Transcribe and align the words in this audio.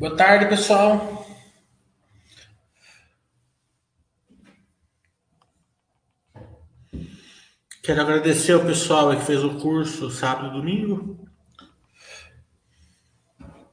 Boa 0.00 0.16
tarde, 0.16 0.46
pessoal. 0.46 1.26
Quero 7.82 8.00
agradecer 8.00 8.52
ao 8.52 8.64
pessoal 8.64 9.14
que 9.14 9.26
fez 9.26 9.44
o 9.44 9.58
curso 9.58 10.10
sábado 10.10 10.48
e 10.48 10.58
domingo. 10.58 11.28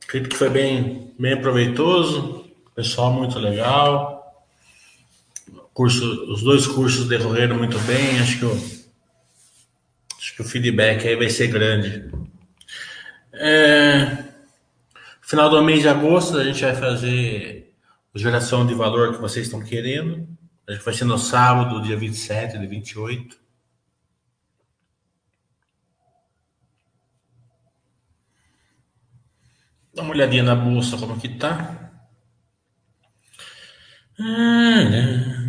Acredito 0.03 0.31
que 0.31 0.35
foi 0.35 0.49
bem, 0.49 1.15
bem 1.17 1.39
proveitoso. 1.39 2.51
Pessoal 2.75 3.13
muito 3.13 3.39
legal. 3.39 4.45
Curso, 5.73 6.03
os 6.29 6.43
dois 6.43 6.67
cursos 6.67 7.07
decorreram 7.07 7.57
muito 7.57 7.79
bem. 7.79 8.19
Acho 8.19 8.39
que 8.39 8.45
o, 8.45 8.51
acho 10.17 10.35
que 10.35 10.41
o 10.41 10.45
feedback 10.45 11.07
aí 11.07 11.15
vai 11.15 11.29
ser 11.29 11.47
grande. 11.47 12.11
É, 13.31 14.26
Final 15.27 15.49
do 15.49 15.61
mês 15.61 15.81
de 15.81 15.89
agosto 15.89 16.37
a 16.37 16.43
gente 16.45 16.61
vai 16.61 16.73
fazer 16.73 17.75
a 18.15 18.17
geração 18.17 18.65
de 18.65 18.73
valor 18.73 19.13
que 19.13 19.19
vocês 19.19 19.45
estão 19.45 19.61
querendo. 19.61 20.25
A 20.65 20.71
gente 20.71 20.85
vai 20.85 20.93
ser 20.93 21.03
no 21.03 21.17
sábado, 21.17 21.81
dia 21.81 21.97
27, 21.97 22.57
dia 22.57 22.65
28. 22.65 23.37
Dá 29.93 30.01
uma 30.01 30.11
olhadinha 30.11 30.43
na 30.43 30.55
bolsa 30.55 30.95
como 30.95 31.19
que 31.19 31.27
tá. 31.27 31.91
Ah, 34.17 34.83
né? 34.89 35.46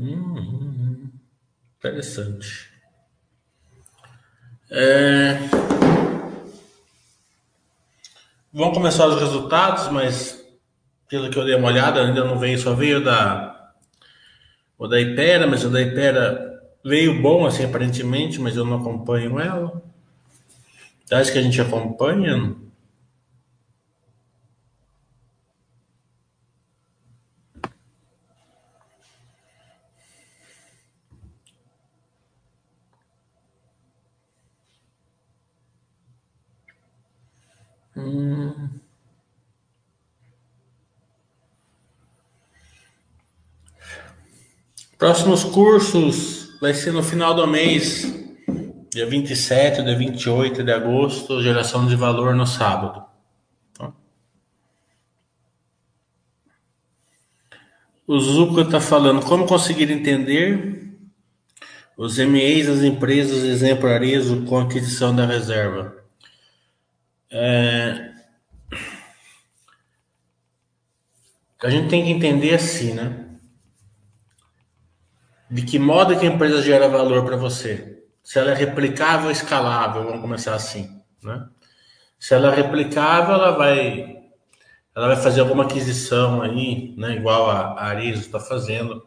Hum, 0.00 1.10
interessante. 1.78 2.70
É... 4.70 5.38
Vamos 8.50 8.72
começar 8.74 9.06
os 9.08 9.20
resultados, 9.20 9.88
mas 9.92 10.42
pelo 11.06 11.28
que 11.28 11.38
eu 11.38 11.44
dei 11.44 11.54
uma 11.54 11.68
olhada, 11.68 12.00
ainda 12.00 12.24
não 12.24 12.38
veio, 12.38 12.58
só 12.58 12.72
veio 12.72 13.04
da 13.04 13.74
o 14.78 14.88
da 14.88 14.98
Ipera, 14.98 15.46
mas 15.46 15.64
o 15.64 15.68
da 15.68 15.82
Ipera 15.82 16.62
veio 16.82 17.20
bom 17.20 17.44
assim 17.44 17.66
aparentemente, 17.66 18.40
mas 18.40 18.56
eu 18.56 18.64
não 18.64 18.78
acompanho 18.78 19.38
ela. 19.38 19.82
Acho 21.12 21.30
que 21.30 21.38
a 21.38 21.42
gente 21.42 21.60
acompanha. 21.60 22.56
Próximos 45.00 45.44
cursos 45.44 46.58
vai 46.60 46.74
ser 46.74 46.92
no 46.92 47.02
final 47.02 47.34
do 47.34 47.46
mês, 47.46 48.04
dia 48.92 49.06
27, 49.06 49.82
dia 49.82 49.96
28 49.96 50.62
de 50.62 50.70
agosto, 50.70 51.42
geração 51.42 51.86
de 51.86 51.96
valor 51.96 52.34
no 52.34 52.46
sábado. 52.46 53.02
Tá? 53.72 53.92
O 58.06 58.20
Zuka 58.20 58.60
está 58.60 58.78
falando 58.78 59.24
como 59.24 59.46
conseguir 59.46 59.90
entender 59.90 60.94
os 61.96 62.18
MEs 62.18 62.66
das 62.66 62.82
empresas 62.82 63.42
exemplares 63.42 64.26
com 64.46 64.58
aquisição 64.58 65.16
da 65.16 65.24
reserva. 65.24 65.99
É... 67.30 68.10
A 71.62 71.68
gente 71.68 71.88
tem 71.88 72.04
que 72.04 72.10
entender 72.10 72.54
assim, 72.54 72.94
né? 72.94 73.38
De 75.50 75.62
que 75.62 75.78
modo 75.78 76.18
que 76.18 76.26
a 76.26 76.30
empresa 76.30 76.62
gera 76.62 76.88
valor 76.88 77.24
para 77.24 77.36
você? 77.36 78.02
Se 78.22 78.38
ela 78.38 78.52
é 78.52 78.54
replicável 78.54 79.26
ou 79.26 79.32
escalável, 79.32 80.04
vamos 80.04 80.20
começar 80.20 80.54
assim, 80.54 81.02
né? 81.22 81.48
Se 82.18 82.34
ela 82.34 82.52
é 82.52 82.56
replicável, 82.56 83.34
ela 83.34 83.50
vai 83.52 84.20
ela 84.94 85.08
vai 85.08 85.16
fazer 85.16 85.40
alguma 85.40 85.64
aquisição 85.64 86.42
aí, 86.42 86.94
né, 86.96 87.14
igual 87.14 87.48
a, 87.48 87.80
Arizo 87.84 88.22
está 88.22 88.40
fazendo, 88.40 89.06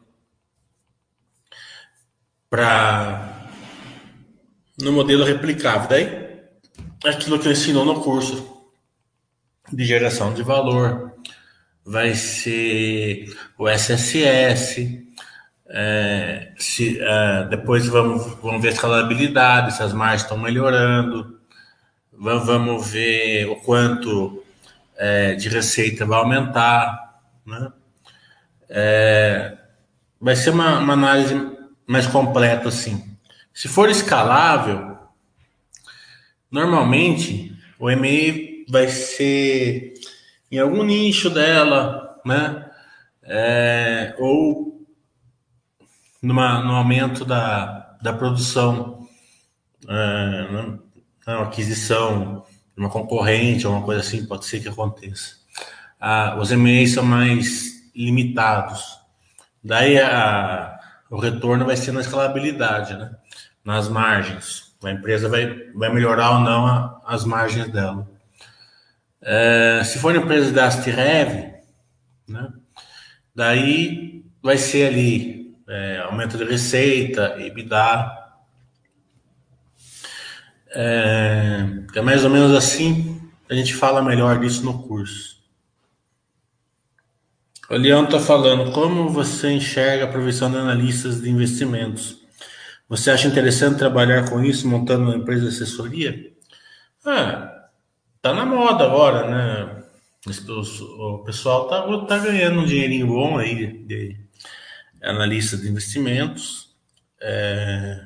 para 2.49 3.47
no 4.81 4.91
modelo 4.91 5.23
replicável. 5.23 5.89
Daí 5.89 6.22
aquilo 7.03 7.39
que 7.39 7.47
eu 7.47 7.85
no 7.85 8.01
curso 8.01 8.53
de 9.71 9.85
geração 9.85 10.33
de 10.33 10.43
valor, 10.43 11.13
vai 11.85 12.13
ser 12.13 13.25
o 13.57 13.67
SSS, 13.67 15.03
é, 15.67 16.51
se, 16.57 16.99
é, 17.01 17.47
depois 17.49 17.87
vamos, 17.87 18.35
vamos 18.41 18.61
ver 18.61 18.69
a 18.69 18.71
escalabilidade, 18.71 19.75
se 19.75 19.83
as 19.83 19.93
margens 19.93 20.21
estão 20.21 20.37
melhorando, 20.37 21.39
vamos 22.11 22.89
ver 22.89 23.49
o 23.49 23.55
quanto 23.57 24.43
é, 24.95 25.33
de 25.35 25.49
receita 25.49 26.05
vai 26.05 26.19
aumentar, 26.19 27.21
né? 27.45 27.71
É, 28.69 29.57
vai 30.19 30.35
ser 30.35 30.51
uma, 30.51 30.79
uma 30.79 30.93
análise 30.93 31.35
mais 31.85 32.07
completa 32.07 32.69
assim. 32.69 33.17
Se 33.53 33.67
for 33.67 33.89
escalável, 33.89 34.92
Normalmente, 36.53 37.57
o 37.79 37.89
e-mail 37.89 38.63
vai 38.69 38.87
ser 38.87 39.95
em 40.51 40.59
algum 40.59 40.83
nicho 40.83 41.31
dela, 41.31 42.21
né? 42.23 42.69
É, 43.23 44.15
ou 44.19 44.85
numa, 46.21 46.63
no 46.63 46.75
aumento 46.75 47.25
da, 47.25 47.97
da 47.99 48.13
produção, 48.13 49.07
é, 49.87 50.51
né? 50.51 50.79
aquisição 51.25 52.45
de 52.75 52.83
uma 52.83 52.89
concorrente 52.89 53.65
ou 53.65 53.73
uma 53.73 53.83
coisa 53.83 54.01
assim, 54.01 54.23
pode 54.27 54.45
ser 54.45 54.59
que 54.59 54.69
aconteça. 54.69 55.37
Ah, 55.99 56.37
os 56.39 56.51
e-mails 56.51 56.93
são 56.93 57.03
mais 57.03 57.91
limitados. 57.95 58.99
Daí 59.63 59.97
a, 59.97 60.79
o 61.09 61.17
retorno 61.17 61.65
vai 61.65 61.77
ser 61.77 61.93
na 61.93 62.01
escalabilidade, 62.01 62.93
né? 62.95 63.15
nas 63.65 63.89
margens. 63.89 64.62
A 64.83 64.91
empresa 64.91 65.29
vai, 65.29 65.71
vai 65.73 65.93
melhorar 65.93 66.31
ou 66.31 66.39
não 66.39 66.65
a, 66.65 67.01
as 67.05 67.25
margens 67.25 67.69
dela. 67.69 68.07
É, 69.21 69.81
se 69.85 69.99
for 69.99 70.13
uma 70.13 70.23
empresa 70.23 70.51
da 70.51 70.65
Astirev, 70.65 71.53
né, 72.27 72.53
daí 73.33 74.25
vai 74.41 74.57
ser 74.57 74.87
ali 74.87 75.55
é, 75.67 75.99
aumento 75.99 76.37
de 76.37 76.43
receita, 76.43 77.35
EBITDA. 77.39 78.23
É, 80.75 81.65
é 81.95 82.01
mais 82.01 82.25
ou 82.25 82.29
menos 82.29 82.53
assim, 82.53 83.21
a 83.49 83.53
gente 83.53 83.73
fala 83.73 84.01
melhor 84.01 84.39
disso 84.39 84.65
no 84.65 84.83
curso. 84.83 85.41
O 87.69 87.75
Leão 87.75 88.03
está 88.03 88.19
falando 88.19 88.71
como 88.71 89.09
você 89.09 89.51
enxerga 89.51 90.03
a 90.05 90.07
provisão 90.07 90.51
de 90.51 90.57
analistas 90.57 91.21
de 91.21 91.29
investimentos 91.29 92.22
você 92.95 93.09
acha 93.09 93.27
interessante 93.27 93.79
trabalhar 93.79 94.29
com 94.29 94.43
isso, 94.43 94.67
montando 94.67 95.05
uma 95.05 95.15
empresa 95.15 95.41
de 95.41 95.47
assessoria? 95.47 96.31
Ah, 97.03 97.69
tá 98.21 98.35
na 98.35 98.45
moda 98.45 98.85
agora, 98.85 99.31
né? 99.31 99.83
O 100.27 101.23
pessoal 101.25 101.67
tá, 101.67 101.81
tá 102.05 102.19
ganhando 102.19 102.59
um 102.59 102.65
dinheirinho 102.65 103.07
bom 103.07 103.39
aí 103.39 103.83
de 103.83 104.15
analista 105.01 105.57
de 105.57 105.69
investimentos. 105.69 106.75
É... 107.19 108.05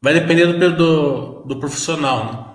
Vai 0.00 0.14
depender 0.14 0.46
do, 0.46 0.74
do, 0.74 1.44
do 1.44 1.60
profissional, 1.60 2.24
né? 2.24 2.54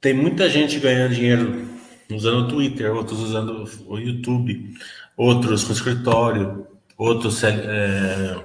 Tem 0.00 0.14
muita 0.14 0.48
gente 0.48 0.78
ganhando 0.78 1.16
dinheiro 1.16 1.63
usando 2.10 2.44
o 2.44 2.48
Twitter, 2.48 2.94
outros 2.94 3.20
usando 3.20 3.64
o 3.86 3.98
YouTube, 3.98 4.74
outros 5.16 5.64
com 5.64 5.72
escritório, 5.72 6.66
outros 6.96 7.42
é, 7.44 8.44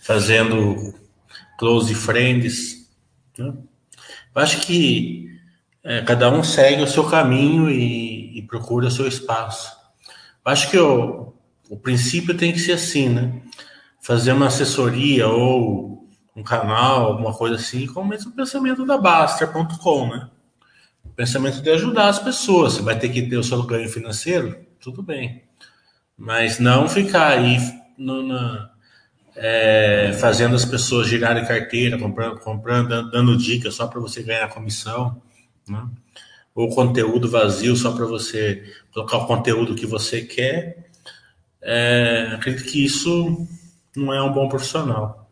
fazendo 0.00 0.94
close 1.58 1.94
friends, 1.94 2.88
Né? 3.36 3.52
Eu 4.34 4.42
acho 4.42 4.60
que 4.60 5.28
é, 5.82 6.02
cada 6.02 6.30
um 6.30 6.42
segue 6.44 6.82
o 6.82 6.86
seu 6.86 7.04
caminho 7.04 7.70
e, 7.70 8.38
e 8.38 8.42
procura 8.42 8.86
o 8.86 8.90
seu 8.90 9.06
espaço. 9.06 9.76
Eu 10.44 10.52
acho 10.52 10.70
que 10.70 10.78
o, 10.78 11.32
o 11.68 11.76
princípio 11.76 12.36
tem 12.36 12.52
que 12.52 12.58
ser 12.58 12.72
assim, 12.72 13.08
né? 13.08 13.42
Fazer 14.00 14.32
uma 14.32 14.46
assessoria 14.46 15.28
ou 15.28 16.08
um 16.36 16.42
canal, 16.42 17.06
alguma 17.06 17.34
coisa 17.34 17.56
assim, 17.56 17.86
com 17.86 18.00
o 18.00 18.06
mesmo 18.06 18.32
pensamento 18.32 18.86
da 18.86 18.96
Baster.com, 18.96 20.08
né? 20.08 20.28
Pensamento 21.18 21.60
de 21.60 21.68
ajudar 21.70 22.06
as 22.06 22.20
pessoas. 22.20 22.74
Você 22.74 22.82
vai 22.82 22.96
ter 22.96 23.08
que 23.08 23.22
ter 23.22 23.36
o 23.36 23.42
seu 23.42 23.60
ganho 23.64 23.88
financeiro, 23.88 24.56
tudo 24.80 25.02
bem. 25.02 25.42
Mas 26.16 26.60
não 26.60 26.88
ficar 26.88 27.30
aí 27.30 27.58
no, 27.98 28.22
na, 28.22 28.70
é, 29.34 30.16
fazendo 30.20 30.54
as 30.54 30.64
pessoas 30.64 31.08
girarem 31.08 31.44
carteira, 31.44 31.98
comprando, 31.98 32.38
comprando 32.38 33.10
dando 33.10 33.36
dicas 33.36 33.74
só 33.74 33.88
para 33.88 33.98
você 33.98 34.22
ganhar 34.22 34.46
comissão, 34.50 35.20
né? 35.68 35.88
ou 36.54 36.68
conteúdo 36.68 37.28
vazio 37.28 37.74
só 37.74 37.90
para 37.90 38.06
você 38.06 38.72
colocar 38.94 39.16
o 39.16 39.26
conteúdo 39.26 39.74
que 39.74 39.86
você 39.86 40.22
quer. 40.22 40.88
É, 41.60 42.30
acredito 42.32 42.70
que 42.70 42.84
isso 42.84 43.44
não 43.96 44.14
é 44.14 44.22
um 44.22 44.32
bom 44.32 44.48
profissional. 44.48 45.27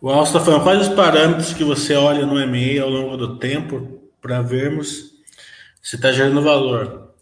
O 0.00 0.08
Alcio 0.08 0.38
está 0.38 0.40
falando 0.40 0.62
quais 0.62 0.88
os 0.88 0.94
parâmetros 0.94 1.52
que 1.52 1.62
você 1.62 1.94
olha 1.94 2.24
no 2.24 2.40
e-mail 2.40 2.84
ao 2.84 2.90
longo 2.90 3.16
do 3.18 3.38
tempo 3.38 4.00
para 4.20 4.40
vermos 4.40 5.10
se 5.82 5.96
está 5.96 6.10
gerando 6.10 6.40
valor. 6.40 7.14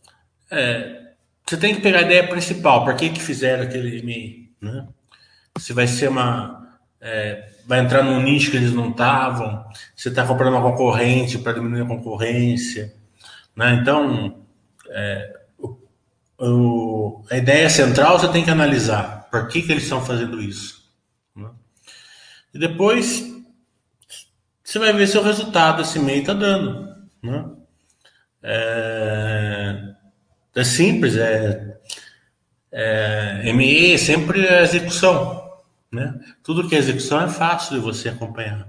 É, 0.51 0.99
você 1.45 1.57
tem 1.57 1.75
que 1.75 1.81
pegar 1.81 2.01
a 2.01 2.03
ideia 2.03 2.29
principal, 2.29 2.85
para 2.85 2.95
que, 2.95 3.11
que 3.11 3.21
fizeram 3.21 3.65
aquele 3.65 3.99
e-mail, 3.99 4.49
né? 4.61 4.87
Se 5.59 5.73
vai 5.73 5.87
ser 5.87 6.09
uma. 6.09 6.79
É, 7.01 7.51
vai 7.67 7.81
entrar 7.81 8.03
num 8.03 8.23
nicho 8.23 8.51
que 8.51 8.57
eles 8.57 8.73
não 8.73 8.91
estavam, 8.91 9.65
você 9.95 10.09
está 10.09 10.25
comprando 10.27 10.55
uma 10.55 10.71
concorrente 10.71 11.39
para 11.39 11.53
diminuir 11.53 11.83
a 11.83 11.87
concorrência. 11.87 12.95
Né? 13.55 13.75
Então, 13.75 14.43
é, 14.89 15.37
o, 16.39 17.25
a 17.31 17.37
ideia 17.37 17.69
central 17.69 18.19
você 18.19 18.29
tem 18.29 18.45
que 18.45 18.51
analisar 18.51 19.29
por 19.31 19.49
que, 19.49 19.63
que 19.63 19.73
eles 19.73 19.85
estão 19.85 20.01
fazendo 20.01 20.41
isso. 20.41 20.78
E 22.53 22.59
depois 22.59 23.29
você 24.63 24.79
vai 24.79 24.93
ver 24.93 25.07
se 25.07 25.17
o 25.17 25.23
resultado 25.23 25.83
esse 25.83 25.99
meio 25.99 26.21
está 26.21 26.35
dando. 26.35 26.95
Né? 27.23 27.51
É, 28.43 29.95
é 30.55 30.65
simples, 30.65 31.17
é, 31.17 31.79
é, 32.71 33.53
ME 33.53 33.99
sempre 33.99 34.47
é 34.47 34.63
execução. 34.63 35.49
Né? 35.91 36.19
Tudo 36.43 36.69
que 36.69 36.75
é 36.75 36.79
execução 36.79 37.21
é 37.23 37.29
fácil 37.29 37.77
de 37.77 37.81
você 37.81 38.11
acompanhar. 38.11 38.69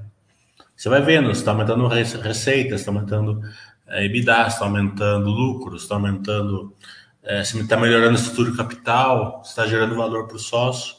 Você 0.76 0.88
vai 0.88 1.02
vendo, 1.02 1.30
está 1.32 1.52
aumentando 1.52 1.86
receitas, 1.88 2.80
está 2.80 2.92
aumentando 2.92 3.42
é, 3.86 4.06
EBITDA, 4.06 4.48
está 4.48 4.64
aumentando 4.64 5.30
lucros, 5.30 5.82
está 5.82 5.96
aumentando, 5.96 6.74
é, 7.22 7.42
está 7.42 7.76
melhorando 7.76 8.12
a 8.12 8.22
estrutura 8.22 8.56
capital, 8.56 9.42
está 9.44 9.68
gerando 9.68 9.96
valor 9.96 10.28
para 10.28 10.38
o 10.38 10.40
sócio. 10.40 10.96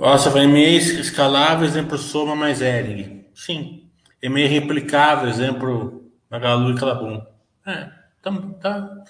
Nossa, 0.00 0.30
e-mail 0.42 0.78
escalável, 0.78 1.66
exemplo 1.66 1.98
Soma 1.98 2.34
mais 2.34 2.62
Ering. 2.62 3.26
Sim. 3.34 3.90
E-mail 4.22 4.48
replicável, 4.48 5.28
exemplo 5.28 6.10
Magalu 6.30 6.70
e 6.70 6.74
Calabum. 6.74 7.22
É, 7.66 7.90
tá, 8.22 8.32
tá, 8.62 9.04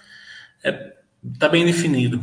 é, 0.65 0.97
tá 1.39 1.49
bem 1.49 1.65
definido. 1.65 2.21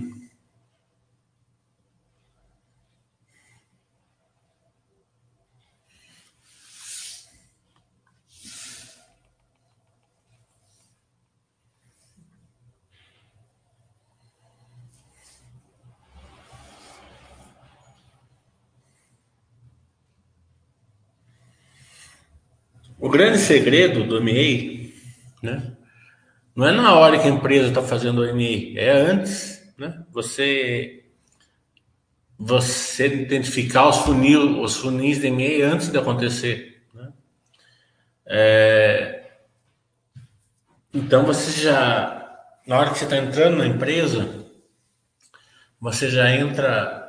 O 23.07 23.09
grande 23.09 23.37
segredo 23.37 24.03
do 24.03 24.21
MA, 24.21 24.91
né? 25.41 25.77
Não 26.53 26.67
é 26.67 26.73
na 26.73 26.93
hora 26.93 27.17
que 27.17 27.25
a 27.25 27.31
empresa 27.31 27.69
está 27.69 27.81
fazendo 27.81 28.21
o 28.21 28.35
MA, 28.35 28.77
é 28.77 28.91
antes, 28.91 29.63
né? 29.77 30.03
Você 30.11 31.05
você 32.37 33.07
identificar 33.07 33.87
os 33.87 33.99
funis, 33.99 34.35
os 34.35 34.75
funis 34.75 35.21
de 35.21 35.31
MA 35.31 35.65
antes 35.73 35.87
de 35.87 35.97
acontecer, 35.97 36.83
né? 36.93 37.13
É, 38.25 39.29
então 40.93 41.23
você 41.23 41.61
já 41.61 42.29
na 42.67 42.77
hora 42.77 42.89
que 42.89 42.97
você 42.97 43.05
está 43.05 43.15
entrando 43.15 43.55
na 43.55 43.67
empresa, 43.67 44.45
você 45.79 46.09
já 46.09 46.29
entra 46.29 47.06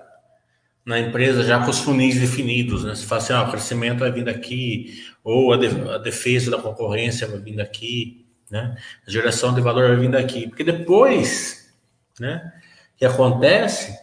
na 0.88 0.98
empresa 0.98 1.42
já 1.42 1.62
com 1.62 1.68
os 1.68 1.80
funis 1.80 2.18
definidos, 2.18 2.82
né? 2.82 2.94
Você 2.94 3.04
fala 3.04 3.20
assim, 3.20 3.32
ah, 3.34 3.42
o 3.42 3.50
crescimento 3.50 3.98
vai 3.98 4.10
vir 4.10 4.24
daqui, 4.24 5.04
ou 5.22 5.52
a, 5.52 5.58
de, 5.58 5.66
a 5.66 5.98
defesa 5.98 6.50
da 6.50 6.56
concorrência 6.56 7.26
vai 7.26 7.38
vir 7.38 7.56
daqui, 7.56 8.24
né? 8.50 8.74
A 9.06 9.10
geração 9.10 9.54
de 9.54 9.60
valor 9.60 9.88
vai 9.88 9.98
vir 9.98 10.10
daqui. 10.10 10.48
Porque 10.48 10.64
depois, 10.64 11.70
né, 12.18 12.54
que 12.96 13.04
acontece, 13.04 13.98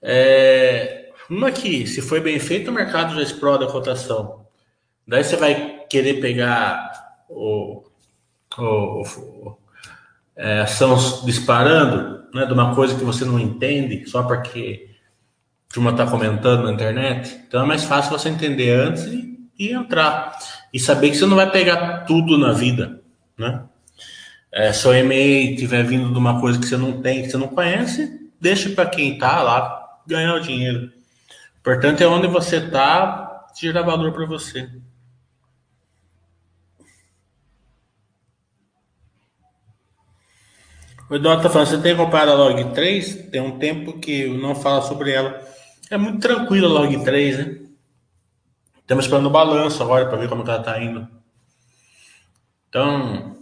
é, 0.00 1.10
uma 1.28 1.50
que, 1.50 1.84
se 1.88 2.00
foi 2.00 2.20
bem 2.20 2.38
feito, 2.38 2.70
o 2.70 2.74
mercado 2.74 3.16
já 3.16 3.22
explode 3.22 3.64
a 3.64 3.66
cotação. 3.66 4.46
Daí 5.04 5.24
você 5.24 5.34
vai 5.34 5.86
querer 5.90 6.20
pegar 6.20 7.18
o, 7.28 7.82
o, 8.56 9.02
o 9.02 9.58
é, 10.36 10.60
ação 10.60 10.96
disparando, 11.24 12.26
né, 12.32 12.46
de 12.46 12.52
uma 12.52 12.76
coisa 12.76 12.96
que 12.96 13.02
você 13.02 13.24
não 13.24 13.40
entende, 13.40 14.08
só 14.08 14.22
porque 14.22 14.88
turma 15.72 15.92
está 15.92 16.06
comentando 16.06 16.64
na 16.64 16.72
internet. 16.72 17.40
Então 17.46 17.62
é 17.62 17.66
mais 17.66 17.84
fácil 17.84 18.10
você 18.10 18.28
entender 18.28 18.72
antes 18.72 19.04
e, 19.04 19.38
e, 19.58 19.72
entrar. 19.72 20.36
E 20.72 20.78
saber 20.78 21.10
que 21.10 21.16
você 21.16 21.26
não 21.26 21.36
vai 21.36 21.50
pegar 21.50 22.04
tudo 22.04 22.36
na 22.36 22.52
vida, 22.52 23.00
né? 23.38 23.62
É, 24.52 24.72
se 24.72 24.86
o 24.86 24.92
e-mail 24.92 25.52
estiver 25.52 25.84
vindo 25.84 26.12
de 26.12 26.18
uma 26.18 26.40
coisa 26.40 26.58
que 26.58 26.66
você 26.66 26.76
não 26.76 27.00
tem, 27.00 27.22
que 27.22 27.30
você 27.30 27.36
não 27.36 27.48
conhece, 27.48 28.30
deixa 28.40 28.68
para 28.70 28.90
quem 28.90 29.14
está 29.14 29.42
lá 29.42 29.80
ganhar 30.04 30.34
o 30.34 30.40
dinheiro. 30.40 30.92
Portanto, 31.62 32.00
é 32.00 32.06
onde 32.06 32.26
você 32.26 32.56
está, 32.56 33.46
tira 33.54 33.82
valor 33.82 34.12
para 34.12 34.26
você. 34.26 34.68
O 41.08 41.14
Eduardo 41.14 41.42
está 41.42 41.50
falando, 41.50 41.68
você 41.68 41.78
tem 41.78 41.96
comprado 41.96 42.30
a 42.30 42.34
Log 42.34 42.72
3? 42.72 43.30
Tem 43.30 43.40
um 43.40 43.58
tempo 43.58 43.98
que 43.98 44.22
eu 44.22 44.34
não 44.34 44.54
falo 44.54 44.82
sobre 44.82 45.12
ela. 45.12 45.44
É 45.90 45.96
muito 45.98 46.20
tranquilo 46.20 46.68
a 46.68 46.70
log 46.70 47.04
3, 47.04 47.38
né? 47.38 47.60
Estamos 48.78 49.04
esperando 49.04 49.26
o 49.26 49.30
balanço 49.30 49.82
agora 49.82 50.08
para 50.08 50.18
ver 50.18 50.28
como 50.28 50.42
ela 50.42 50.60
está 50.60 50.80
indo. 50.80 51.08
Então, 52.68 53.36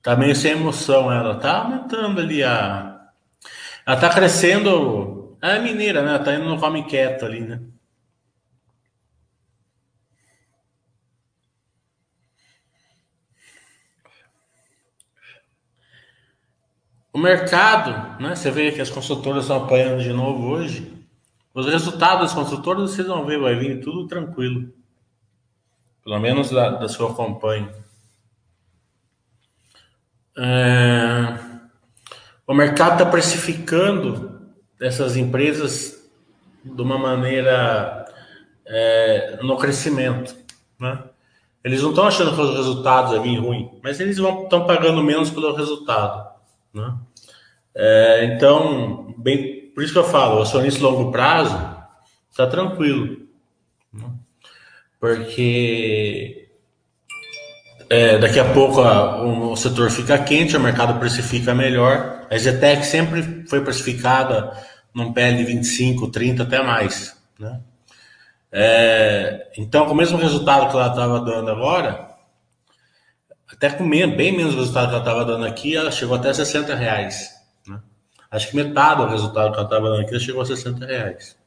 tá 0.00 0.14
meio 0.16 0.36
sem 0.36 0.52
emoção 0.52 1.10
ela. 1.12 1.40
Tá 1.40 1.58
aumentando 1.58 2.20
ali 2.20 2.44
a. 2.44 3.10
Ela 3.84 3.96
tá 3.96 4.10
crescendo. 4.10 5.36
É 5.42 5.58
mineira, 5.58 6.02
né? 6.02 6.10
Ela 6.10 6.24
tá 6.24 6.34
indo 6.34 6.48
no 6.48 6.60
come 6.60 6.84
quieto 6.84 7.24
ali, 7.26 7.40
né? 7.40 7.60
O 17.12 17.18
mercado, 17.18 18.20
né? 18.22 18.36
Você 18.36 18.50
vê 18.52 18.70
que 18.72 18.80
as 18.80 18.90
consultoras 18.90 19.44
estão 19.44 19.64
apoiando 19.64 20.02
de 20.02 20.12
novo 20.12 20.48
hoje. 20.48 21.03
Os 21.54 21.66
resultados 21.66 22.22
das 22.22 22.34
construtoras 22.34 22.90
vocês 22.90 23.06
vão 23.06 23.24
ver, 23.24 23.38
vai 23.38 23.54
vir 23.54 23.80
tudo 23.80 24.08
tranquilo. 24.08 24.72
Pelo 26.02 26.18
menos 26.18 26.50
da, 26.50 26.70
da 26.70 26.88
sua 26.88 27.12
acompanho. 27.12 27.72
É, 30.36 31.38
o 32.44 32.52
mercado 32.52 32.94
está 32.94 33.06
precificando 33.06 34.50
essas 34.80 35.16
empresas 35.16 36.10
de 36.64 36.82
uma 36.82 36.98
maneira 36.98 38.04
é, 38.66 39.38
no 39.40 39.56
crescimento. 39.56 40.34
Né? 40.78 41.04
Eles 41.62 41.82
não 41.82 41.90
estão 41.90 42.06
achando 42.06 42.34
que 42.34 42.40
os 42.40 42.56
resultados 42.56 43.12
vão 43.12 43.22
vir 43.22 43.36
ruim, 43.36 43.78
mas 43.82 44.00
eles 44.00 44.18
estão 44.18 44.66
pagando 44.66 45.04
menos 45.04 45.30
pelo 45.30 45.54
resultado. 45.54 46.34
Né? 46.72 46.94
É, 47.74 48.24
então, 48.24 49.14
bem, 49.16 49.63
por 49.74 49.82
isso 49.82 49.92
que 49.92 49.98
eu 49.98 50.04
falo, 50.04 50.40
acionista 50.40 50.82
longo 50.82 51.10
prazo 51.10 51.58
está 52.30 52.46
tranquilo. 52.46 53.26
Né? 53.92 54.08
Porque 55.00 56.48
é, 57.90 58.18
daqui 58.18 58.38
a 58.38 58.52
pouco 58.52 58.80
a, 58.80 59.22
o 59.22 59.56
setor 59.56 59.90
fica 59.90 60.18
quente, 60.18 60.56
o 60.56 60.60
mercado 60.60 60.98
precifica 60.98 61.54
melhor. 61.54 62.26
A 62.30 62.38
Zetec 62.38 62.86
sempre 62.86 63.44
foi 63.48 63.60
precificada 63.62 64.52
num 64.94 65.12
PL 65.12 65.36
de 65.36 65.44
25, 65.44 66.08
30, 66.08 66.44
até 66.44 66.62
mais. 66.62 67.16
Né? 67.38 67.60
É, 68.50 69.48
então, 69.58 69.86
com 69.86 69.92
o 69.92 69.96
mesmo 69.96 70.16
resultado 70.16 70.70
que 70.70 70.76
ela 70.76 70.88
estava 70.88 71.20
dando 71.20 71.50
agora, 71.50 72.08
até 73.52 73.70
com 73.70 73.88
bem 73.88 74.36
menos 74.36 74.54
resultado 74.54 74.88
que 74.88 74.94
ela 74.94 75.02
estava 75.02 75.24
dando 75.24 75.44
aqui, 75.44 75.76
ela 75.76 75.90
chegou 75.90 76.16
até 76.16 76.32
60 76.32 76.74
reais. 76.74 77.33
Acho 78.34 78.50
que 78.50 78.56
metade 78.56 79.00
do 79.00 79.06
resultado 79.06 79.52
que 79.52 79.58
ela 79.58 79.64
estava 79.64 79.90
dando 79.90 80.00
aqui, 80.00 80.18
chegou 80.18 80.42
a 80.42 80.44
60 80.44 80.84
reais. 80.84 81.38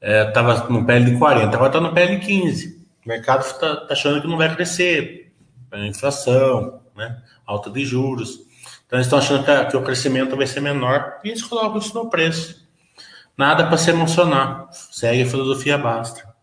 Estava 0.00 0.66
é, 0.66 0.72
no 0.72 0.84
PL 0.84 1.04
de 1.04 1.16
40, 1.16 1.54
agora 1.54 1.68
está 1.68 1.80
no 1.80 1.94
PL 1.94 2.16
de 2.18 2.26
15. 2.26 2.84
O 3.04 3.08
mercado 3.08 3.42
está 3.42 3.76
tá 3.76 3.92
achando 3.92 4.20
que 4.20 4.26
não 4.26 4.36
vai 4.36 4.52
crescer. 4.52 5.32
É 5.70 5.86
inflação, 5.86 6.80
né? 6.96 7.22
alta 7.46 7.70
de 7.70 7.84
juros. 7.84 8.40
Então 8.84 8.98
eles 8.98 9.06
estão 9.06 9.20
achando 9.20 9.44
que, 9.44 9.64
que, 9.66 9.76
o 9.76 9.84
crescimento 9.84 10.36
vai 10.36 10.48
ser 10.48 10.60
menor 10.60 11.20
e 11.22 11.28
eles 11.28 11.44
colocam 11.44 11.78
isso 11.78 11.94
no 11.94 12.10
preço. 12.10 12.66
Nada 13.38 13.64
para 13.64 13.76
se 13.76 13.90
emocionar. 13.90 14.66
Segue 14.72 15.22
a 15.22 15.26
filosofia 15.26 15.78
basta. 15.78 16.34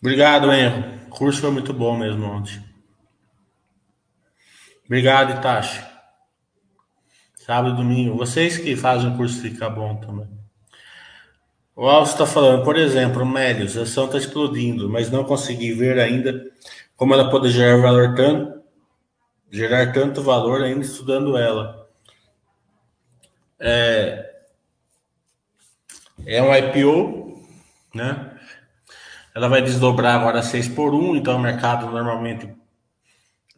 Obrigado, 0.00 0.52
Enro. 0.52 0.98
O 1.06 1.10
curso 1.10 1.40
foi 1.40 1.52
muito 1.52 1.72
bom 1.72 1.96
mesmo 1.96 2.26
ontem. 2.26 2.67
Obrigado, 4.88 5.38
Itachi. 5.38 5.84
Sábado 7.36 7.74
e 7.74 7.76
domingo. 7.76 8.16
Vocês 8.16 8.56
que 8.56 8.74
fazem 8.74 9.12
o 9.12 9.16
curso 9.18 9.42
fica 9.42 9.68
bom 9.68 9.96
também. 9.96 10.26
O 11.76 11.86
Alcio 11.86 12.14
está 12.14 12.26
falando, 12.26 12.64
por 12.64 12.74
exemplo, 12.74 13.24
Mélios, 13.24 13.76
a 13.76 13.82
ação 13.82 14.06
está 14.06 14.16
explodindo, 14.16 14.88
mas 14.88 15.10
não 15.10 15.24
consegui 15.24 15.74
ver 15.74 16.00
ainda 16.00 16.50
como 16.96 17.12
ela 17.12 17.30
pode 17.30 17.50
gerar 17.50 17.76
valor 17.76 18.14
tanto, 18.14 18.62
gerar 19.50 19.92
tanto 19.92 20.22
valor 20.22 20.62
ainda 20.62 20.80
estudando 20.80 21.36
ela. 21.36 21.86
É, 23.60 24.30
é 26.26 26.42
um 26.42 26.54
IPO, 26.54 27.46
né? 27.94 28.38
Ela 29.34 29.48
vai 29.48 29.60
desdobrar 29.60 30.18
agora 30.18 30.42
6 30.42 30.68
por 30.68 30.94
1, 30.94 31.16
então 31.16 31.36
o 31.36 31.40
mercado 31.40 31.90
normalmente 31.90 32.56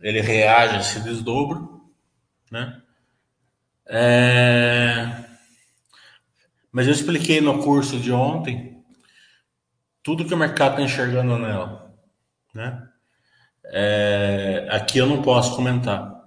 ele 0.01 0.21
reage 0.21 0.77
a 0.77 0.81
esse 0.81 1.01
desdobro, 1.01 1.91
né? 2.51 2.81
É... 3.87 5.25
Mas 6.73 6.87
eu 6.87 6.93
expliquei 6.93 7.41
no 7.41 7.63
curso 7.63 7.99
de 7.99 8.13
ontem 8.13 8.83
tudo 10.03 10.25
que 10.25 10.35
o 10.35 10.39
mercado 10.39 10.73
está 10.73 10.83
enxergando 10.83 11.39
nela, 11.39 11.95
né? 12.55 12.89
É... 13.65 14.69
Aqui 14.71 14.99
eu 14.99 15.07
não 15.07 15.23
posso 15.23 15.57
comentar. 15.57 16.21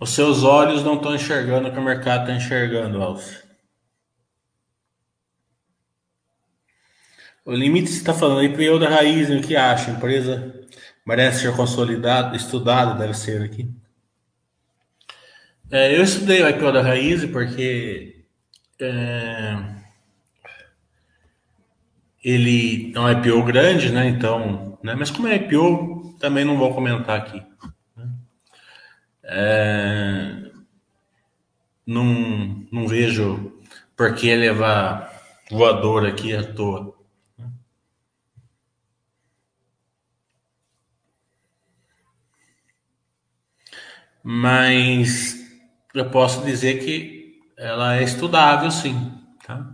Os 0.00 0.10
seus 0.10 0.42
olhos 0.42 0.82
não 0.84 0.96
estão 0.96 1.14
enxergando 1.14 1.68
o 1.68 1.72
que 1.72 1.78
o 1.78 1.82
mercado 1.82 2.22
está 2.22 2.34
enxergando, 2.34 3.02
Alce. 3.02 3.43
O 7.44 7.52
limite 7.52 7.90
está 7.90 8.14
falando 8.14 8.42
IPO 8.42 8.78
da 8.78 8.88
raiz, 8.88 9.28
o 9.28 9.40
que 9.40 9.54
acha? 9.54 9.90
A 9.90 9.94
empresa 9.94 10.54
merece 11.04 11.42
ser 11.42 11.54
consolidada, 11.54 12.34
estudada, 12.36 12.98
deve 12.98 13.14
ser 13.14 13.42
aqui. 13.42 13.70
É, 15.70 15.94
eu 15.96 16.02
estudei 16.02 16.42
o 16.42 16.48
IPO 16.48 16.72
da 16.72 16.82
raiz 16.82 17.24
porque 17.26 18.24
é, 18.80 19.56
ele 22.24 22.92
é 22.94 23.00
um 23.00 23.10
IPO 23.10 23.42
grande, 23.44 23.92
né? 23.92 24.08
Então, 24.08 24.78
né? 24.82 24.94
mas 24.94 25.10
como 25.10 25.28
é 25.28 25.36
IPO, 25.36 26.16
também 26.18 26.44
não 26.44 26.56
vou 26.56 26.72
comentar 26.74 27.18
aqui. 27.18 27.42
Né? 27.94 28.08
É, 29.24 30.50
não, 31.86 32.66
não 32.72 32.88
vejo 32.88 33.52
por 33.94 34.14
que 34.14 34.34
levar 34.34 35.12
voador 35.50 36.06
aqui 36.06 36.34
à 36.34 36.42
toa. 36.42 36.93
Mas 44.26 45.36
eu 45.94 46.10
posso 46.10 46.42
dizer 46.46 46.82
que 46.82 47.42
ela 47.58 47.96
é 47.96 48.02
estudável, 48.02 48.70
sim, 48.70 49.12
tá? 49.46 49.70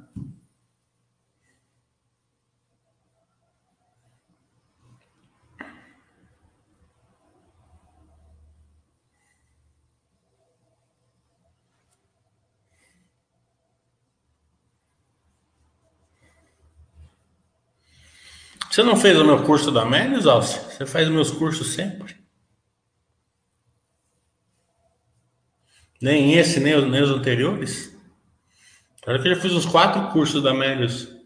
Você 18.68 18.82
não 18.82 18.96
fez 18.96 19.18
o 19.18 19.24
meu 19.24 19.42
curso 19.44 19.70
da 19.70 19.84
Melis, 19.84 20.26
Alce? 20.26 20.58
Você 20.58 20.86
faz 20.86 21.08
meus 21.08 21.30
cursos 21.30 21.72
sempre? 21.72 22.19
Nem 26.00 26.32
esse, 26.34 26.58
nem 26.60 26.74
os, 26.74 26.90
nem 26.90 27.02
os 27.02 27.10
anteriores? 27.10 27.94
Claro 29.02 29.22
que 29.22 29.28
eu 29.28 29.34
já 29.34 29.40
fiz 29.40 29.52
uns 29.52 29.66
quatro 29.66 30.10
cursos 30.12 30.42
da 30.42 30.54
Melius. 30.54 31.20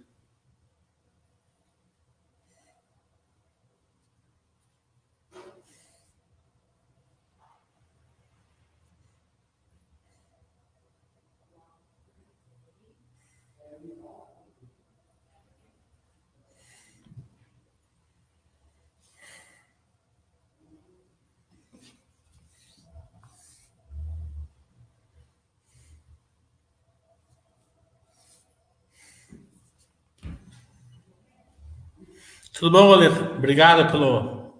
Tudo 32.54 32.70
bom, 32.70 32.86
Goleiro? 32.86 33.34
Obrigado 33.36 33.90
pelo, 33.90 34.54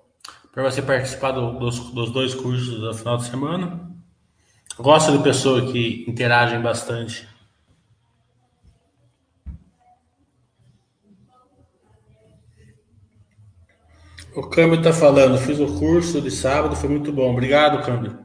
por 0.53 0.65
você 0.65 0.83
participar 0.83 1.31
do, 1.31 1.53
dos, 1.61 1.79
dos 1.91 2.11
dois 2.11 2.35
cursos 2.35 2.81
do 2.81 2.93
final 2.93 3.17
de 3.17 3.27
semana. 3.27 3.89
Gosto 4.77 5.17
de 5.17 5.23
pessoas 5.23 5.71
que 5.71 6.05
interagem 6.09 6.61
bastante. 6.61 7.29
O 14.35 14.43
Câmbio 14.49 14.79
está 14.79 14.93
falando, 14.93 15.39
fiz 15.39 15.61
o 15.61 15.79
curso 15.79 16.21
de 16.21 16.33
sábado, 16.33 16.75
foi 16.75 16.89
muito 16.89 17.13
bom. 17.13 17.31
Obrigado, 17.31 17.81
Câmbio. 17.87 18.24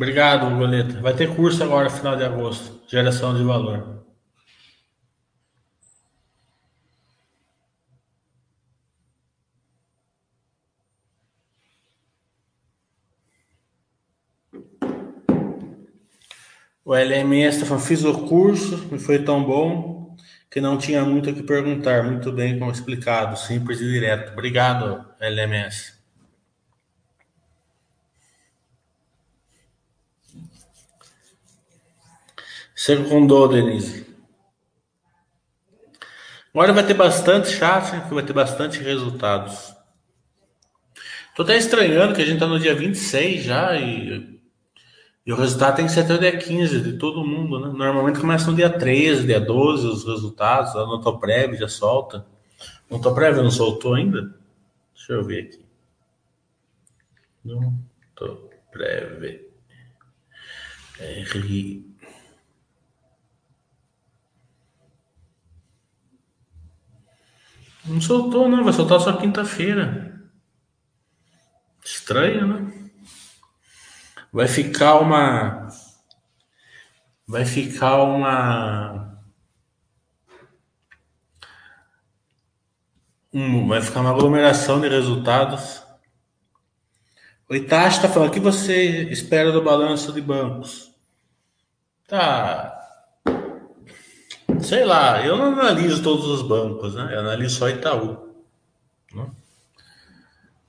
Obrigado, 0.00 0.56
Goleta. 0.56 0.98
Vai 1.02 1.12
ter 1.12 1.36
curso 1.36 1.62
agora, 1.62 1.90
final 1.90 2.16
de 2.16 2.24
agosto. 2.24 2.80
Geração 2.88 3.36
de 3.36 3.44
valor. 3.44 4.02
O 16.82 16.94
LMS 16.94 17.68
tá 17.68 17.78
fiz 17.78 18.02
o 18.02 18.26
curso 18.26 18.88
e 18.90 18.98
foi 18.98 19.22
tão 19.22 19.44
bom 19.44 20.16
que 20.50 20.62
não 20.62 20.78
tinha 20.78 21.04
muito 21.04 21.28
o 21.28 21.34
que 21.34 21.42
perguntar. 21.42 22.04
Muito 22.04 22.32
bem 22.32 22.58
explicado, 22.70 23.38
simples 23.38 23.78
e 23.82 23.84
direto. 23.84 24.32
Obrigado, 24.32 25.04
LMS. 25.20 25.99
Secundou, 32.80 33.46
Denise. 33.46 34.06
Agora 36.54 36.72
vai 36.72 36.86
ter 36.86 36.94
bastante 36.94 37.50
chat, 37.50 37.90
vai 38.08 38.24
ter 38.24 38.32
bastante 38.32 38.82
resultados. 38.82 39.74
Tô 41.36 41.42
até 41.42 41.58
estranhando 41.58 42.14
que 42.14 42.22
a 42.22 42.24
gente 42.24 42.38
tá 42.38 42.46
no 42.46 42.58
dia 42.58 42.74
26 42.74 43.44
já 43.44 43.76
e, 43.76 44.40
e 45.26 45.32
o 45.32 45.36
resultado 45.36 45.76
tem 45.76 45.84
que 45.84 45.92
ser 45.92 46.00
até 46.00 46.14
o 46.14 46.18
dia 46.18 46.38
15 46.38 46.80
de 46.80 46.94
todo 46.94 47.22
mundo, 47.22 47.60
né? 47.60 47.66
Normalmente 47.66 48.18
começa 48.18 48.50
no 48.50 48.56
dia 48.56 48.70
13, 48.70 49.26
dia 49.26 49.38
12 49.38 49.86
os 49.86 50.06
resultados, 50.06 50.74
a 50.74 50.86
Notoprev 50.86 51.58
já 51.58 51.68
solta. 51.68 52.24
Notoprev 52.90 53.42
não 53.42 53.50
soltou 53.50 53.92
ainda? 53.92 54.34
Deixa 54.94 55.12
eu 55.12 55.22
ver 55.22 55.42
aqui. 55.42 55.62
Notoprev. 57.44 59.50
R 60.98 61.89
Não 67.90 68.00
soltou, 68.00 68.48
não. 68.48 68.62
Vai 68.62 68.72
soltar 68.72 69.00
só 69.00 69.16
quinta-feira. 69.16 70.22
Estranho, 71.84 72.46
né? 72.46 72.90
Vai 74.32 74.46
ficar 74.46 75.00
uma. 75.00 75.66
Vai 77.26 77.44
ficar 77.44 78.04
uma. 78.04 79.18
Um, 83.32 83.66
vai 83.66 83.82
ficar 83.82 84.00
uma 84.00 84.10
aglomeração 84.10 84.80
de 84.80 84.88
resultados. 84.88 85.82
O 87.48 87.56
Itachi 87.56 87.96
está 87.96 88.08
falando: 88.08 88.28
o 88.28 88.32
que 88.32 88.38
você 88.38 89.02
espera 89.10 89.50
do 89.50 89.62
balanço 89.62 90.12
de 90.12 90.20
bancos? 90.20 90.94
Tá. 92.06 92.79
Sei 94.62 94.84
lá, 94.84 95.24
eu 95.24 95.36
não 95.36 95.52
analiso 95.52 96.02
todos 96.02 96.26
os 96.26 96.42
bancos, 96.42 96.94
né? 96.94 97.10
Eu 97.12 97.20
analiso 97.20 97.56
só 97.56 97.68
Itaú. 97.68 98.28
Né? 99.14 99.26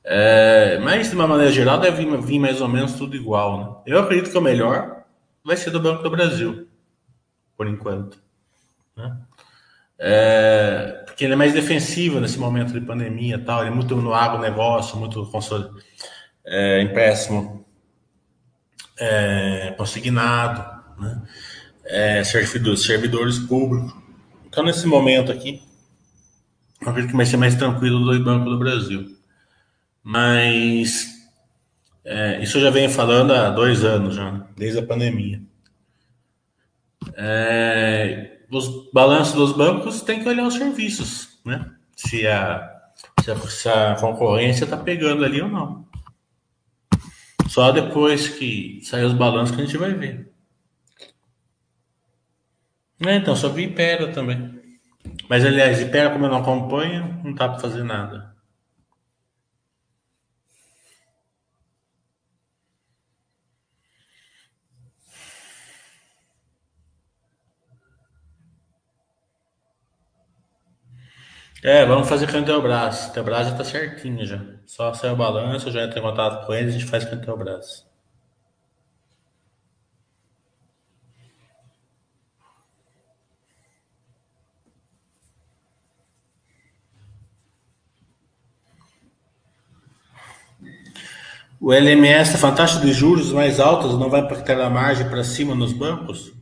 É, 0.03 0.79
mas, 0.79 1.09
de 1.09 1.15
uma 1.15 1.27
maneira 1.27 1.51
geral, 1.51 1.79
deve 1.79 2.05
vir, 2.17 2.39
mais 2.39 2.61
ou 2.61 2.67
menos 2.67 2.93
tudo 2.93 3.15
igual. 3.15 3.57
Né? 3.85 3.93
Eu 3.93 3.99
acredito 3.99 4.31
que 4.31 4.37
o 4.37 4.41
melhor 4.41 5.03
vai 5.43 5.57
ser 5.57 5.71
do 5.71 5.79
Banco 5.79 6.03
do 6.03 6.09
Brasil, 6.09 6.67
por 7.57 7.67
enquanto. 7.67 8.21
Né? 8.95 9.17
É, 9.99 11.03
porque 11.05 11.23
ele 11.23 11.33
é 11.33 11.37
mais 11.37 11.53
defensivo 11.53 12.19
nesse 12.19 12.39
momento 12.39 12.73
de 12.73 12.81
pandemia 12.81 13.37
tal. 13.37 13.61
Ele 13.61 13.69
é 13.69 13.73
muito 13.73 13.95
no 13.95 14.13
agronegócio, 14.13 14.97
muito 14.97 15.29
é, 16.45 16.81
empréstimo 16.81 17.65
é, 18.99 19.73
consignado. 19.77 20.81
Né? 20.99 21.21
É, 21.85 22.23
servidores, 22.23 22.83
servidores 22.83 23.39
públicos. 23.39 23.93
Então, 24.47 24.63
nesse 24.63 24.85
momento 24.85 25.31
aqui, 25.31 25.61
eu 26.81 26.89
acredito 26.89 27.11
que 27.11 27.17
vai 27.17 27.25
ser 27.25 27.37
mais 27.37 27.55
tranquilo 27.55 27.99
do 27.99 28.23
Banco 28.23 28.49
do 28.49 28.59
Brasil. 28.59 29.15
Mas 30.03 31.11
é, 32.03 32.41
isso 32.41 32.57
eu 32.57 32.61
já 32.63 32.69
venho 32.69 32.89
falando 32.89 33.31
há 33.33 33.49
dois 33.49 33.83
anos, 33.83 34.15
já, 34.15 34.45
desde 34.57 34.79
a 34.79 34.85
pandemia. 34.85 35.41
É, 37.15 38.39
os 38.51 38.91
balanços 38.91 39.33
dos 39.33 39.53
bancos 39.53 40.01
tem 40.01 40.21
que 40.21 40.27
olhar 40.27 40.45
os 40.45 40.55
serviços, 40.55 41.39
né? 41.45 41.71
Se 41.95 42.27
a, 42.27 42.69
se 43.23 43.31
a, 43.31 43.37
se 43.37 43.69
a 43.69 43.95
concorrência 43.95 44.63
está 44.63 44.77
pegando 44.77 45.23
ali 45.23 45.41
ou 45.41 45.49
não. 45.49 45.85
Só 47.47 47.71
depois 47.71 48.27
que 48.27 48.81
sair 48.83 49.05
os 49.05 49.13
balanços 49.13 49.55
que 49.55 49.61
a 49.61 49.65
gente 49.65 49.77
vai 49.77 49.93
ver. 49.93 50.31
É, 53.05 53.15
então, 53.15 53.35
vi 53.49 53.63
Ipera 53.63 54.11
também. 54.13 54.61
Mas, 55.29 55.45
aliás, 55.45 55.81
Ipera, 55.81 56.11
como 56.11 56.25
eu 56.25 56.29
não 56.29 56.37
acompanho, 56.39 57.21
não 57.23 57.35
tá 57.35 57.49
para 57.49 57.59
fazer 57.59 57.83
nada. 57.83 58.35
É, 71.63 71.85
vamos 71.85 72.07
fazer 72.09 72.29
com 72.29 72.37
a 72.37 72.39
Intelbras. 72.39 73.05
A 73.05 73.09
Intelbras 73.09 73.47
já 73.47 73.55
tá 73.55 73.63
certinho 73.63 74.25
já. 74.25 74.39
Só 74.65 74.93
sair 74.93 75.11
o 75.11 75.15
balanço, 75.15 75.71
já 75.71 75.83
entra 75.83 75.99
em 75.99 76.01
contato 76.01 76.45
com 76.45 76.53
eles, 76.53 76.75
a 76.75 76.77
gente 76.79 76.89
faz 76.89 77.05
com 77.05 77.15
a 77.15 77.17
Intelbras. 77.17 77.90
O 91.63 91.71
LMS, 91.71 92.43
a 92.43 92.51
taxa 92.51 92.79
de 92.79 92.91
juros 92.91 93.31
mais 93.31 93.59
altas, 93.59 93.91
não 93.91 94.09
vai 94.09 94.21
impactar 94.21 94.59
a 94.59 94.67
margem 94.67 95.07
para 95.07 95.23
cima 95.23 95.53
nos 95.53 95.71
bancos? 95.71 96.33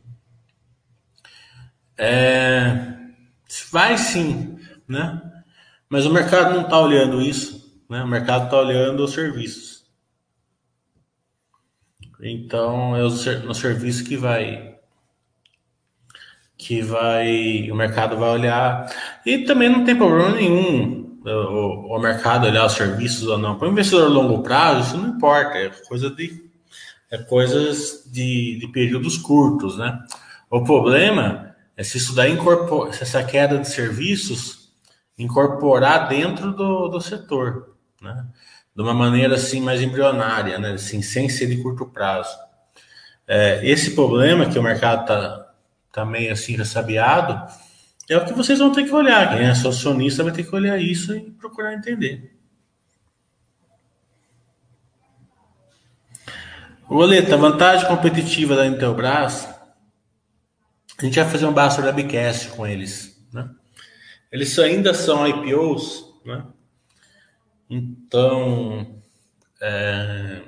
É, 1.98 2.94
vai 3.70 3.98
sim, 3.98 4.58
né? 4.88 5.20
Mas 5.90 6.06
o 6.06 6.12
mercado 6.12 6.54
não 6.54 6.62
está 6.62 6.80
olhando 6.80 7.20
isso, 7.20 7.70
né? 7.86 8.02
O 8.02 8.08
mercado 8.08 8.44
está 8.44 8.56
olhando 8.56 9.04
os 9.04 9.12
serviços. 9.12 9.84
Então 12.22 12.96
é 12.96 13.02
no 13.02 13.54
serviço 13.54 14.04
que 14.04 14.16
vai 14.16 14.78
que 16.56 16.80
vai 16.80 17.70
o 17.70 17.74
mercado 17.74 18.16
vai 18.16 18.30
olhar 18.30 18.90
e 19.24 19.44
também 19.44 19.68
não 19.68 19.84
tem 19.84 19.96
problema 19.96 20.34
nenhum 20.34 20.99
o, 21.24 21.96
o 21.96 21.98
mercado 21.98 22.46
olhar 22.46 22.66
os 22.66 22.72
serviços 22.72 23.26
ou 23.26 23.38
não. 23.38 23.58
Para 23.58 23.68
o 23.68 23.70
investidor 23.70 24.06
a 24.06 24.08
longo 24.08 24.42
prazo, 24.42 24.88
isso 24.88 24.96
não 24.98 25.16
importa, 25.16 25.58
é 25.58 25.68
coisa 25.68 26.10
de 26.10 26.50
é 27.10 27.18
coisas 27.18 28.04
de, 28.06 28.58
de 28.60 28.68
períodos 28.68 29.18
curtos, 29.18 29.76
né? 29.76 29.98
O 30.48 30.62
problema 30.62 31.56
é 31.76 31.82
se 31.82 31.98
isso 31.98 32.14
daí 32.14 32.32
incorpora, 32.32 32.92
se 32.92 33.02
essa 33.02 33.22
queda 33.24 33.58
de 33.58 33.68
serviços 33.68 34.70
incorporar 35.18 36.08
dentro 36.08 36.52
do, 36.52 36.88
do 36.88 37.00
setor, 37.00 37.74
né? 38.00 38.26
De 38.74 38.82
uma 38.82 38.94
maneira 38.94 39.34
assim 39.34 39.60
mais 39.60 39.82
embrionária, 39.82 40.58
né? 40.58 40.72
Assim, 40.72 41.02
sem 41.02 41.28
ser 41.28 41.48
de 41.48 41.60
curto 41.60 41.86
prazo. 41.86 42.36
É, 43.26 43.60
esse 43.68 43.92
problema 43.94 44.46
que 44.46 44.58
o 44.58 44.62
mercado 44.62 45.02
está 45.02 45.52
tá 45.92 46.04
meio 46.04 46.32
assim 46.32 46.56
ressabiado, 46.56 47.52
é 48.10 48.16
o 48.16 48.24
que 48.24 48.32
vocês 48.32 48.58
vão 48.58 48.72
ter 48.72 48.84
que 48.84 48.92
olhar. 48.92 49.28
Quem 49.30 49.46
é 49.46 49.50
acionista 49.50 50.24
vai 50.24 50.32
ter 50.32 50.42
que 50.42 50.54
olhar 50.54 50.76
isso 50.78 51.14
e 51.14 51.30
procurar 51.30 51.74
entender. 51.74 52.36
Roleta, 56.82 57.36
vantagem 57.36 57.86
competitiva 57.86 58.56
da 58.56 58.66
Intelbras. 58.66 59.48
A 60.98 61.04
gente 61.04 61.20
vai 61.20 61.30
fazer 61.30 61.46
um 61.46 61.52
Basta 61.52 61.82
Webcast 61.82 62.48
com 62.48 62.66
eles. 62.66 63.24
Né? 63.32 63.48
Eles 64.32 64.58
ainda 64.58 64.92
são 64.92 65.26
IPOs, 65.26 66.12
né? 66.26 66.44
Então, 67.70 69.00
é... 69.62 70.40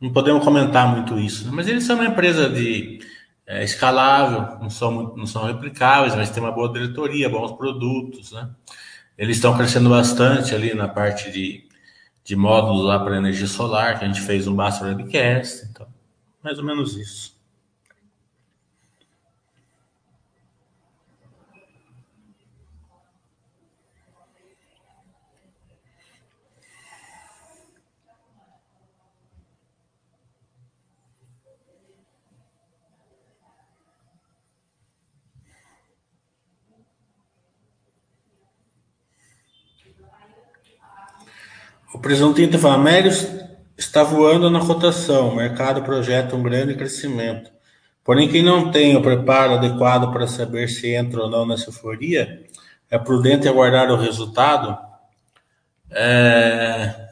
não 0.00 0.10
podemos 0.14 0.42
comentar 0.42 0.88
muito 0.88 1.18
isso. 1.18 1.44
Né? 1.44 1.50
Mas 1.52 1.68
eles 1.68 1.84
são 1.84 1.96
uma 1.96 2.06
empresa 2.06 2.48
de 2.48 3.00
é, 3.46 3.62
escalável, 3.62 4.58
não 4.60 4.70
são, 4.70 5.14
não 5.16 5.26
são 5.26 5.44
replicáveis, 5.44 6.14
mas 6.14 6.30
tem 6.30 6.42
uma 6.42 6.52
boa 6.52 6.72
diretoria, 6.72 7.28
bons 7.28 7.52
produtos, 7.52 8.32
né? 8.32 8.50
Eles 9.16 9.36
estão 9.36 9.56
crescendo 9.56 9.90
bastante 9.90 10.54
ali 10.54 10.74
na 10.74 10.88
parte 10.88 11.30
de, 11.30 11.68
de 12.24 12.34
módulos 12.34 12.84
lá 12.84 12.98
para 12.98 13.16
energia 13.16 13.46
solar, 13.46 13.98
que 13.98 14.04
a 14.04 14.08
gente 14.08 14.20
fez 14.20 14.46
um 14.46 14.56
Basta 14.56 14.84
Webcast, 14.84 15.66
então, 15.70 15.86
mais 16.42 16.58
ou 16.58 16.64
menos 16.64 16.96
isso. 16.96 17.33
Presuntinho 42.04 42.46
está 42.46 42.58
falando, 42.58 42.84
Mérios 42.84 43.26
Está 43.76 44.04
voando 44.04 44.48
na 44.48 44.64
cotação, 44.64 45.30
o 45.30 45.36
mercado 45.36 45.82
projeta 45.82 46.36
um 46.36 46.42
grande 46.42 46.76
crescimento. 46.76 47.50
Porém, 48.04 48.28
quem 48.28 48.42
não 48.42 48.70
tem 48.70 48.96
o 48.96 49.02
preparo 49.02 49.54
adequado 49.54 50.12
para 50.12 50.28
saber 50.28 50.68
se 50.68 50.94
entra 50.94 51.22
ou 51.22 51.30
não 51.30 51.44
nessa 51.44 51.70
euforia, 51.70 52.46
é 52.88 52.98
prudente 52.98 53.48
aguardar 53.48 53.90
o 53.90 53.96
resultado. 53.96 54.78
É... 55.90 57.08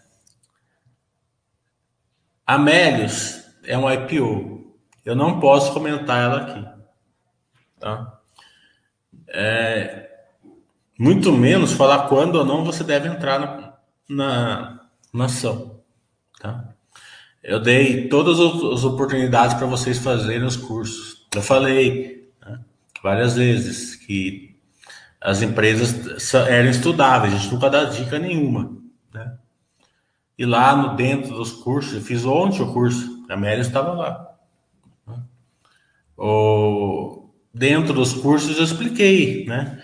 Amélios 2.47 3.43
é 3.65 3.77
um 3.77 3.91
IPO. 3.91 4.73
Eu 5.05 5.17
não 5.17 5.41
posso 5.41 5.73
comentar 5.73 6.23
ela 6.23 6.43
aqui. 6.43 6.83
Tá? 7.81 8.21
É... 9.29 10.11
Muito 10.97 11.33
menos 11.33 11.73
falar 11.73 12.07
quando 12.09 12.37
ou 12.37 12.45
não 12.45 12.65
você 12.65 12.85
deve 12.85 13.09
entrar 13.09 13.41
na, 13.41 13.75
na, 14.09 14.82
na 15.13 15.27
ação. 15.27 15.81
Tá? 16.41 16.75
Eu 17.43 17.61
dei 17.61 18.09
todas 18.09 18.39
as 18.39 18.85
oportunidades 18.85 19.55
para 19.55 19.67
vocês 19.67 19.99
fazerem 19.99 20.45
os 20.45 20.57
cursos. 20.57 21.27
Eu 21.35 21.43
falei 21.43 22.31
né, 22.45 22.61
várias 23.03 23.35
vezes 23.35 23.97
que 23.97 24.57
as 25.21 25.43
empresas 25.43 26.35
eram 26.35 26.71
estudáveis, 26.71 27.35
a 27.35 27.37
gente 27.37 27.53
nunca 27.53 27.71
dá 27.71 27.85
dica 27.85 28.19
nenhuma. 28.19 28.77
Né? 29.13 29.37
E 30.39 30.45
lá 30.45 30.75
no 30.77 30.97
dentro 30.97 31.35
dos 31.35 31.53
cursos, 31.53 31.95
eu 31.95 32.01
fiz 32.01 32.25
ontem 32.25 32.63
o 32.63 32.73
curso, 32.73 33.25
a 33.29 33.37
Mary 33.37 33.61
estava 33.61 33.93
lá. 33.93 34.35
Né? 35.07 35.23
O, 36.17 37.29
dentro 37.53 37.93
dos 37.93 38.15
cursos 38.15 38.57
eu 38.57 38.65
expliquei, 38.65 39.47
né? 39.47 39.82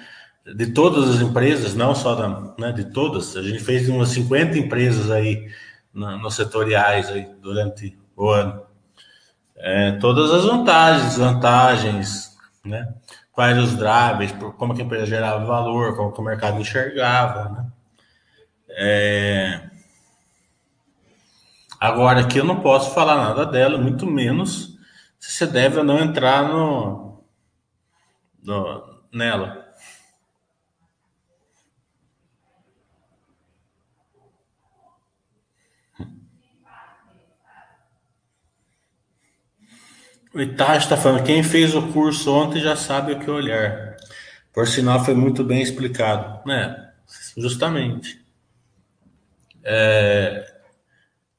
De 0.55 0.73
todas 0.73 1.09
as 1.09 1.21
empresas, 1.21 1.75
não 1.75 1.95
só 1.95 2.15
da, 2.15 2.55
né, 2.59 2.73
de 2.73 2.87
todas, 2.87 3.37
a 3.37 3.43
gente 3.43 3.59
fez 3.63 3.89
umas 3.89 4.11
50 4.11 4.59
empresas 4.59 5.11
aí 5.11 5.49
nos 5.93 6.35
setoriais 6.35 7.09
aí 7.09 7.29
durante 7.41 7.99
o 8.17 8.31
ano. 8.31 8.63
É, 9.57 9.93
todas 9.93 10.31
as 10.31 10.45
vantagens, 10.45 11.09
desvantagens, 11.09 12.37
né? 12.65 12.95
quais 13.39 13.57
os 13.57 13.77
drivers, 13.77 14.33
como 14.57 14.75
que 14.75 14.83
a 14.83 14.85
empresa 14.85 15.07
gerava 15.07 15.45
valor, 15.45 15.95
como 15.95 16.13
que 16.13 16.21
o 16.21 16.25
mercado 16.25 16.61
enxergava. 16.61 17.49
Né? 17.51 17.67
É... 18.71 19.71
Agora 21.79 22.21
aqui 22.21 22.39
eu 22.39 22.45
não 22.45 22.61
posso 22.61 22.93
falar 22.93 23.17
nada 23.17 23.47
dela, 23.47 23.79
muito 23.79 24.05
menos 24.07 24.77
se 25.21 25.31
você 25.33 25.47
deve 25.47 25.79
ou 25.79 25.85
não 25.85 26.01
entrar 26.01 26.49
no, 26.49 27.23
no 28.43 29.01
nela. 29.13 29.68
O 40.35 40.41
Itachi 40.41 40.85
está 40.85 40.97
falando, 40.97 41.25
quem 41.25 41.43
fez 41.43 41.75
o 41.75 41.89
curso 41.89 42.33
ontem 42.33 42.61
já 42.61 42.77
sabe 42.77 43.13
o 43.13 43.19
que 43.19 43.31
olhar. 43.31 43.97
Por 44.53 44.67
sinal, 44.67 45.05
foi 45.05 45.15
muito 45.15 45.43
bem 45.43 45.63
explicado. 45.63 46.41
né? 46.47 46.89
justamente. 47.37 48.21
É, 49.65 50.47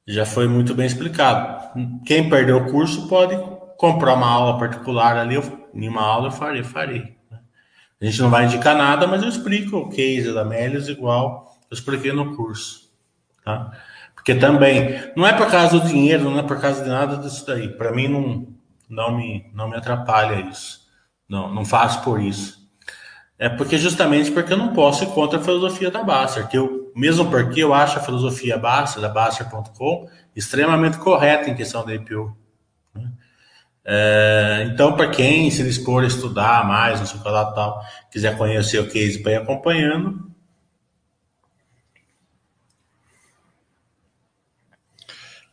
já 0.08 0.26
foi 0.26 0.48
muito 0.48 0.74
bem 0.74 0.86
explicado. 0.86 1.80
Quem 2.06 2.30
perdeu 2.30 2.58
o 2.58 2.72
curso 2.72 3.08
pode 3.08 3.36
comprar 3.78 4.16
uma 4.16 4.28
aula 4.28 4.58
particular 4.58 5.18
ali, 5.18 5.36
em 5.74 5.88
uma 5.88 6.02
aula 6.02 6.28
eu 6.28 6.32
farei, 6.32 6.64
farei. 6.64 7.16
A 8.02 8.06
gente 8.06 8.22
não 8.22 8.30
vai 8.30 8.46
indicar 8.46 8.78
nada, 8.78 9.06
mas 9.06 9.22
eu 9.22 9.30
explico 9.30 9.78
o 9.78 9.90
case 9.90 10.34
da 10.34 10.46
Melios 10.46 10.88
igual 10.88 11.58
eu 11.70 11.76
expliquei 11.76 12.12
no 12.12 12.36
curso. 12.36 12.90
Tá? 13.44 13.72
Porque 14.16 14.36
também, 14.36 15.12
não 15.16 15.28
é 15.28 15.34
por 15.34 15.50
causa 15.50 15.80
do 15.80 15.88
dinheiro, 15.88 16.24
não 16.24 16.40
é 16.40 16.44
por 16.44 16.60
causa 16.60 16.84
de 16.84 16.90
nada 16.90 17.18
disso 17.18 17.46
daí. 17.46 17.68
Para 17.68 17.92
mim, 17.92 18.08
não, 18.08 18.48
não 18.90 19.16
me, 19.16 19.46
não 19.54 19.70
me 19.70 19.78
atrapalha 19.78 20.42
isso. 20.50 20.80
Não, 21.28 21.54
não 21.54 21.64
faço 21.64 22.02
por 22.02 22.20
isso. 22.20 22.58
É 23.38 23.48
porque 23.48 23.78
justamente 23.78 24.32
porque 24.32 24.52
eu 24.52 24.58
não 24.58 24.74
posso 24.74 25.04
ir 25.04 25.08
contra 25.12 25.40
a 25.40 25.44
filosofia 25.44 25.92
da 25.92 26.04
Baster, 26.04 26.48
que 26.48 26.58
eu, 26.58 26.92
mesmo 26.96 27.30
porque 27.30 27.64
eu 27.64 27.74
acho 27.74 28.00
a 28.00 28.02
filosofia 28.02 28.58
Baster, 28.58 29.02
da 29.02 29.08
Baster.com, 29.08 30.10
extremamente 30.36 30.98
correta 30.98 31.50
em 31.50 31.56
questão 31.56 31.86
da 31.86 31.94
IPO. 31.94 32.36
Né? 32.94 33.12
É, 33.86 34.70
então, 34.74 34.96
para 34.96 35.10
quem 35.10 35.50
se 35.52 35.64
dispor 35.64 36.04
a 36.04 36.08
estudar 36.08 36.68
mais, 36.68 37.00
não 37.00 37.24
tal, 37.24 37.82
quiser 38.12 38.38
conhecer 38.38 38.80
o 38.80 38.90
case 38.90 39.20
para 39.20 39.38
acompanhando. 39.38 40.30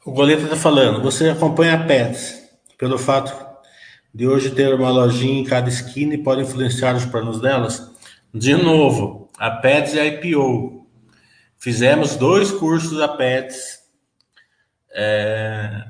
O 0.04 0.12
Goleta 0.12 0.42
está 0.42 0.56
falando, 0.56 1.02
você 1.02 1.28
acompanha 1.28 1.74
a 1.74 1.84
Pets 1.84 2.35
pelo 2.78 2.98
fato 2.98 3.34
de 4.14 4.26
hoje 4.26 4.50
ter 4.50 4.74
uma 4.74 4.90
lojinha 4.90 5.40
em 5.40 5.44
cada 5.44 5.68
esquina 5.68 6.14
e 6.14 6.22
pode 6.22 6.42
influenciar 6.42 6.94
os 6.94 7.04
planos 7.04 7.40
delas? 7.40 7.90
De 8.32 8.54
novo, 8.54 9.30
a 9.38 9.50
Pets 9.50 9.94
e 9.94 10.00
a 10.00 10.06
IPO. 10.06 10.86
Fizemos 11.58 12.16
dois 12.16 12.50
cursos 12.50 12.98
da 12.98 13.08
Pets. 13.08 13.80
É... 14.92 15.86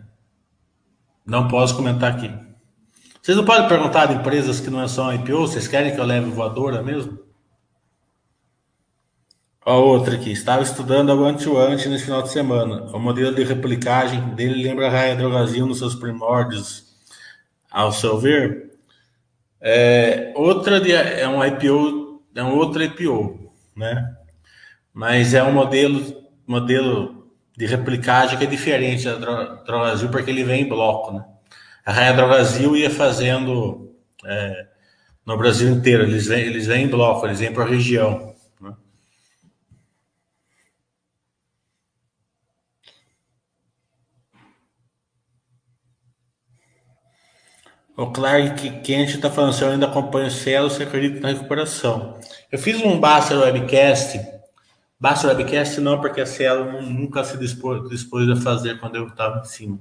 Não 1.25 1.49
posso 1.49 1.77
comentar 1.77 2.13
aqui. 2.13 2.33
Vocês 3.21 3.37
não 3.37 3.45
podem 3.45 3.69
perguntar 3.69 4.07
de 4.07 4.15
empresas 4.15 4.61
que 4.61 4.71
não 4.71 4.81
é 4.81 4.87
só 4.87 5.13
IPO? 5.13 5.41
Vocês 5.41 5.67
querem 5.67 5.93
que 5.93 6.01
eu 6.01 6.05
leve 6.05 6.31
voadora 6.31 6.83
mesmo? 6.83 7.26
A 9.67 9.75
outra 9.75 10.15
aqui. 10.15 10.31
Estava 10.31 10.63
estudando 10.63 11.11
a 11.11 11.15
One-to-One 11.17 11.75
nesse 11.75 12.05
final 12.05 12.23
de 12.23 12.31
semana. 12.31 12.85
O 12.95 13.01
modelo 13.01 13.35
de 13.35 13.43
replicagem 13.43 14.21
dele 14.37 14.63
lembra 14.63 14.87
a 14.87 14.91
Raia 14.91 15.17
Drogazil 15.17 15.67
nos 15.67 15.79
seus 15.79 15.97
primórdios, 15.97 16.95
ao 17.69 17.91
seu 17.91 18.17
ver. 18.17 18.71
É, 19.61 20.33
outra 20.37 20.81
de, 20.81 20.93
é 20.93 21.27
um 21.29 21.45
IPO, 21.45 22.23
é 22.33 22.45
um 22.45 22.55
outro 22.55 22.81
IPO, 22.81 23.53
né? 23.75 24.15
Mas 24.95 25.35
é 25.35 25.43
um 25.43 25.53
modelo, 25.53 26.01
modelo 26.47 27.27
de 27.57 27.67
replicagem 27.67 28.39
que 28.39 28.45
é 28.45 28.47
diferente 28.47 29.03
da 29.03 29.17
Drogazil, 29.65 30.11
porque 30.11 30.31
ele 30.31 30.45
vem 30.45 30.63
em 30.63 30.69
bloco, 30.69 31.13
né? 31.13 31.25
A 31.85 31.91
Raia 31.91 32.13
Drogazil 32.13 32.77
ia 32.77 32.89
fazendo 32.89 33.93
é, 34.25 34.67
no 35.27 35.37
Brasil 35.37 35.69
inteiro, 35.71 36.05
eles 36.05 36.29
vêm, 36.29 36.45
eles 36.45 36.69
vêm 36.69 36.85
em 36.85 36.89
bloco, 36.89 37.27
eles 37.27 37.41
vêm 37.41 37.53
por 37.53 37.69
região. 37.69 38.36
O 47.97 48.09
Clark 48.09 48.83
Kent 48.83 49.15
está 49.15 49.31
falando, 49.31 49.55
se 49.55 49.63
eu 49.63 49.71
ainda 49.71 49.87
acompanho 49.87 50.27
o 50.27 50.31
Cielo, 50.31 50.69
você 50.69 50.83
acredita 50.83 51.19
na 51.21 51.29
recuperação. 51.29 52.21
Eu 52.53 52.59
fiz 52.59 52.79
um 52.83 53.01
Baster 53.01 53.39
Webcast, 53.39 54.21
Baster 55.01 55.31
Webcast 55.31 55.81
não, 55.81 55.99
porque 55.99 56.21
a 56.21 56.27
Cielo 56.27 56.83
nunca 56.83 57.25
se 57.25 57.39
dispôs, 57.39 57.89
dispôs 57.89 58.29
a 58.29 58.37
fazer 58.37 58.79
quando 58.79 58.97
eu 58.97 59.07
estava 59.07 59.41
em 59.41 59.45
cima. 59.45 59.79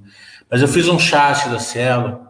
Mas 0.49 0.62
eu 0.62 0.67
fiz 0.69 0.88
um 0.88 0.97
chat 0.97 1.49
da 1.49 1.60
Cielo, 1.60 2.25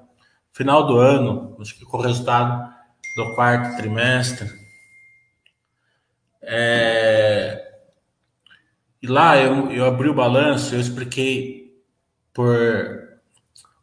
final 0.52 0.88
do 0.88 0.98
ano, 0.98 1.56
acho 1.62 1.76
que 1.76 1.86
com 1.86 1.98
o 1.98 2.02
resultado 2.02 2.68
do 3.16 3.36
quarto 3.36 3.78
trimestre. 3.78 4.50
É... 6.42 7.64
E 9.04 9.06
lá 9.06 9.38
eu, 9.38 9.72
eu 9.72 9.86
abri 9.86 10.10
o 10.10 10.16
balanço, 10.16 10.74
eu 10.74 10.80
expliquei 10.80 11.80
por 12.34 13.05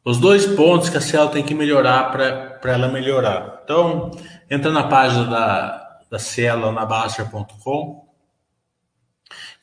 os 0.05 0.19
dois 0.19 0.47
pontos 0.47 0.89
que 0.89 0.97
a 0.97 1.01
Cielo 1.01 1.31
tem 1.31 1.45
que 1.45 1.55
melhorar 1.55 2.11
para 2.11 2.73
ela 2.73 2.89
melhorar. 2.89 3.61
Então, 3.63 4.11
entra 4.51 4.71
na 4.71 4.85
página 4.85 5.25
da, 5.25 5.99
da 6.11 6.19
Cielo 6.19 6.73
na 6.73 6.85
Baster.com 6.85 8.05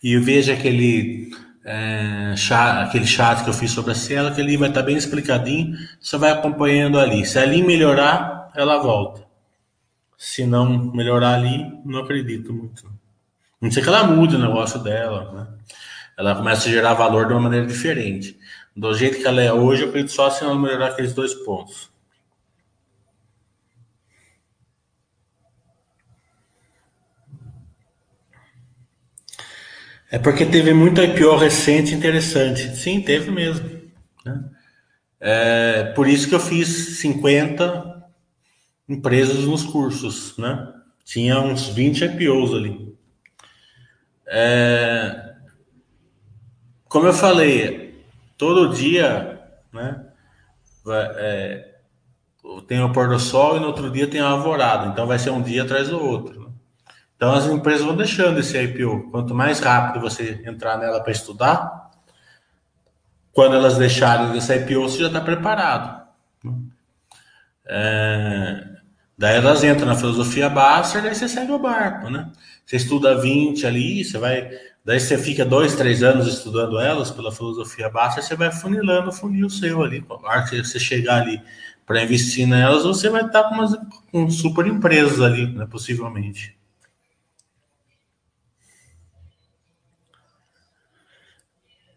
e 0.02 0.18
veja 0.18 0.54
aquele, 0.54 1.32
é, 1.66 2.34
chat, 2.38 2.88
aquele 2.88 3.06
chat 3.06 3.44
que 3.44 3.50
eu 3.50 3.54
fiz 3.54 3.72
sobre 3.72 3.92
a 3.92 3.96
Cielo, 3.96 4.34
que 4.34 4.40
ali 4.40 4.56
vai 4.56 4.70
estar 4.70 4.82
bem 4.82 4.96
explicadinho, 4.96 5.76
você 6.00 6.18
vai 6.18 6.32
acompanhando 6.32 6.98
ali. 6.98 7.26
Se 7.26 7.38
ali 7.38 7.62
melhorar, 7.62 8.50
ela 8.56 8.78
volta. 8.78 9.28
Se 10.18 10.46
não 10.46 10.92
melhorar 10.94 11.36
ali, 11.36 11.66
não 11.84 12.00
acredito 12.00 12.54
muito. 12.54 12.90
Não 13.62 13.70
sei 13.70 13.84
que 13.84 13.90
ela 13.90 14.06
mude 14.06 14.38
o 14.38 14.40
negócio 14.40 14.80
dela, 14.80 15.32
né? 15.34 15.48
Ela 16.18 16.36
começa 16.36 16.68
a 16.68 16.72
gerar 16.72 16.94
valor 16.94 17.28
de 17.28 17.34
uma 17.34 17.42
maneira 17.42 17.66
diferente 17.66 18.38
do 18.76 18.94
jeito 18.94 19.18
que 19.18 19.28
ela 19.28 19.42
é 19.42 19.52
hoje, 19.52 19.84
eu 19.84 19.90
acredito 19.90 20.12
só 20.12 20.30
se 20.30 20.44
ela 20.44 20.58
melhorar 20.58 20.88
aqueles 20.88 21.14
dois 21.14 21.34
pontos. 21.34 21.90
É 30.12 30.18
porque 30.18 30.46
teve 30.46 30.74
muito 30.74 31.02
IPO 31.02 31.36
recente 31.36 31.94
interessante. 31.94 32.76
Sim, 32.76 33.02
teve 33.02 33.30
mesmo. 33.30 33.70
Né? 34.26 34.44
É 35.20 35.84
por 35.94 36.08
isso 36.08 36.28
que 36.28 36.34
eu 36.34 36.40
fiz 36.40 36.98
50 37.00 38.10
empresas 38.88 39.46
nos 39.46 39.64
cursos. 39.64 40.36
Né? 40.38 40.74
Tinha 41.06 41.40
uns 41.40 41.68
20 41.68 42.06
IPOs 42.06 42.54
ali. 42.56 42.98
É, 44.26 45.36
como 46.86 47.06
eu 47.06 47.14
falei, 47.14 47.89
todo 48.40 48.74
dia, 48.74 49.40
né? 49.72 50.06
É, 51.18 51.76
tem 52.68 52.82
o 52.82 52.92
pôr 52.92 53.10
do 53.10 53.20
sol 53.20 53.58
e 53.58 53.60
no 53.60 53.68
outro 53.68 53.92
dia 53.92 54.08
tem 54.08 54.22
a 54.22 54.30
alvorada. 54.30 54.88
Então 54.88 55.06
vai 55.06 55.20
ser 55.20 55.30
um 55.30 55.42
dia 55.42 55.64
atrás 55.64 55.90
do 55.90 56.04
outro. 56.04 56.46
Né? 56.46 56.52
Então 57.16 57.34
as 57.34 57.46
empresas 57.46 57.86
vão 57.86 57.96
deixando 57.96 58.40
esse 58.40 58.58
IPO. 58.58 59.12
Quanto 59.12 59.36
mais 59.36 59.60
rápido 59.60 60.02
você 60.02 60.42
entrar 60.46 60.78
nela 60.78 61.02
para 61.02 61.12
estudar, 61.12 61.92
quando 63.34 63.56
elas 63.56 63.78
deixarem 63.78 64.36
esse 64.36 64.56
IPO, 64.56 64.84
você 64.84 65.00
já 65.00 65.08
está 65.08 65.22
preparado. 65.22 66.08
Né? 66.44 66.54
É, 67.68 68.68
daí 69.18 69.36
elas 69.36 69.64
entram 69.64 69.86
na 69.86 69.96
filosofia 69.96 70.50
Baster, 70.50 71.04
daí 71.04 71.14
você 71.14 71.28
segue 71.28 71.52
o 71.52 71.60
barco, 71.60 72.10
né? 72.10 72.32
Você 72.66 72.78
estuda 72.78 73.20
20 73.20 73.68
ali, 73.68 74.04
você 74.04 74.18
vai. 74.18 74.50
Daí 74.84 75.00
você 75.00 75.18
fica 75.18 75.46
dois, 75.46 75.76
três 75.76 76.02
anos 76.02 76.28
estudando 76.28 76.80
elas 76.80 77.12
pela 77.12 77.32
filosofia 77.32 77.90
Baster, 77.90 78.24
você 78.24 78.36
vai 78.36 78.52
funilando 78.52 79.10
o 79.10 79.14
funil 79.14 79.50
seu 79.50 79.84
ali. 79.84 80.04
A 80.10 80.14
hora 80.14 80.44
que 80.44 80.64
você 80.64 80.80
chegar 80.80 81.22
ali 81.22 81.42
para 81.86 82.04
investir 82.04 82.48
nelas, 82.48 82.84
você 82.84 83.10
vai 83.10 83.26
estar 83.26 83.44
com, 83.44 83.56
umas, 83.56 83.76
com 84.12 84.30
super 84.30 84.66
empresas 84.68 85.22
ali, 85.22 85.48
né, 85.48 85.66
possivelmente. 85.66 86.56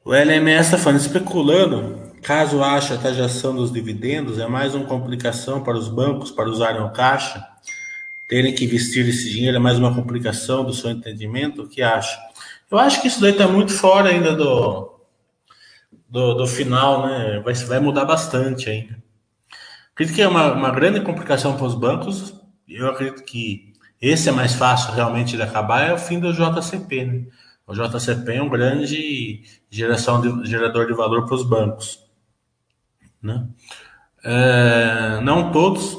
O 0.05 0.12
LMS 0.12 0.66
está 0.66 0.79
falando, 0.79 1.01
especulando, 1.01 2.12
caso 2.23 2.62
ache 2.62 2.92
a 2.92 2.99
taxação 2.99 3.55
dos 3.55 3.73
dividendos, 3.73 4.38
é 4.38 4.49
mais 4.49 4.75
uma 4.75 4.85
complicação 4.85 5.62
para 5.62 5.77
os 5.77 5.88
bancos 5.88 6.31
para 6.31 6.49
usarem 6.49 6.83
o 6.83 6.90
caixa, 6.90 7.47
terem 8.29 8.55
que 8.55 8.64
investir 8.64 9.09
esse 9.09 9.31
dinheiro, 9.31 9.59
é 9.59 9.61
mais 9.61 9.79
uma 9.79 9.95
complicação 9.95 10.64
do 10.64 10.73
seu 10.73 10.90
entendimento? 10.90 11.62
O 11.62 11.68
que 11.68 11.83
acha? 11.83 12.18
Eu 12.72 12.78
acho 12.78 13.02
que 13.02 13.08
isso 13.08 13.20
daí 13.20 13.32
está 13.32 13.46
muito 13.46 13.70
fora 13.70 14.08
ainda 14.08 14.35
do, 14.35 14.98
do, 16.08 16.32
do 16.32 16.46
final, 16.46 17.06
né? 17.06 17.38
Vai, 17.40 17.52
vai 17.52 17.78
mudar 17.78 18.06
bastante 18.06 18.70
ainda. 18.70 18.96
Acredito 19.92 20.16
que 20.16 20.22
é 20.22 20.26
uma, 20.26 20.54
uma 20.54 20.70
grande 20.70 21.02
complicação 21.02 21.54
para 21.54 21.66
os 21.66 21.74
bancos. 21.74 22.35
Eu 22.66 22.88
acredito 22.88 23.24
que 23.24 23.74
esse 24.00 24.30
é 24.30 24.32
mais 24.32 24.54
fácil 24.54 24.94
realmente 24.94 25.37
de 25.37 25.42
acabar, 25.42 25.87
é 25.87 25.92
o 25.92 25.98
fim 25.98 26.18
do 26.18 26.32
JCP. 26.32 27.04
Né? 27.04 27.26
O 27.66 27.74
JCP 27.74 28.32
é 28.32 28.42
um 28.42 28.48
grande 28.48 29.42
geração 29.68 30.22
de, 30.22 30.48
gerador 30.48 30.87
de 30.87 30.94
valor 30.94 31.26
para 31.26 31.35
os 31.35 31.42
bancos. 31.42 32.02
Né? 33.22 33.46
É, 34.24 35.20
não 35.20 35.52
todos, 35.52 35.94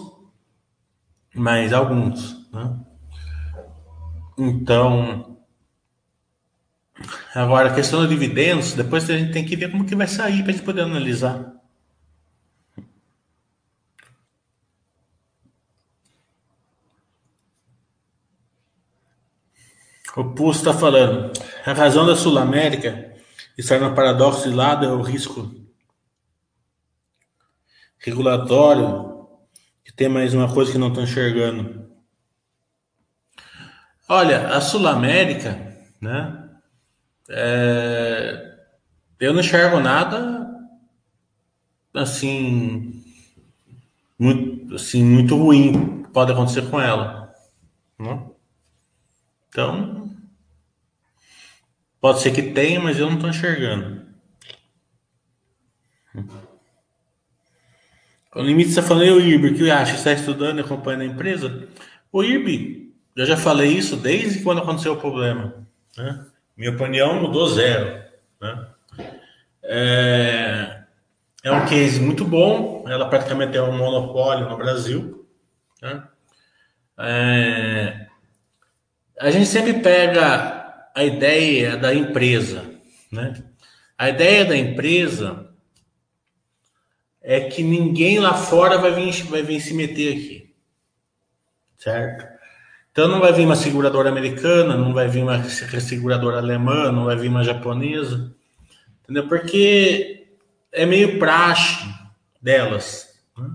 mas 1.36 1.72
alguns. 1.72 2.52
Né? 2.52 2.80
Então, 4.40 5.33
agora 7.34 7.70
a 7.70 7.76
questão 7.76 8.02
dos 8.02 8.10
dividendos, 8.10 8.74
depois 8.74 9.10
a 9.10 9.18
gente 9.18 9.32
tem 9.32 9.46
que 9.46 9.56
ver 9.56 9.72
como 9.72 9.86
que 9.86 9.96
vai 9.96 10.08
sair 10.08 10.42
para 10.44 10.52
a 10.52 10.56
gente 10.56 10.66
poder 10.66 10.82
analisar. 10.82 11.54
O 20.16 20.24
Pulso 20.36 20.60
está 20.60 20.74
falando. 20.74 21.34
A 21.66 21.74
razão 21.74 22.06
da 22.06 22.16
Sul 22.16 22.38
América 22.38 23.16
estar 23.58 23.80
no 23.80 23.96
paradoxo 23.96 24.48
de 24.48 24.56
lado 24.56 24.86
é 24.86 24.90
o 24.90 25.02
risco 25.02 25.52
regulatório, 27.98 29.28
que 29.84 29.94
tem 29.94 30.10
mais 30.10 30.34
uma 30.34 30.54
coisa 30.54 30.72
que 30.72 30.78
não 30.78 30.90
estou 30.90 31.04
enxergando. 31.04 31.90
Olha, 34.08 34.50
a 34.50 34.62
Sul 34.62 34.86
América, 34.88 35.58
né? 36.02 36.43
É, 37.30 38.58
eu 39.20 39.34
não 39.34 39.40
enxergo 39.40 39.80
nada 39.80 40.50
assim 41.94 43.04
muito, 44.20 44.76
assim, 44.76 45.04
muito 45.04 45.38
ruim 45.38 46.04
que 46.04 46.10
pode 46.10 46.32
acontecer 46.32 46.70
com 46.70 46.80
ela. 46.80 47.34
Né? 48.00 48.24
Então, 49.50 50.04
Pode 52.04 52.20
ser 52.20 52.32
que 52.34 52.42
tenha, 52.42 52.82
mas 52.82 53.00
eu 53.00 53.06
não 53.06 53.14
estou 53.14 53.30
enxergando. 53.30 54.02
O 58.36 58.42
limite 58.42 58.72
está 58.72 58.84
falando, 58.84 59.16
o 59.16 59.22
IRB, 59.22 59.54
que 59.54 59.72
acha? 59.72 59.96
Está 59.96 60.12
estudando 60.12 60.58
e 60.58 60.62
acompanhando 60.62 61.04
a 61.04 61.06
empresa? 61.06 61.66
O 62.12 62.22
IRB, 62.22 62.94
eu 63.16 63.26
já 63.26 63.38
falei 63.38 63.72
isso 63.72 63.96
desde 63.96 64.44
quando 64.44 64.60
aconteceu 64.60 64.92
o 64.92 65.00
problema. 65.00 65.66
Né? 65.98 66.26
Minha 66.56 66.72
opinião 66.72 67.22
mudou 67.22 67.48
zero. 67.48 68.04
Né? 68.40 68.68
É, 69.64 70.84
é 71.44 71.52
um 71.52 71.66
case 71.66 72.00
muito 72.00 72.26
bom, 72.26 72.86
ela 72.88 73.10
praticamente 73.10 73.58
é 73.58 73.62
um 73.62 73.78
monopólio 73.78 74.50
no 74.50 74.58
Brasil. 74.58 75.28
Né? 75.82 76.04
É, 76.98 78.08
a 79.20 79.32
gente 79.32 79.48
sempre 79.48 79.74
pega 79.74 80.90
a 80.96 81.04
ideia 81.04 81.76
da 81.76 81.94
empresa, 81.94 82.70
né? 83.12 83.34
A 83.98 84.10
ideia 84.10 84.46
da 84.46 84.58
empresa 84.58 85.50
é 87.22 87.40
que 87.42 87.64
ninguém 87.64 88.20
lá 88.20 88.34
fora 88.34 88.78
vai 88.78 88.92
vir, 88.92 89.24
vai 89.24 89.42
vir 89.42 89.62
se 89.62 89.74
meter 89.74 90.14
aqui, 90.14 90.56
certo? 91.78 92.33
Então 92.94 93.08
não 93.08 93.20
vai 93.20 93.34
vir 93.34 93.44
uma 93.44 93.56
seguradora 93.56 94.08
americana, 94.08 94.78
não 94.78 94.94
vai 94.94 95.08
vir 95.08 95.24
uma 95.24 95.44
seguradora 95.44 96.38
alemã, 96.38 96.92
não 96.92 97.06
vai 97.06 97.16
vir 97.16 97.28
uma 97.28 97.44
japonesa, 97.44 98.32
entendeu? 99.02 99.28
Porque 99.28 100.28
é 100.72 100.86
meio 100.86 101.18
praxe 101.18 101.88
delas. 102.40 103.10
Né? 103.36 103.50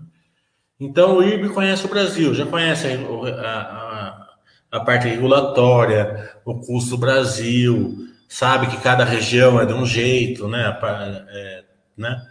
Então 0.80 1.18
o 1.18 1.22
IRB 1.22 1.50
conhece 1.50 1.86
o 1.86 1.88
Brasil, 1.88 2.34
já 2.34 2.46
conhece 2.46 2.88
a, 2.88 3.60
a, 3.60 4.28
a 4.72 4.80
parte 4.80 5.06
regulatória, 5.06 6.32
o 6.44 6.56
custo 6.56 6.90
do 6.90 6.98
Brasil, 6.98 7.96
sabe 8.28 8.66
que 8.66 8.78
cada 8.78 9.04
região 9.04 9.60
é 9.60 9.64
de 9.64 9.72
um 9.72 9.86
jeito, 9.86 10.48
né? 10.48 10.76
É, 11.28 11.64
né? 11.96 12.26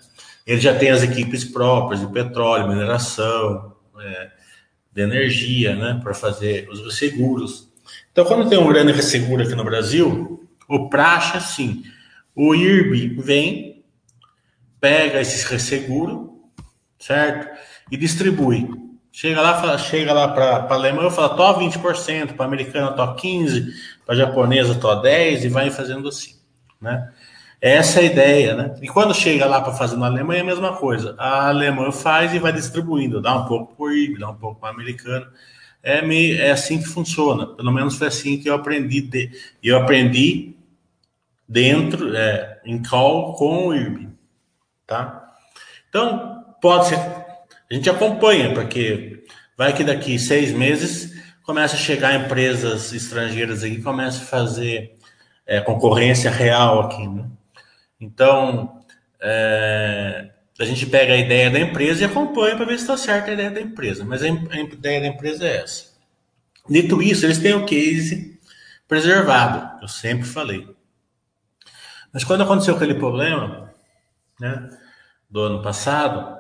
Ele 0.46 0.60
já 0.60 0.78
tem 0.78 0.90
as 0.90 1.04
equipes 1.04 1.46
próprias 1.46 2.02
de 2.02 2.08
petróleo, 2.08 2.68
mineração, 2.68 3.78
é, 3.98 4.37
de 4.98 5.04
energia, 5.04 5.76
né? 5.76 6.00
Para 6.02 6.14
fazer 6.14 6.68
os 6.70 6.98
seguros. 6.98 7.72
Então, 8.12 8.26
quando 8.26 8.50
tem 8.50 8.58
um 8.58 8.68
grande 8.68 8.92
resseguro 8.92 9.44
aqui 9.44 9.54
no 9.54 9.64
Brasil, 9.64 10.44
o 10.68 10.90
praxe, 10.90 11.38
assim, 11.38 11.84
o 12.36 12.56
IRB 12.56 13.22
vem, 13.22 13.84
pega 14.82 15.22
esses 15.22 15.44
resseguros, 15.44 16.30
certo? 16.98 17.48
E 17.92 17.96
distribui 17.96 18.68
Chega 19.20 19.42
lá, 19.42 19.60
fala, 19.60 19.80
chega 19.80 20.14
lá 20.14 20.28
para 20.28 20.58
a 20.58 20.74
Alemanha, 20.76 21.10
fala, 21.10 21.30
to 21.30 21.60
20%, 21.60 22.34
para 22.34 22.46
americana 22.46 22.92
to 22.92 23.02
15%, 23.02 23.74
para 24.06 24.14
japonesa 24.14 24.76
to 24.76 24.88
10% 24.88 25.44
e 25.44 25.48
vai 25.48 25.72
fazendo 25.72 26.08
assim, 26.08 26.36
né? 26.80 27.12
Essa 27.60 28.00
é 28.00 28.04
a 28.04 28.06
ideia, 28.06 28.56
né? 28.56 28.76
E 28.82 28.88
quando 28.88 29.14
chega 29.16 29.46
lá 29.46 29.62
para 29.62 29.74
fazer 29.74 29.98
na 29.98 30.06
Alemanha, 30.06 30.40
é 30.40 30.44
a 30.44 30.46
mesma 30.46 30.74
coisa. 30.76 31.16
A 31.18 31.50
alemã 31.50 31.92
faz 31.92 32.34
e 32.34 32.40
vai 32.40 32.54
distribuindo, 32.54 33.22
dá 33.22 33.36
um 33.36 33.46
pouco 33.46 33.76
para 33.76 33.86
o 33.86 33.92
IB, 33.92 34.20
dá 34.20 34.30
um 34.30 34.36
pouco 34.36 34.60
para 34.60 34.70
o 34.70 34.74
americano. 34.74 35.28
É, 35.82 36.02
meio, 36.02 36.40
é 36.40 36.52
assim 36.52 36.80
que 36.80 36.88
funciona. 36.88 37.48
Pelo 37.48 37.72
menos 37.72 37.98
foi 37.98 38.08
assim 38.08 38.38
que 38.38 38.50
eu 38.50 38.54
aprendi. 38.54 39.02
De, 39.02 39.32
eu 39.64 39.78
aprendi 39.78 40.56
dentro, 41.48 42.16
é, 42.16 42.62
em 42.66 42.82
call 42.84 43.34
com 43.34 43.68
o 43.68 43.76
IRB, 43.76 44.10
tá? 44.86 45.34
Então, 45.90 46.44
pode 46.62 46.88
ser 46.88 47.00
a 47.70 47.74
gente 47.74 47.90
acompanha, 47.90 48.54
porque 48.54 49.26
vai 49.58 49.74
que 49.74 49.84
daqui 49.84 50.18
seis 50.18 50.54
meses 50.54 51.14
começa 51.44 51.76
a 51.76 51.80
chegar 51.80 52.16
empresas 52.16 52.94
estrangeiras 52.94 53.62
aqui, 53.62 53.82
começa 53.82 54.24
a 54.24 54.26
fazer 54.26 54.98
é, 55.46 55.60
concorrência 55.60 56.32
real 56.32 56.80
aqui, 56.82 57.06
né? 57.06 57.26
Então, 58.00 58.82
é, 59.20 60.32
a 60.60 60.66
gente 60.66 60.86
pega 60.86 61.14
a 61.14 61.18
ideia 61.18 61.50
da 61.50 61.60
empresa 61.60 62.02
e 62.02 62.06
acompanha 62.06 62.56
para 62.56 62.66
ver 62.66 62.78
se 62.78 62.84
está 62.84 62.98
certa 62.98 63.32
a 63.32 63.34
ideia 63.34 63.52
da 63.52 63.62
empresa. 63.62 64.06
Mas 64.06 64.24
a, 64.24 64.28
a, 64.28 64.60
ideia 64.60 65.02
da 65.02 65.08
empresa 65.08 65.46
é 65.46 65.58
essa. 65.58 65.98
Dito 66.70 67.02
isso, 67.02 67.26
eles 67.26 67.38
têm 67.38 67.54
o 67.54 67.66
case 67.66 68.40
preservado, 68.88 69.82
eu 69.82 69.88
sempre 69.88 70.26
falei. 70.26 70.68
Mas 72.12 72.24
quando 72.24 72.44
aconteceu 72.44 72.76
aquele 72.76 72.96
problema, 72.96 73.74
né, 74.40 74.70
do 75.30 75.42
ano 75.42 75.62
passado, 75.62 76.38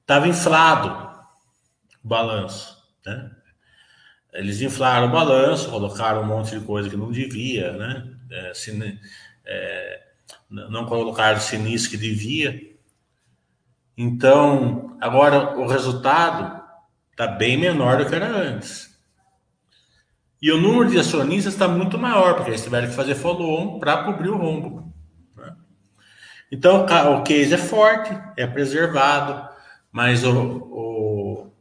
estava 0.00 0.26
é, 0.26 0.28
inflado 0.28 1.04
o 2.02 2.08
balanço. 2.08 2.76
Né? 3.04 3.30
Eles 4.32 4.60
inflaram 4.60 5.08
o 5.08 5.12
balanço, 5.12 5.70
colocaram 5.70 6.22
um 6.22 6.26
monte 6.26 6.58
de 6.58 6.64
coisa 6.64 6.88
que 6.88 6.96
não 6.96 7.10
devia, 7.10 7.72
né? 7.72 8.13
É, 8.34 8.52
é, 9.46 10.02
não 10.50 10.86
colocaram 10.86 11.38
o 11.38 11.40
sinistro 11.40 11.92
que 11.92 11.96
devia. 11.96 12.74
Então, 13.96 14.96
agora 15.00 15.56
o 15.56 15.66
resultado 15.66 16.62
está 17.10 17.26
bem 17.26 17.56
menor 17.56 17.98
do 17.98 18.06
que 18.06 18.14
era 18.14 18.26
antes. 18.26 18.92
E 20.42 20.50
o 20.50 20.60
número 20.60 20.90
de 20.90 20.98
acionistas 20.98 21.54
está 21.54 21.68
muito 21.68 21.96
maior, 21.96 22.34
porque 22.34 22.50
eles 22.50 22.62
tiveram 22.62 22.88
que 22.88 22.94
fazer 22.94 23.14
follow-on 23.14 23.78
para 23.78 24.04
cobrir 24.04 24.28
o 24.28 24.36
rombo. 24.36 24.92
Né? 25.36 25.54
Então 26.50 26.84
o 26.84 27.22
case 27.22 27.54
é 27.54 27.58
forte, 27.58 28.10
é 28.36 28.46
preservado, 28.46 29.48
mas 29.90 30.24
o, 30.24 30.32
o, 30.32 31.52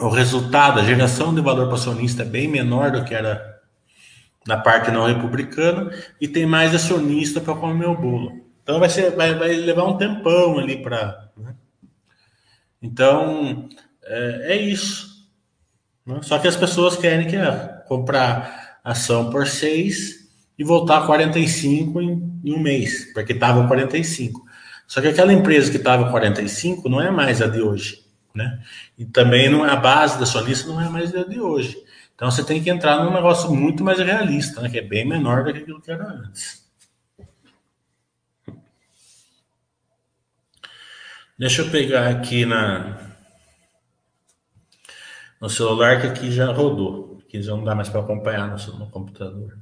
o 0.00 0.08
resultado, 0.08 0.80
a 0.80 0.84
geração 0.84 1.34
de 1.34 1.40
valor 1.40 1.66
para 1.66 1.76
acionista 1.76 2.22
é 2.22 2.26
bem 2.26 2.48
menor 2.48 2.90
do 2.90 3.04
que 3.04 3.14
era 3.14 3.57
na 4.48 4.56
parte 4.56 4.90
não 4.90 5.04
republicana 5.04 5.90
e 6.18 6.26
tem 6.26 6.46
mais 6.46 6.74
acionista 6.74 7.38
para 7.38 7.54
comer 7.54 7.84
o 7.84 7.94
bolo. 7.94 8.46
Então 8.62 8.80
vai, 8.80 8.88
ser, 8.88 9.10
vai, 9.14 9.34
vai 9.34 9.54
levar 9.54 9.84
um 9.84 9.98
tempão 9.98 10.58
ali 10.58 10.82
para. 10.82 11.28
Né? 11.36 11.54
Então 12.80 13.68
é, 14.02 14.54
é 14.54 14.56
isso. 14.56 15.28
Né? 16.06 16.20
Só 16.22 16.38
que 16.38 16.48
as 16.48 16.56
pessoas 16.56 16.96
querem 16.96 17.26
que, 17.26 17.36
é, 17.36 17.82
comprar 17.86 18.78
ação 18.82 19.28
por 19.28 19.46
6 19.46 20.26
e 20.58 20.64
voltar 20.64 21.02
a 21.02 21.06
45 21.06 22.00
em, 22.00 22.40
em 22.42 22.54
um 22.54 22.58
mês, 22.58 23.12
porque 23.12 23.34
estava 23.34 23.68
45. 23.68 24.42
Só 24.86 25.02
que 25.02 25.08
aquela 25.08 25.34
empresa 25.34 25.70
que 25.70 25.76
estava 25.76 26.10
45 26.10 26.88
não 26.88 27.02
é 27.02 27.10
mais 27.10 27.42
a 27.42 27.48
de 27.48 27.60
hoje, 27.60 28.02
né? 28.34 28.60
E 28.96 29.04
também 29.04 29.50
não 29.50 29.66
é 29.66 29.70
a 29.70 29.76
base 29.76 30.18
da 30.18 30.40
lista 30.40 30.66
não 30.68 30.80
é 30.80 30.88
mais 30.88 31.14
a 31.14 31.22
de 31.22 31.38
hoje. 31.38 31.76
Então 32.18 32.32
você 32.32 32.42
tem 32.42 32.60
que 32.60 32.68
entrar 32.68 33.04
num 33.04 33.12
negócio 33.12 33.48
muito 33.54 33.84
mais 33.84 34.00
realista, 34.00 34.60
né? 34.60 34.68
Que 34.68 34.80
é 34.80 34.82
bem 34.82 35.06
menor 35.06 35.44
do 35.44 35.52
que 35.52 35.60
aquilo 35.60 35.80
que 35.80 35.88
era 35.88 36.04
antes. 36.04 36.68
Deixa 41.38 41.62
eu 41.62 41.70
pegar 41.70 42.08
aqui 42.08 42.44
na 42.44 42.98
no 45.40 45.48
celular 45.48 46.00
que 46.00 46.08
aqui 46.08 46.32
já 46.32 46.50
rodou, 46.52 47.18
que 47.28 47.40
já 47.40 47.52
não 47.52 47.62
dá 47.62 47.72
mais 47.72 47.88
para 47.88 48.00
acompanhar 48.00 48.48
no, 48.48 48.78
no 48.78 48.90
computador. 48.90 49.56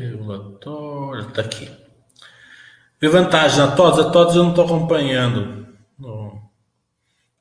Regulatório, 0.00 1.30
tá 1.30 1.42
aqui. 1.42 1.70
E 3.00 3.08
vantagem 3.08 3.58
na 3.58 3.72
TOTS? 3.72 3.98
A 3.98 4.10
TOTS 4.10 4.36
eu 4.36 4.42
não 4.44 4.50
estou 4.50 4.64
acompanhando. 4.64 5.66
No 5.98 6.40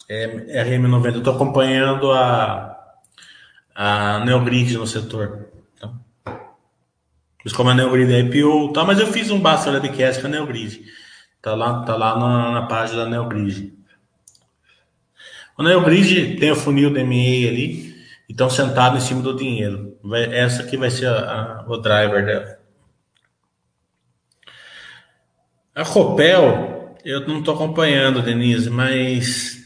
é, 0.10 0.64
RM90, 0.66 1.06
eu 1.06 1.18
estou 1.20 1.36
acompanhando 1.36 2.12
a, 2.12 2.78
a 3.74 4.26
Neogrid 4.26 4.78
no 4.78 4.86
setor. 4.86 5.48
Tá? 5.80 5.90
Mas 7.44 7.54
como 7.54 7.70
a 7.70 7.74
Neogrid 7.74 8.12
é 8.12 8.20
IPO, 8.20 8.74
tá, 8.74 8.84
mas 8.84 9.00
eu 9.00 9.08
fiz 9.08 9.32
um 9.32 9.40
basta 9.40 9.72
webcast 9.72 10.22
com 10.22 10.28
a 10.28 10.32
Neogrid. 10.32 10.84
Tá 11.42 11.56
lá, 11.56 11.84
tá 11.84 11.96
lá 11.96 12.20
na, 12.20 12.52
na 12.52 12.68
página 12.68 13.06
da 13.06 13.10
Neogrid. 13.10 13.74
O 15.58 15.64
Neogrid 15.64 16.38
tem 16.40 16.52
o 16.52 16.56
funil 16.56 16.92
DMA 16.92 17.48
ali 17.50 17.96
e 18.28 18.32
estão 18.32 18.50
sentados 18.50 19.04
em 19.04 19.08
cima 19.08 19.22
do 19.22 19.36
dinheiro. 19.36 19.98
Vai, 20.04 20.24
essa 20.34 20.64
aqui 20.64 20.78
vai 20.78 20.90
ser 20.90 21.08
a, 21.08 21.64
a, 21.64 21.66
o 21.68 21.78
driver 21.78 22.26
dela. 22.26 22.60
A 25.74 25.86
Copel, 25.86 26.96
eu 27.04 27.28
não 27.28 27.40
estou 27.40 27.56
acompanhando, 27.56 28.22
Denise, 28.22 28.70
mas 28.70 29.62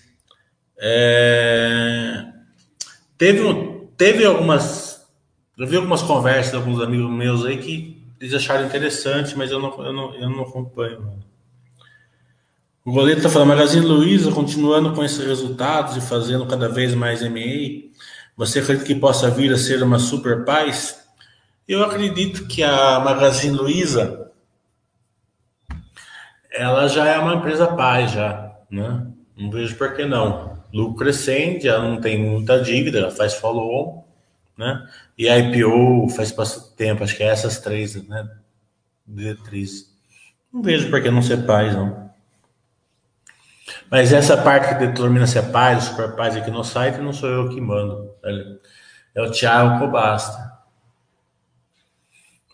é, 0.78 2.26
teve, 3.17 3.41
teve 3.98 4.26
algumas. 4.26 5.08
Eu 5.58 5.67
vi 5.67 5.78
algumas 5.78 6.02
conversas 6.02 6.52
de 6.52 6.58
alguns 6.58 6.82
amigos 6.82 7.10
meus 7.10 7.45
aí 7.45 7.58
que 7.58 8.04
eles 8.19 8.34
acharam 8.34 8.65
interessante, 8.65 9.38
mas 9.38 9.52
eu 9.52 9.60
não, 9.60 9.84
eu 9.84 9.93
não, 9.93 10.15
eu 10.15 10.30
não 10.30 10.41
acompanho. 10.43 11.24
O 12.86 12.91
goleiro 12.91 13.17
está 13.17 13.32
falando, 13.32 13.48
Magazine 13.48 13.84
Luiza 13.84 14.32
continuando 14.32 14.93
com 14.93 15.04
esses 15.04 15.26
resultados 15.26 15.98
e 15.98 16.02
fazendo 16.02 16.45
cada 16.45 16.69
vez 16.69 16.93
mais 16.93 17.19
MA, 17.24 17.89
você 18.38 18.60
acredita 18.60 18.86
que 18.86 18.93
possa 18.93 19.28
vir 19.28 19.52
a 19.52 19.58
ser 19.58 19.82
uma 19.82 19.98
super 19.98 20.45
paz? 20.45 21.04
Eu 21.67 21.84
acredito 21.84 22.45
que 22.45 22.62
a 22.62 23.00
Magazine 23.00 23.58
Luiza 23.58 24.32
ela 26.52 26.88
já 26.88 27.08
é 27.08 27.17
uma 27.17 27.34
empresa 27.34 27.65
paz 27.65 28.12
já, 28.12 28.56
né? 28.69 29.08
Não 29.36 29.50
vejo 29.50 29.76
por 29.78 29.95
que 29.95 30.06
não. 30.06 30.56
Lucro 30.71 30.98
crescente, 30.98 31.67
ela 31.67 31.89
não 31.89 32.00
tem 32.00 32.21
muita 32.21 32.62
dívida, 32.62 33.00
ela 33.00 33.12
faz 33.12 33.34
follow-on, 33.34 34.04
né? 34.56 34.88
E 35.17 35.28
a 35.28 35.39
IPO 35.39 36.08
faz 36.10 36.32
bastante 36.32 36.76
tempo, 36.76 37.04
acho 37.04 37.17
que 37.17 37.24
é 37.24 37.30
essas 37.30 37.58
três, 37.58 37.95
né? 38.08 38.30
Diretrizes. 39.08 39.91
Não 40.54 40.62
vejo 40.62 40.88
por 40.91 41.02
que 41.02 41.10
não 41.10 41.24
ser 41.24 41.48
paz, 41.48 41.74
não. 41.74 42.05
Mas 43.89 44.13
essa 44.13 44.38
parte 44.38 44.69
que 44.69 44.86
determina 44.86 45.25
se 45.25 45.38
é 45.38 45.41
paz 45.41 45.78
ou 45.78 45.91
super 45.91 46.15
paz 46.15 46.36
aqui 46.36 46.51
no 46.51 46.63
site 46.63 46.99
não 46.99 47.13
sou 47.13 47.30
eu 47.30 47.49
que 47.49 47.60
mando. 47.60 48.12
É 49.13 49.21
o 49.21 49.32
Thiago 49.32 49.80
Cobasta. 49.80 50.54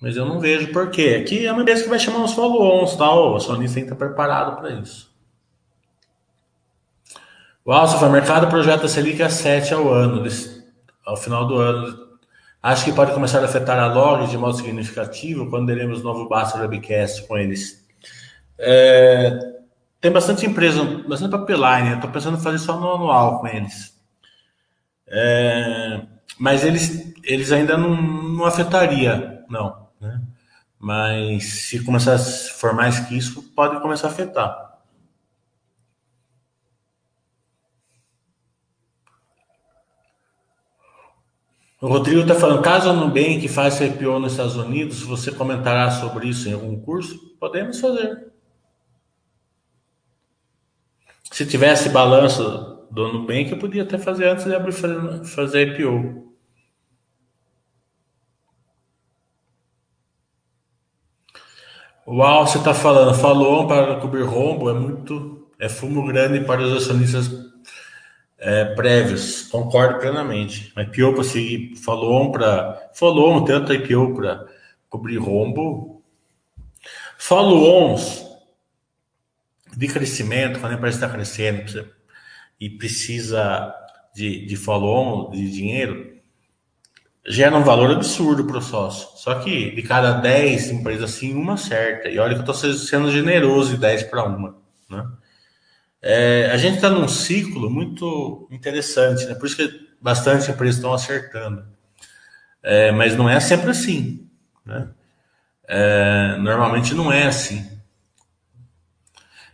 Mas 0.01 0.15
eu 0.17 0.25
não 0.25 0.39
vejo 0.39 0.71
por 0.71 0.89
quê. 0.89 1.21
Aqui 1.21 1.45
é 1.45 1.51
uma 1.51 1.61
empresa 1.61 1.83
que 1.83 1.89
vai 1.89 1.99
chamar 1.99 2.23
os 2.23 2.33
follow-ons, 2.33 2.95
tal. 2.95 3.33
O 3.33 3.35
acionista 3.35 3.75
tem 3.75 3.85
que 3.85 3.93
estar 3.93 4.05
preparado 4.05 4.57
para 4.57 4.71
isso. 4.71 5.11
O 7.63 7.71
Alfa 7.71 8.09
Mercado 8.09 8.47
projeta 8.47 8.87
Selic 8.87 9.21
a 9.21 9.29
7 9.29 9.73
ao 9.75 9.87
ano, 9.93 10.23
ao 11.05 11.15
final 11.15 11.45
do 11.45 11.57
ano. 11.57 12.09
Acho 12.63 12.85
que 12.85 12.93
pode 12.93 13.13
começar 13.13 13.39
a 13.41 13.45
afetar 13.45 13.77
a 13.77 13.93
log 13.93 14.27
de 14.27 14.37
modo 14.37 14.57
significativo 14.57 15.49
quando 15.49 15.67
teremos 15.67 16.03
novo 16.03 16.27
Basta 16.27 16.59
Webcast 16.59 17.27
com 17.27 17.37
eles. 17.37 17.85
É, 18.57 19.50
tem 20.01 20.11
bastante 20.11 20.45
empresa, 20.47 20.83
bastante 21.07 21.37
pipeline. 21.37 21.93
Estou 21.93 22.09
pensando 22.09 22.37
em 22.37 22.41
fazer 22.41 22.57
só 22.57 22.79
no 22.79 22.95
anual 22.95 23.39
com 23.39 23.47
eles. 23.47 23.95
É, 25.07 26.01
mas 26.39 26.65
eles, 26.65 27.13
eles 27.23 27.51
ainda 27.51 27.77
não, 27.77 27.95
não 27.95 28.45
afetaria, 28.45 29.45
não. 29.47 29.87
Né? 29.99 30.19
Mas 30.79 31.43
se 31.67 31.83
começar 31.83 32.15
a 32.15 32.17
for 32.17 32.73
mais 32.73 32.99
que 32.99 33.15
isso, 33.15 33.43
pode 33.55 33.79
começar 33.81 34.07
a 34.07 34.11
afetar. 34.11 34.71
O 41.79 41.87
Rodrigo 41.87 42.21
está 42.21 42.35
falando, 42.35 42.61
caso 42.61 42.89
a 42.89 42.93
Nubank 42.93 43.47
faça 43.47 43.85
IPO 43.85 44.19
nos 44.19 44.33
Estados 44.33 44.55
Unidos, 44.55 45.01
você 45.01 45.31
comentará 45.31 45.89
sobre 45.89 46.27
isso 46.27 46.47
em 46.47 46.53
algum 46.53 46.79
curso? 46.79 47.19
Podemos 47.39 47.79
fazer. 47.79 48.30
Se 51.31 51.45
tivesse 51.45 51.87
balanço 51.87 52.85
do 52.91 53.07
Nubank, 53.13 53.51
eu 53.51 53.57
podia 53.57 53.83
até 53.83 53.97
fazer 53.97 54.27
antes 54.27 54.43
de 54.43 54.53
abrir 54.53 54.73
fazer, 54.73 55.79
IPO. 55.79 56.29
Uau, 62.05 62.45
você 62.45 62.57
está 62.57 62.73
falando, 62.73 63.17
falou 63.17 63.65
para 63.65 63.95
cobrir 64.01 64.23
rombo, 64.23 64.69
é 64.69 64.73
muito, 64.73 65.47
é 65.57 65.69
fumo 65.69 66.05
grande 66.05 66.41
para 66.41 66.61
os 66.61 66.83
acionistas 66.83 67.31
é, 68.37 68.65
prévios, 68.75 69.43
concordo 69.43 69.99
plenamente. 69.99 70.73
IPO 70.77 71.13
para 71.13 71.23
seguir, 71.23 71.77
falou 71.77 72.29
para, 72.33 72.91
falou 72.93 73.45
tanto 73.45 73.73
IPO 73.73 74.15
para 74.15 74.45
cobrir 74.89 75.17
rombo, 75.17 76.03
follow-ons 77.17 78.30
de 79.75 79.87
crescimento, 79.87 80.59
quando 80.59 80.73
a 80.73 80.75
empresa 80.75 80.97
está 80.97 81.09
crescendo 81.09 81.87
e 82.59 82.69
precisa 82.69 83.73
de, 84.13 84.45
de 84.45 84.55
follow-on, 84.55 85.31
de 85.31 85.49
dinheiro, 85.51 86.11
gera 87.25 87.55
um 87.55 87.63
valor 87.63 87.91
absurdo 87.91 88.45
para 88.45 88.57
o 88.57 88.61
sócio. 88.61 89.09
Só 89.17 89.35
que 89.35 89.71
de 89.71 89.81
cada 89.83 90.13
10 90.13 90.71
empresas 90.71 91.15
assim, 91.15 91.33
uma 91.33 91.57
certa. 91.57 92.09
E 92.09 92.19
olha 92.19 92.33
que 92.33 92.47
eu 92.47 92.53
estou 92.53 92.73
sendo 92.73 93.11
generoso 93.11 93.71
de 93.71 93.77
10 93.77 94.03
para 94.03 94.23
uma. 94.23 94.55
Né? 94.89 95.07
É, 96.01 96.49
a 96.51 96.57
gente 96.57 96.75
está 96.75 96.89
num 96.89 97.07
ciclo 97.07 97.69
muito 97.69 98.47
interessante, 98.51 99.25
né? 99.25 99.35
por 99.35 99.45
isso 99.45 99.55
que 99.57 99.89
bastante 100.01 100.49
empresas 100.49 100.77
estão 100.77 100.93
acertando. 100.93 101.63
É, 102.63 102.91
mas 102.91 103.15
não 103.15 103.29
é 103.29 103.39
sempre 103.39 103.71
assim. 103.71 104.27
Né? 104.65 104.87
É, 105.67 106.37
normalmente 106.37 106.93
não 106.93 107.11
é 107.11 107.27
assim. 107.27 107.80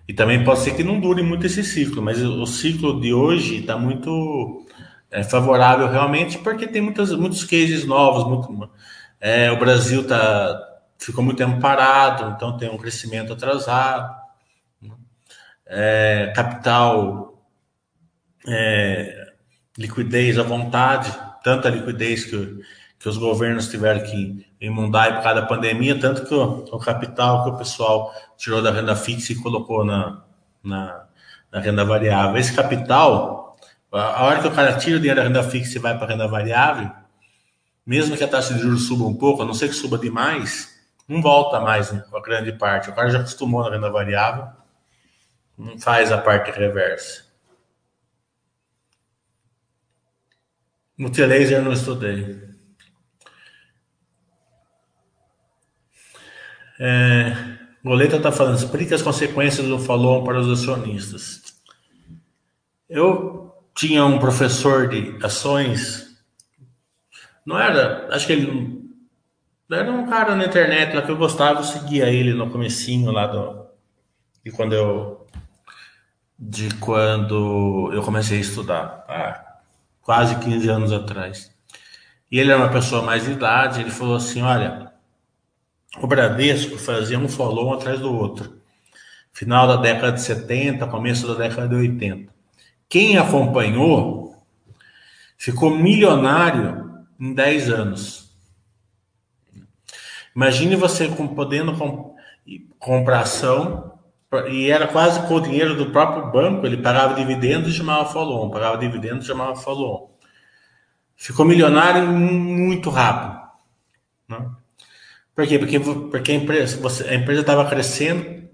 E 0.08 0.14
também 0.14 0.44
pode 0.44 0.62
ser 0.62 0.76
que 0.76 0.84
não 0.84 1.00
dure 1.00 1.22
muito 1.22 1.46
esse 1.46 1.64
ciclo, 1.64 2.02
mas 2.02 2.22
o 2.22 2.46
ciclo 2.46 3.02
de 3.02 3.14
hoje 3.14 3.58
está 3.58 3.78
muito 3.78 4.66
é, 5.12 5.22
favorável 5.22 5.90
realmente, 5.90 6.38
porque 6.38 6.66
tem 6.66 6.82
muitas, 6.82 7.12
muitos 7.12 7.44
cases 7.44 7.86
novos. 7.86 8.24
Muito, 8.26 8.72
é, 9.20 9.52
o 9.52 9.60
Brasil 9.60 10.08
tá, 10.08 10.80
ficou 10.98 11.24
muito 11.24 11.38
tempo 11.38 11.60
parado, 11.60 12.34
então 12.36 12.56
tem 12.58 12.70
um 12.70 12.78
crescimento 12.78 13.34
atrasado. 13.34 14.16
É, 15.66 16.32
capital, 16.34 17.44
é, 18.48 19.34
liquidez 19.78 20.40
à 20.40 20.44
vontade, 20.44 21.14
tanta 21.44 21.70
liquidez 21.70 22.24
que, 22.24 22.62
que 22.98 23.10
os 23.10 23.18
governos 23.18 23.68
tiveram 23.68 24.02
que 24.04 24.47
imundar 24.60 25.16
por 25.16 25.24
causa 25.24 25.42
da 25.42 25.48
pandemia, 25.48 26.00
tanto 26.00 26.26
que 26.26 26.34
o, 26.34 26.66
o 26.72 26.80
capital 26.80 27.44
que 27.44 27.50
o 27.52 27.58
pessoal 27.58 28.14
tirou 28.36 28.62
da 28.62 28.72
renda 28.72 28.96
fixa 28.96 29.34
e 29.34 29.36
colocou 29.36 29.86
na, 29.86 30.24
na, 30.64 31.06
na 31.52 31.60
renda 31.60 31.86
variável. 31.86 32.38
Esse 32.38 32.54
capital, 32.54 33.56
a 33.92 34.26
hora 34.26 34.42
que 34.42 34.48
o 34.48 34.52
cara 34.52 34.78
tira 34.78 34.98
o 34.98 35.00
dinheiro 35.00 35.22
da 35.22 35.28
renda 35.28 35.44
fixa 35.44 35.78
e 35.78 35.82
vai 35.82 35.96
para 35.96 36.08
a 36.08 36.10
renda 36.10 36.28
variável, 36.28 36.92
mesmo 37.86 38.18
que 38.18 38.24
a 38.24 38.28
taxa 38.28 38.54
de 38.54 38.60
juros 38.60 38.88
suba 38.88 39.06
um 39.06 39.16
pouco, 39.16 39.44
a 39.44 39.46
não 39.46 39.54
ser 39.54 39.70
que 39.70 39.76
suba 39.76 39.98
demais, 39.98 40.76
não 41.08 41.22
volta 41.22 41.60
mais 41.60 41.92
né, 41.92 42.04
a 42.14 42.20
grande 42.20 42.52
parte. 42.52 42.90
O 42.90 42.94
cara 42.94 43.10
já 43.10 43.20
acostumou 43.20 43.64
na 43.64 43.70
renda 43.70 43.90
variável, 43.90 44.48
não 45.58 45.80
faz 45.80 46.12
a 46.12 46.18
parte 46.18 46.52
reversa. 46.52 47.26
Multilaser 50.98 51.60
eu 51.60 51.64
não 51.64 51.72
estudei. 51.72 52.47
É, 56.80 57.58
Goleta 57.84 58.18
está 58.18 58.32
falando, 58.32 58.58
explique 58.58 58.94
as 58.94 59.02
consequências 59.02 59.68
do 59.68 59.80
follow 59.80 60.24
para 60.24 60.40
os 60.40 60.60
acionistas. 60.60 61.42
Eu 62.90 63.54
tinha 63.76 64.06
um 64.06 64.20
professor 64.20 64.88
de 64.88 65.18
ações, 65.24 66.18
não 67.46 67.60
era, 67.60 68.08
acho 68.12 68.28
que 68.28 68.34
ele 68.34 68.78
era 69.70 69.92
um 69.92 70.08
cara 70.08 70.36
na 70.36 70.46
internet 70.46 70.96
lá 70.96 71.02
que 71.02 71.12
eu 71.12 71.18
gostava, 71.18 71.60
eu 71.60 71.64
seguia 71.64 72.10
ele 72.10 72.34
no 72.34 72.50
comecinho 72.50 73.12
lá 73.12 73.28
do, 73.28 73.66
de 74.44 74.52
quando 74.52 74.74
eu 74.74 75.28
de 76.40 76.70
quando 76.76 77.90
eu 77.92 78.04
comecei 78.04 78.38
a 78.38 78.42
estudar, 78.42 79.64
quase 80.02 80.36
15 80.36 80.70
anos 80.70 80.92
atrás. 80.92 81.52
E 82.32 82.40
ele 82.40 82.52
era 82.52 82.62
uma 82.62 82.72
pessoa 82.72 83.02
mais 83.02 83.26
de 83.26 83.32
idade, 83.32 83.82
ele 83.82 83.90
falou 83.90 84.16
assim, 84.16 84.42
olha, 84.42 84.92
o 86.02 86.08
Bradesco 86.08 86.78
fazia 86.78 87.18
um 87.18 87.28
follow 87.28 87.74
atrás 87.74 88.00
do 88.00 88.14
outro. 88.14 88.58
Final 89.34 89.68
da 89.68 89.76
década 89.78 90.14
de 90.14 90.22
70, 90.22 90.88
começo 90.88 91.28
da 91.28 91.34
década 91.36 91.68
de 91.68 91.76
80. 91.76 92.32
Quem 92.90 93.18
acompanhou 93.18 94.36
ficou 95.38 95.70
milionário 95.70 97.06
em 97.20 97.34
10 97.34 97.70
anos. 97.70 98.32
Imagine 100.36 100.76
você 100.76 101.08
podendo 101.08 101.76
comprar 102.80 103.22
ação 103.22 103.98
e 104.50 104.70
era 104.70 104.88
quase 104.88 105.26
com 105.28 105.36
o 105.36 105.42
dinheiro 105.42 105.76
do 105.76 105.92
próprio 105.92 106.32
banco, 106.32 106.66
ele 106.66 106.78
pagava 106.78 107.16
dividendos 107.16 107.74
e 107.74 107.78
chamava 107.78 108.10
follow-on, 108.10 108.50
pagava 108.50 108.78
dividendos 108.78 109.24
e 109.24 109.28
chamava 109.28 109.56
follow-on. 109.56 110.12
Ficou 111.16 111.46
milionário 111.46 112.08
muito 112.08 112.90
rápido. 112.90 113.42
Né? 114.30 114.50
Por 115.38 115.46
quê? 115.46 115.60
Porque, 115.60 115.80
porque 115.80 116.32
a 116.32 116.36
empresa 116.36 116.78
você, 116.78 117.08
a 117.10 117.14
empresa 117.14 117.42
estava 117.42 117.70
crescendo, 117.70 118.50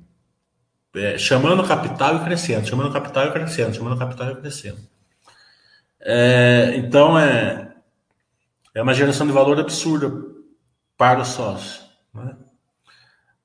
é, 0.94 1.18
chamando 1.18 1.66
capital 1.66 2.18
e 2.18 2.24
crescendo, 2.26 2.68
chamando 2.68 2.92
capital 2.92 3.28
e 3.28 3.32
crescendo, 3.32 3.74
chamando 3.74 3.98
capital 3.98 4.32
e 4.32 4.36
crescendo. 4.36 4.80
É, 6.02 6.74
então 6.76 7.18
é, 7.18 7.74
é 8.76 8.82
uma 8.82 8.94
geração 8.94 9.26
de 9.26 9.32
valor 9.32 9.58
absurda 9.62 10.12
para 10.98 11.22
o 11.22 11.26
sócio. 11.26 11.84
Né? 12.14 12.36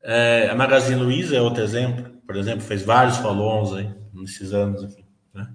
É, 0.02 0.48
a 0.50 0.56
Magazine 0.56 1.00
Luiza 1.00 1.36
é 1.36 1.40
outro 1.40 1.62
exemplo, 1.62 2.10
por 2.26 2.34
exemplo, 2.34 2.62
fez 2.62 2.82
vários 2.82 3.18
follow-ons 3.18 3.72
aí 3.72 3.94
nesses 4.12 4.52
anos 4.52 4.82
aqui. 4.82 5.04
Né? 5.32 5.48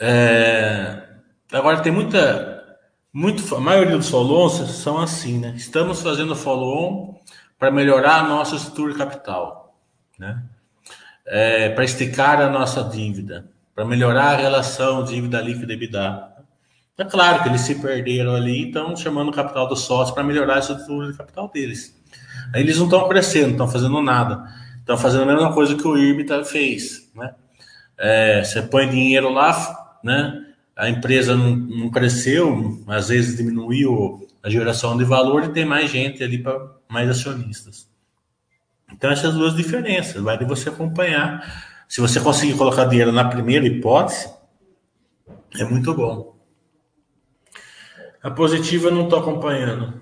É, 0.00 1.08
agora 1.52 1.82
tem 1.82 1.92
muita 1.92 2.57
muito, 3.12 3.54
a 3.54 3.60
maioria 3.60 3.96
dos 3.96 4.08
follow-ons 4.08 4.70
são 4.70 4.98
assim, 4.98 5.38
né? 5.38 5.54
Estamos 5.56 6.02
fazendo 6.02 6.36
follow-on 6.36 7.18
para 7.58 7.70
melhorar 7.70 8.20
a 8.20 8.28
nossa 8.28 8.56
estrutura 8.56 8.94
capital, 8.94 9.76
né? 10.18 10.42
É, 11.26 11.70
para 11.70 11.84
esticar 11.84 12.40
a 12.40 12.48
nossa 12.48 12.82
dívida, 12.84 13.50
para 13.74 13.84
melhorar 13.84 14.34
a 14.34 14.36
relação 14.36 15.04
dívida 15.04 15.40
líquida 15.40 15.72
e 15.72 15.76
EBITDA. 15.76 16.28
É 16.96 17.04
claro 17.04 17.42
que 17.42 17.48
eles 17.48 17.60
se 17.60 17.76
perderam 17.76 18.34
ali 18.34 18.64
e 18.64 18.66
estão 18.68 18.96
chamando 18.96 19.28
o 19.28 19.32
capital 19.32 19.68
do 19.68 19.76
sócio 19.76 20.14
para 20.14 20.24
melhorar 20.24 20.56
a 20.56 20.58
estrutura 20.58 21.10
de 21.10 21.16
capital 21.16 21.48
deles. 21.48 21.96
Aí 22.52 22.62
eles 22.62 22.76
não 22.78 22.86
estão 22.86 23.08
crescendo, 23.08 23.46
não 23.46 23.52
estão 23.52 23.68
fazendo 23.68 24.02
nada. 24.02 24.44
Estão 24.78 24.96
fazendo 24.96 25.22
a 25.22 25.34
mesma 25.34 25.52
coisa 25.52 25.76
que 25.76 25.86
o 25.86 25.96
IRB 25.96 26.44
fez, 26.44 27.10
né? 27.14 27.34
É, 27.96 28.42
você 28.42 28.62
põe 28.62 28.88
dinheiro 28.88 29.28
lá, 29.28 29.98
né? 30.02 30.47
A 30.78 30.88
empresa 30.88 31.36
não, 31.36 31.56
não, 31.56 31.90
cresceu, 31.90 32.80
às 32.86 33.08
vezes 33.08 33.36
diminuiu 33.36 34.28
a 34.40 34.48
geração 34.48 34.96
de 34.96 35.02
valor 35.02 35.42
e 35.42 35.48
tem 35.52 35.64
mais 35.64 35.90
gente 35.90 36.22
ali 36.22 36.38
para 36.38 36.56
mais 36.88 37.10
acionistas. 37.10 37.90
Então, 38.92 39.10
essas 39.10 39.34
duas 39.34 39.56
diferenças, 39.56 40.22
vai 40.22 40.38
de 40.38 40.44
você 40.44 40.68
acompanhar. 40.68 41.84
Se 41.88 42.00
você 42.00 42.20
conseguir 42.20 42.56
colocar 42.56 42.84
dinheiro 42.84 43.10
na 43.10 43.28
primeira 43.28 43.66
hipótese, 43.66 44.32
é 45.58 45.64
muito 45.64 45.92
bom. 45.92 46.38
A 48.22 48.30
positiva 48.30 48.86
eu 48.86 48.94
não 48.94 49.04
estou 49.04 49.18
acompanhando. 49.18 50.00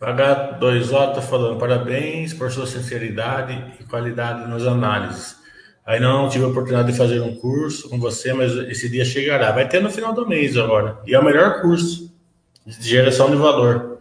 H2O 0.00 1.10
está 1.10 1.20
falando 1.20 1.58
parabéns 1.58 2.32
por 2.32 2.50
sua 2.50 2.66
sinceridade 2.66 3.74
e 3.78 3.84
qualidade 3.84 4.48
nas 4.48 4.62
análises. 4.62 5.39
Ainda 5.90 6.06
não 6.06 6.28
tive 6.28 6.44
a 6.44 6.46
oportunidade 6.46 6.92
de 6.92 6.96
fazer 6.96 7.20
um 7.20 7.34
curso 7.34 7.90
com 7.90 7.98
você, 7.98 8.32
mas 8.32 8.52
esse 8.52 8.88
dia 8.88 9.04
chegará. 9.04 9.50
Vai 9.50 9.68
ter 9.68 9.82
no 9.82 9.90
final 9.90 10.12
do 10.12 10.24
mês 10.24 10.56
agora. 10.56 11.00
E 11.04 11.16
é 11.16 11.18
o 11.18 11.24
melhor 11.24 11.60
curso 11.60 12.14
de 12.64 12.88
geração 12.88 13.28
de 13.28 13.34
valor. 13.34 13.98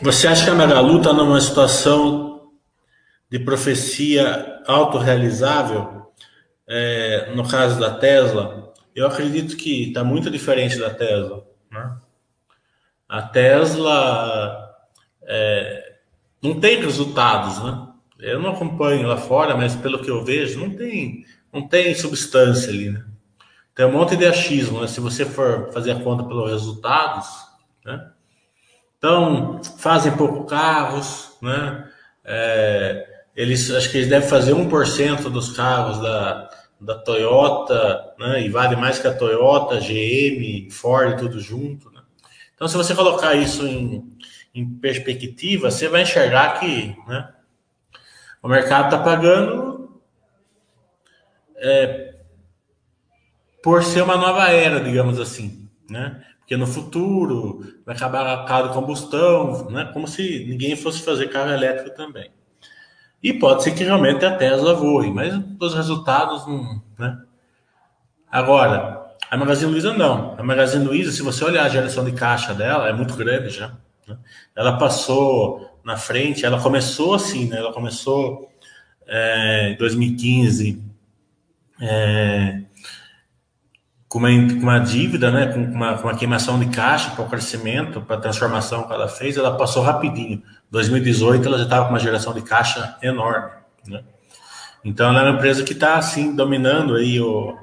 Você 0.00 0.26
acha 0.26 0.44
que 0.44 0.50
a 0.50 0.54
Magalu 0.54 0.96
está 0.96 1.12
numa 1.12 1.38
situação 1.38 2.48
de 3.30 3.38
profecia 3.38 4.62
autorrealizável? 4.66 6.06
É, 6.66 7.30
no 7.34 7.46
caso 7.46 7.78
da 7.78 7.90
Tesla, 7.90 8.72
eu 8.96 9.06
acredito 9.06 9.54
que 9.54 9.88
está 9.88 10.02
muito 10.02 10.30
diferente 10.30 10.78
da 10.78 10.88
Tesla. 10.88 11.44
Né? 11.70 11.94
A 13.06 13.20
Tesla 13.20 14.66
é, 15.24 15.87
não 16.42 16.58
tem 16.60 16.80
resultados, 16.80 17.62
né? 17.62 17.86
Eu 18.18 18.40
não 18.40 18.50
acompanho 18.50 19.06
lá 19.06 19.16
fora, 19.16 19.56
mas 19.56 19.76
pelo 19.76 20.00
que 20.00 20.10
eu 20.10 20.24
vejo, 20.24 20.58
não 20.58 20.70
tem, 20.70 21.24
não 21.52 21.66
tem 21.66 21.94
substância 21.94 22.70
ali, 22.70 22.90
né? 22.90 23.04
Tem 23.74 23.86
um 23.86 23.92
monte 23.92 24.16
de 24.16 24.26
achismo, 24.26 24.80
né? 24.80 24.88
Se 24.88 25.00
você 25.00 25.24
for 25.24 25.70
fazer 25.72 25.92
a 25.92 26.00
conta 26.00 26.24
pelos 26.24 26.50
resultados, 26.50 27.28
né? 27.84 28.10
Então, 28.98 29.60
fazem 29.78 30.16
pouco 30.16 30.44
carros, 30.44 31.36
né? 31.40 31.88
É, 32.24 33.06
eles, 33.36 33.70
acho 33.70 33.90
que 33.90 33.98
eles 33.98 34.08
devem 34.08 34.28
fazer 34.28 34.52
1% 34.52 35.30
dos 35.30 35.52
carros 35.52 36.00
da, 36.02 36.50
da 36.80 36.94
Toyota, 36.96 38.14
né? 38.18 38.42
E 38.42 38.48
vale 38.48 38.74
mais 38.74 38.98
que 38.98 39.06
a 39.06 39.14
Toyota, 39.14 39.78
GM, 39.78 40.68
Ford, 40.72 41.16
tudo 41.16 41.40
junto, 41.40 41.88
né? 41.92 42.00
Então, 42.54 42.66
se 42.66 42.76
você 42.76 42.92
colocar 42.92 43.36
isso 43.36 43.64
em, 43.64 44.04
em 44.54 44.68
perspectiva, 44.68 45.70
você 45.70 45.88
vai 45.88 46.02
enxergar 46.02 46.58
que 46.58 46.96
né, 47.06 47.32
o 48.42 48.48
mercado 48.48 48.86
está 48.86 48.98
pagando 48.98 50.00
é, 51.56 52.14
por 53.62 53.82
ser 53.82 54.02
uma 54.02 54.16
nova 54.16 54.48
era, 54.48 54.80
digamos 54.80 55.20
assim, 55.20 55.68
né? 55.88 56.24
Porque 56.38 56.56
no 56.56 56.66
futuro 56.66 57.62
vai 57.84 57.94
acabar 57.94 58.46
carro 58.46 58.68
de 58.68 58.74
combustão, 58.74 59.68
né? 59.70 59.90
Como 59.92 60.08
se 60.08 60.46
ninguém 60.48 60.76
fosse 60.76 61.02
fazer 61.02 61.28
carro 61.28 61.50
elétrico 61.50 61.94
também. 61.94 62.30
E 63.22 63.32
pode 63.32 63.64
ser 63.64 63.72
que 63.72 63.84
realmente 63.84 64.24
a 64.24 64.36
Tesla 64.36 64.74
voe, 64.74 65.10
mas 65.10 65.38
os 65.60 65.74
resultados 65.74 66.46
não, 66.46 66.82
né? 66.98 67.20
Agora, 68.30 69.14
a 69.30 69.36
Magazine 69.36 69.70
Luiza 69.70 69.92
não. 69.92 70.34
A 70.38 70.42
Magazine 70.42 70.84
Luiza, 70.84 71.12
se 71.12 71.22
você 71.22 71.44
olhar 71.44 71.64
a 71.64 71.68
geração 71.68 72.04
de 72.04 72.12
caixa 72.12 72.54
dela, 72.54 72.88
é 72.88 72.92
muito 72.92 73.14
grande 73.16 73.50
já. 73.50 73.76
Né? 74.08 74.16
Ela 74.56 74.78
passou 74.78 75.78
na 75.84 75.96
frente, 75.96 76.44
ela 76.44 76.60
começou 76.60 77.14
assim, 77.14 77.46
né? 77.46 77.58
Ela 77.58 77.72
começou 77.72 78.50
é, 79.06 79.70
em 79.70 79.76
2015 79.76 80.82
é, 81.80 82.62
com 84.08 84.18
uma, 84.18 84.28
com 84.28 84.60
uma 84.60 84.78
dívida, 84.78 85.30
né, 85.30 85.46
com 85.46 85.60
uma, 85.60 85.98
com 85.98 86.08
uma 86.08 86.16
queimação 86.16 86.58
de 86.58 86.66
caixa 86.66 87.10
para 87.10 87.24
o 87.24 87.28
crescimento, 87.28 88.00
para 88.00 88.16
a 88.16 88.20
transformação 88.20 88.84
que 88.84 88.92
ela 88.92 89.08
fez, 89.08 89.36
ela 89.36 89.56
passou 89.56 89.82
rapidinho. 89.82 90.42
2018 90.70 91.46
ela 91.46 91.58
já 91.58 91.64
estava 91.64 91.84
com 91.84 91.90
uma 91.90 91.98
geração 91.98 92.32
de 92.32 92.42
caixa 92.42 92.96
enorme, 93.02 93.50
né? 93.86 94.02
Então 94.84 95.08
ela 95.08 95.20
é 95.20 95.22
uma 95.24 95.36
empresa 95.36 95.62
que 95.64 95.72
está 95.72 95.96
assim 95.96 96.34
dominando 96.34 96.94
aí 96.94 97.20
o, 97.20 97.58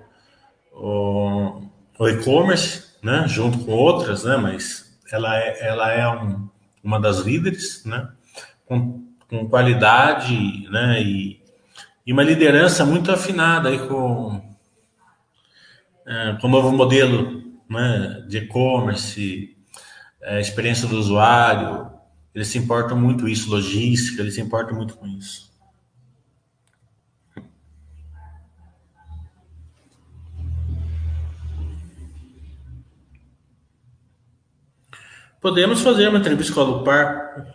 o, 0.73 1.61
o 1.97 2.07
e-commerce, 2.07 2.83
né, 3.01 3.25
junto 3.27 3.59
com 3.59 3.71
outras, 3.71 4.23
né, 4.23 4.35
mas 4.37 4.84
ela 5.11 5.37
é, 5.37 5.67
ela 5.67 5.91
é 5.91 6.07
um, 6.07 6.49
uma 6.83 6.99
das 6.99 7.19
líderes, 7.19 7.83
né, 7.85 8.09
com, 8.65 9.03
com 9.29 9.49
qualidade, 9.49 10.67
né, 10.69 11.01
e, 11.01 11.41
e 12.05 12.13
uma 12.13 12.23
liderança 12.23 12.85
muito 12.85 13.11
afinada 13.11 13.69
aí 13.69 13.87
com 13.87 14.43
é, 16.05 16.37
com 16.39 16.47
o 16.47 16.49
novo 16.51 16.71
modelo 16.71 17.43
né, 17.67 18.23
de 18.27 18.37
e-commerce, 18.37 19.57
é, 20.21 20.39
experiência 20.39 20.87
do 20.87 20.97
usuário, 20.97 21.91
eles 22.33 22.47
se 22.47 22.57
importam 22.57 22.97
muito 22.99 23.27
isso, 23.27 23.49
logística, 23.49 24.21
eles 24.21 24.35
se 24.35 24.41
importam 24.41 24.75
muito 24.75 24.95
com 24.95 25.07
isso. 25.07 25.51
Podemos 35.45 35.81
fazer 35.81 36.07
uma 36.07 36.17
entrevista 36.17 36.55
com 36.55 36.61
a 36.61 36.63
Lupar 36.63 37.45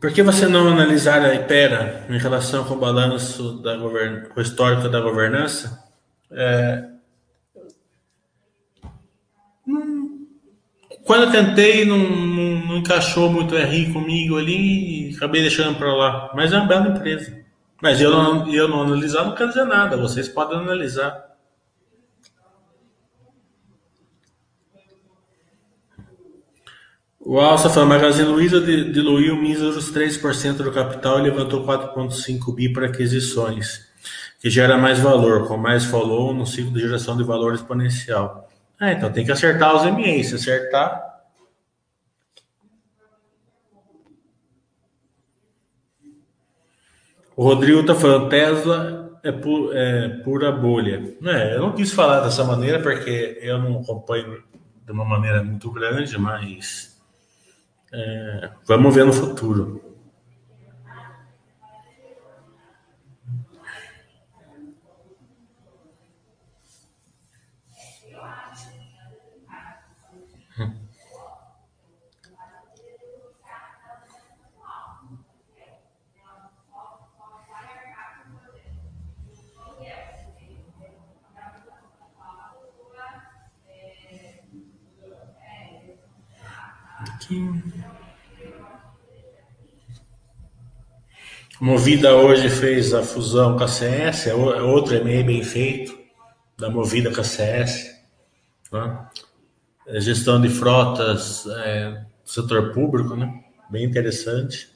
Por 0.00 0.12
que 0.12 0.22
você 0.22 0.46
não 0.46 0.68
analisar 0.68 1.24
a 1.24 1.34
Ipera 1.34 2.06
em 2.08 2.18
relação 2.18 2.62
com 2.62 2.74
o 2.74 2.78
balanço 2.78 3.60
da 3.60 3.76
govern... 3.76 4.28
com 4.28 4.40
histórico 4.40 4.88
da 4.88 5.00
governança? 5.00 5.82
É... 6.30 6.84
Quando 11.02 11.24
eu 11.24 11.32
tentei, 11.32 11.84
não, 11.84 11.98
não, 11.98 12.64
não 12.64 12.76
encaixou 12.76 13.28
muito 13.28 13.56
o 13.56 13.58
RI 13.58 13.92
comigo 13.92 14.38
ali 14.38 15.10
e 15.10 15.16
acabei 15.16 15.40
deixando 15.40 15.76
para 15.76 15.92
lá. 15.92 16.30
Mas 16.32 16.52
é 16.52 16.58
uma 16.58 16.68
bela 16.68 16.90
empresa. 16.90 17.44
Mas 17.82 18.00
eu 18.00 18.12
não, 18.12 18.48
eu 18.54 18.68
não 18.68 18.82
analisar 18.82 19.24
não 19.24 19.34
quer 19.34 19.48
dizer 19.48 19.64
nada. 19.64 19.96
Vocês 19.96 20.28
podem 20.28 20.60
analisar. 20.60 21.25
O 27.28 27.40
Alça 27.40 27.68
fala, 27.68 27.86
Magazine 27.86 28.28
Luiza 28.28 28.60
diluiu 28.60 29.34
míseros 29.34 29.92
3% 29.92 30.58
do 30.58 30.70
capital 30.70 31.18
e 31.18 31.22
levantou 31.22 31.66
4,5 31.66 32.54
bi 32.54 32.72
para 32.72 32.86
aquisições, 32.86 33.84
que 34.38 34.48
gera 34.48 34.78
mais 34.78 35.00
valor, 35.00 35.48
com 35.48 35.56
mais 35.56 35.84
follow 35.84 36.32
no 36.32 36.46
ciclo 36.46 36.72
de 36.72 36.78
geração 36.78 37.16
de 37.16 37.24
valor 37.24 37.52
exponencial. 37.52 38.48
Ah, 38.78 38.92
então 38.92 39.10
tem 39.10 39.24
que 39.24 39.32
acertar 39.32 39.74
os 39.74 39.82
MA, 39.82 40.22
se 40.22 40.36
acertar... 40.36 41.04
O 47.36 47.42
Rodrigo 47.42 47.80
está 47.80 47.96
falando, 47.96 48.28
Tesla 48.28 49.18
é, 49.24 49.32
pu 49.32 49.72
é, 49.72 50.08
pura 50.22 50.52
bolha. 50.52 51.16
É, 51.24 51.56
eu 51.56 51.60
não 51.60 51.72
quis 51.72 51.92
falar 51.92 52.20
dessa 52.20 52.44
maneira 52.44 52.80
porque 52.80 53.36
eu 53.42 53.58
não 53.58 53.80
acompanho 53.80 54.44
de 54.86 54.92
uma 54.92 55.04
maneira 55.04 55.42
muito 55.42 55.70
grande, 55.72 56.16
mas 56.16 56.95
é, 57.96 58.50
vamos 58.66 58.94
ver 58.94 59.06
no 59.06 59.12
futuro. 59.12 59.86
Movida 91.60 92.14
hoje 92.14 92.50
fez 92.50 92.92
a 92.92 93.02
fusão 93.02 93.56
com 93.56 93.64
a 93.64 93.68
CS, 93.68 94.26
é, 94.26 94.30
é 94.30 94.34
outro 94.34 94.94
e-mail 94.94 95.24
bem 95.24 95.42
feito, 95.42 95.98
da 96.58 96.68
Movida 96.68 97.10
com 97.10 97.20
a 97.22 97.24
CS. 97.24 97.98
Né? 98.70 99.08
É 99.86 100.00
gestão 100.00 100.38
de 100.38 100.50
frotas 100.50 101.46
é, 101.46 102.04
setor 102.24 102.72
público, 102.74 103.16
né? 103.16 103.42
bem 103.70 103.84
interessante. 103.84 104.70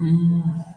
Hum. 0.00 0.71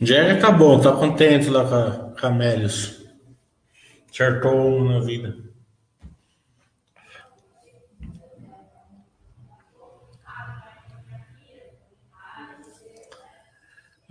Jerry 0.00 0.38
bom, 0.52 0.78
tá 0.78 0.92
contente 0.92 1.48
lá 1.48 1.64
com 1.64 1.74
a 1.74 2.14
Camélios. 2.14 3.02
Acertou 4.10 4.54
um 4.54 4.84
na 4.84 5.00
vida. 5.00 5.36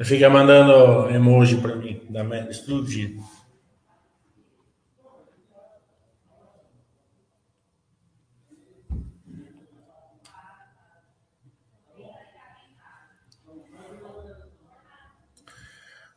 Fica 0.03 0.29
mandando 0.29 1.09
emoji 1.09 1.57
para 1.57 1.75
mim, 1.75 2.01
da 2.09 2.23
Melis, 2.23 2.59
todo 2.59 2.85
dia. 2.85 3.15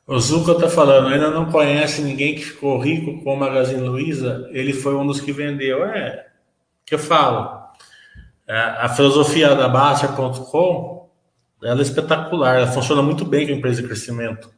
O 0.08 0.18
Zuka 0.18 0.52
está 0.52 0.70
falando, 0.70 1.08
ainda 1.08 1.30
não 1.30 1.52
conhece 1.52 2.00
ninguém 2.00 2.34
que 2.34 2.42
ficou 2.42 2.78
rico 2.80 3.22
com 3.22 3.34
o 3.34 3.36
Magazine 3.36 3.86
Luiza. 3.86 4.48
Ele 4.52 4.72
foi 4.72 4.94
um 4.94 5.06
dos 5.06 5.20
que 5.20 5.32
vendeu. 5.32 5.84
É, 5.84 6.28
que 6.86 6.94
eu 6.94 6.98
falo. 6.98 7.68
É, 8.46 8.58
a 8.58 8.88
filosofia 8.88 9.54
da 9.54 9.68
Baster.com 9.68 11.10
ela 11.62 11.80
é 11.80 11.82
espetacular, 11.82 12.56
ela 12.56 12.68
funciona 12.68 13.02
muito 13.02 13.22
bem 13.22 13.46
com 13.46 13.52
empresa 13.52 13.82
de 13.82 13.86
crescimento. 13.86 14.50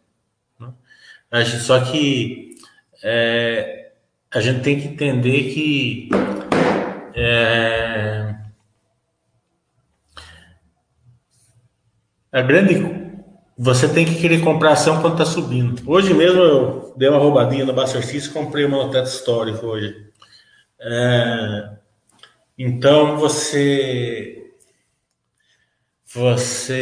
Né? 0.60 1.44
Só 1.44 1.80
que 1.80 2.54
é, 3.02 3.90
a 4.30 4.40
gente 4.40 4.62
tem 4.62 4.78
que 4.78 4.86
entender 4.86 5.52
que 5.52 6.10
é, 7.16 8.36
a 12.30 12.42
grande 12.42 12.99
você 13.62 13.86
tem 13.86 14.06
que 14.06 14.14
querer 14.18 14.40
comprar 14.40 14.72
ação 14.72 15.02
quando 15.02 15.20
está 15.20 15.26
subindo. 15.26 15.82
Hoje 15.86 16.14
mesmo 16.14 16.40
eu 16.40 16.94
dei 16.96 17.10
uma 17.10 17.18
roubadinha 17.18 17.66
no 17.66 17.74
Buster 17.74 18.02
e 18.02 18.28
comprei 18.30 18.64
uma 18.64 18.78
noteta 18.78 19.06
histórica 19.06 19.66
hoje. 19.66 20.08
É, 20.80 21.70
então 22.56 23.18
você. 23.18 24.50
Você. 26.06 26.80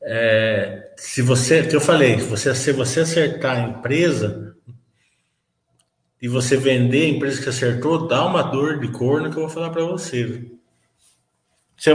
É, 0.00 0.92
se 0.96 1.20
você. 1.20 1.68
eu 1.72 1.80
falei, 1.80 2.14
você, 2.18 2.54
se 2.54 2.70
você 2.70 3.00
acertar 3.00 3.56
a 3.56 3.68
empresa 3.68 4.54
e 6.22 6.28
você 6.28 6.56
vender 6.56 7.06
a 7.06 7.08
empresa 7.08 7.42
que 7.42 7.48
acertou, 7.48 8.06
dá 8.06 8.24
uma 8.24 8.42
dor 8.42 8.78
de 8.78 8.86
corno 8.86 9.32
que 9.32 9.36
eu 9.36 9.42
vou 9.42 9.50
falar 9.50 9.70
para 9.70 9.82
você. 9.82 10.55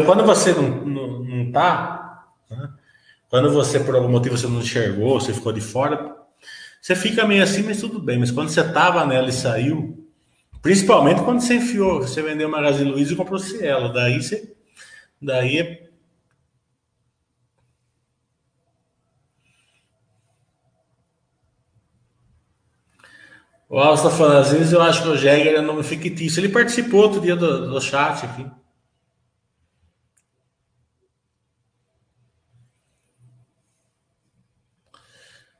Quando 0.05 0.23
você 0.23 0.53
não, 0.53 0.85
não, 0.85 1.23
não 1.23 1.51
tá, 1.51 2.25
né? 2.49 2.69
quando 3.29 3.51
você, 3.51 3.79
por 3.79 3.95
algum 3.95 4.09
motivo, 4.09 4.37
você 4.37 4.47
não 4.47 4.59
enxergou, 4.59 5.19
você 5.19 5.33
ficou 5.33 5.51
de 5.51 5.61
fora, 5.61 6.15
você 6.81 6.95
fica 6.95 7.25
meio 7.25 7.43
assim, 7.43 7.63
mas 7.63 7.79
tudo 7.79 7.99
bem. 7.99 8.19
Mas 8.19 8.31
quando 8.31 8.49
você 8.49 8.63
tava 8.71 9.05
nela 9.05 9.29
e 9.29 9.33
saiu, 9.33 10.07
principalmente 10.61 11.23
quando 11.23 11.41
você 11.41 11.55
enfiou, 11.55 12.01
você 12.01 12.21
vendeu 12.21 12.47
o 12.47 12.51
Magazine 12.51 12.91
Luiza 12.91 13.13
e 13.13 13.15
comprou 13.15 13.39
Cielo, 13.39 13.91
daí 13.91 14.21
você. 14.21 14.55
Daí 15.21 15.59
é 15.59 15.91
O 23.71 23.79
Alsta 23.79 24.09
falando, 24.09 24.39
às 24.39 24.51
vezes 24.51 24.73
eu 24.73 24.81
acho 24.81 25.01
que 25.01 25.07
o 25.07 25.15
Jäger 25.15 25.55
é 25.55 25.61
nome 25.61 25.81
fictício. 25.81 26.41
Ele 26.41 26.49
participou 26.49 27.03
outro 27.03 27.21
dia 27.21 27.37
do, 27.37 27.69
do 27.69 27.79
chat 27.79 28.25
aqui. 28.25 28.45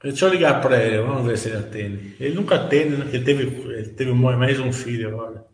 Deixa 0.03 0.25
eu 0.25 0.29
ligar 0.29 0.61
para 0.61 0.83
ele, 0.83 1.01
vamos 1.01 1.25
ver 1.25 1.37
se 1.37 1.49
ele 1.49 1.57
atende. 1.57 2.15
Ele 2.19 2.33
nunca 2.33 2.55
atende, 2.55 2.97
né? 2.97 3.05
Ele 3.13 3.23
teve, 3.23 3.43
ele 3.43 3.89
teve 3.89 4.11
mais 4.13 4.59
um 4.59 4.73
filho 4.73 5.09
agora. 5.09 5.45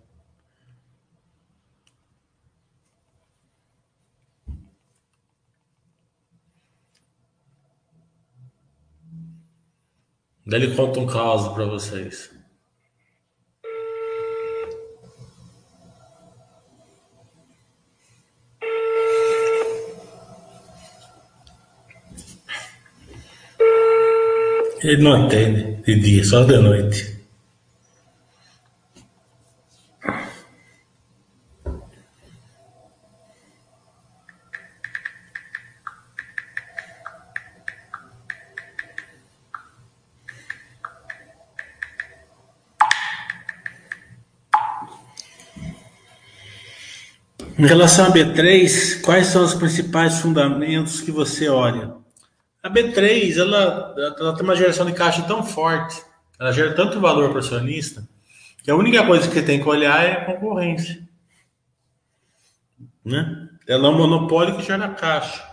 Daí 10.46 10.64
ele 10.64 10.76
conta 10.76 11.00
um 11.02 11.06
caso 11.06 11.54
para 11.54 11.66
vocês. 11.66 12.37
Ele 24.82 25.02
não 25.02 25.26
entende 25.26 25.82
de 25.84 26.00
dia, 26.00 26.24
só 26.24 26.44
de 26.44 26.58
noite. 26.58 27.18
Em 47.58 47.66
relação 47.66 48.06
a 48.06 48.12
B3, 48.12 49.02
quais 49.02 49.28
são 49.28 49.44
os 49.44 49.56
principais 49.56 50.20
fundamentos 50.20 51.02
que 51.02 51.10
você 51.10 51.50
olha? 51.50 52.07
A 52.68 52.70
B3, 52.70 53.38
ela, 53.38 53.96
ela 53.98 54.36
tem 54.36 54.44
uma 54.44 54.54
geração 54.54 54.86
de 54.86 54.92
caixa 54.92 55.22
tão 55.22 55.42
forte, 55.42 56.04
ela 56.38 56.52
gera 56.52 56.76
tanto 56.76 57.00
valor 57.00 57.30
para 57.30 57.38
o 57.38 57.40
acionista, 57.40 58.06
que 58.62 58.70
a 58.70 58.76
única 58.76 59.06
coisa 59.06 59.32
que 59.32 59.42
tem 59.42 59.62
que 59.62 59.70
olhar 59.70 60.04
é 60.04 60.12
a 60.12 60.26
concorrência. 60.26 61.08
Né? 63.06 63.48
Ela 63.66 63.88
é 63.88 63.90
um 63.90 63.98
monopólio 63.98 64.58
que 64.58 64.64
gera 64.64 64.90
caixa. 64.90 65.48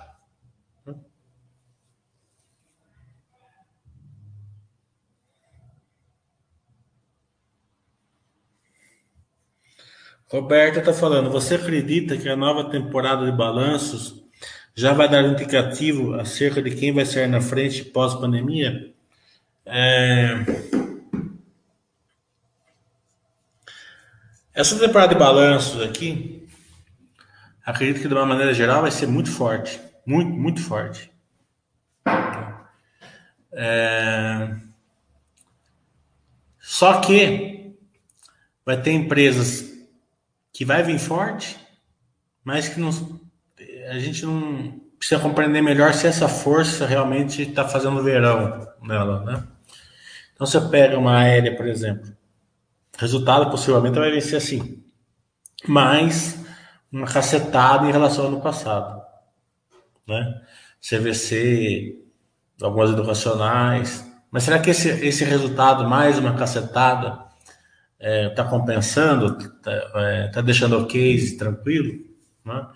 Roberta 10.28 10.80
está 10.80 10.92
falando, 10.92 11.30
você 11.30 11.54
acredita 11.54 12.16
que 12.16 12.28
a 12.28 12.34
nova 12.34 12.68
temporada 12.68 13.24
de 13.24 13.30
balanços 13.30 14.23
já 14.74 14.92
vai 14.92 15.08
dar 15.08 15.22
indicativo 15.22 16.14
acerca 16.14 16.60
de 16.60 16.74
quem 16.74 16.92
vai 16.92 17.06
sair 17.06 17.28
na 17.28 17.40
frente 17.40 17.84
pós-pandemia? 17.84 18.92
É... 19.64 20.44
Essa 24.52 24.78
temporada 24.78 25.14
de 25.14 25.18
balanços 25.18 25.80
aqui, 25.82 26.46
acredito 27.64 28.02
que 28.02 28.08
de 28.08 28.14
uma 28.14 28.26
maneira 28.26 28.52
geral 28.52 28.82
vai 28.82 28.90
ser 28.90 29.06
muito 29.06 29.30
forte, 29.30 29.80
muito, 30.04 30.30
muito 30.30 30.60
forte. 30.60 31.10
É... 33.52 34.56
Só 36.58 37.00
que 37.00 37.76
vai 38.64 38.80
ter 38.80 38.92
empresas 38.92 39.72
que 40.52 40.64
vai 40.64 40.82
vir 40.82 40.98
forte, 40.98 41.58
mas 42.42 42.68
que 42.68 42.80
não, 42.80 43.13
a 43.88 43.98
gente 43.98 44.24
não 44.24 44.80
precisa 44.98 45.20
compreender 45.20 45.62
melhor 45.62 45.92
se 45.92 46.06
essa 46.06 46.28
força 46.28 46.86
realmente 46.86 47.42
está 47.42 47.66
fazendo 47.66 48.02
verão 48.02 48.66
nela, 48.82 49.24
né? 49.24 49.44
Então 50.34 50.46
você 50.46 50.60
pega 50.60 50.98
uma 50.98 51.18
aérea, 51.18 51.56
por 51.56 51.66
exemplo, 51.66 52.12
resultado 52.98 53.50
possivelmente 53.50 53.98
vai 53.98 54.20
ser 54.20 54.36
assim, 54.36 54.82
mais 55.66 56.38
uma 56.90 57.06
cacetada 57.06 57.86
em 57.86 57.92
relação 57.92 58.24
ao 58.24 58.30
ano 58.30 58.40
passado, 58.40 59.02
né? 60.06 60.42
CVC, 60.80 61.98
algumas 62.60 62.90
educacionais, 62.90 64.06
mas 64.30 64.42
será 64.42 64.58
que 64.58 64.70
esse, 64.70 64.88
esse 64.88 65.24
resultado 65.24 65.88
mais 65.88 66.18
uma 66.18 66.34
cacetada 66.36 67.08
está 67.08 67.28
é, 68.00 68.28
tá 68.30 68.44
compensando, 68.44 69.38
está 69.38 69.72
é, 69.94 70.28
tá 70.28 70.40
deixando 70.40 70.78
o 70.78 70.86
case 70.86 71.36
tranquilo, 71.36 72.04
né? 72.44 72.66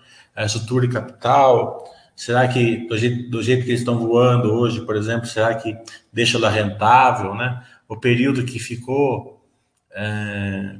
A 0.43 0.45
estrutura 0.45 0.87
de 0.87 0.93
capital, 0.93 1.83
será 2.15 2.47
que 2.47 2.87
do 2.87 2.97
jeito, 2.97 3.29
do 3.29 3.43
jeito 3.43 3.63
que 3.63 3.71
eles 3.71 3.81
estão 3.81 3.99
voando 3.99 4.53
hoje, 4.53 4.81
por 4.85 4.95
exemplo, 4.95 5.25
será 5.25 5.53
que 5.55 5.77
deixa 6.13 6.37
ela 6.37 6.49
rentável, 6.49 7.35
né? 7.35 7.61
O 7.87 7.97
período 7.97 8.45
que 8.45 8.57
ficou 8.57 9.45
é, 9.91 10.75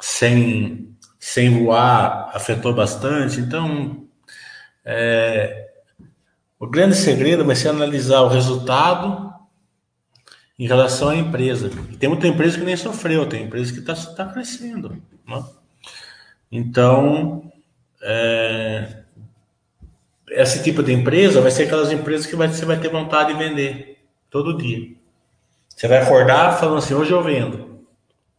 sem, 0.00 0.96
sem 1.18 1.62
voar 1.62 2.30
afetou 2.34 2.74
bastante, 2.74 3.38
então 3.38 4.04
é, 4.84 5.70
o 6.58 6.66
grande 6.66 6.96
segredo 6.96 7.44
vai 7.44 7.54
ser 7.54 7.68
analisar 7.68 8.22
o 8.22 8.28
resultado 8.28 9.32
em 10.58 10.66
relação 10.66 11.10
à 11.10 11.16
empresa. 11.16 11.70
E 11.92 11.96
tem 11.96 12.08
muita 12.08 12.26
empresa 12.26 12.58
que 12.58 12.64
nem 12.64 12.76
sofreu, 12.76 13.28
tem 13.28 13.44
empresa 13.44 13.72
que 13.72 13.78
está 13.78 13.94
tá 13.94 14.32
crescendo. 14.32 15.00
Né? 15.26 15.44
Então, 16.50 17.52
é, 18.02 19.03
esse 20.34 20.62
tipo 20.62 20.82
de 20.82 20.92
empresa 20.92 21.40
vai 21.40 21.50
ser 21.50 21.64
aquelas 21.64 21.92
empresas 21.92 22.26
que 22.26 22.36
vai, 22.36 22.48
você 22.48 22.64
vai 22.64 22.78
ter 22.78 22.88
vontade 22.88 23.32
de 23.32 23.38
vender 23.38 23.98
todo 24.30 24.56
dia. 24.56 24.92
Você 25.68 25.88
vai 25.88 25.98
acordar 25.98 26.58
falando 26.58 26.78
assim, 26.78 26.94
hoje 26.94 27.10
eu 27.10 27.22
vendo. 27.22 27.80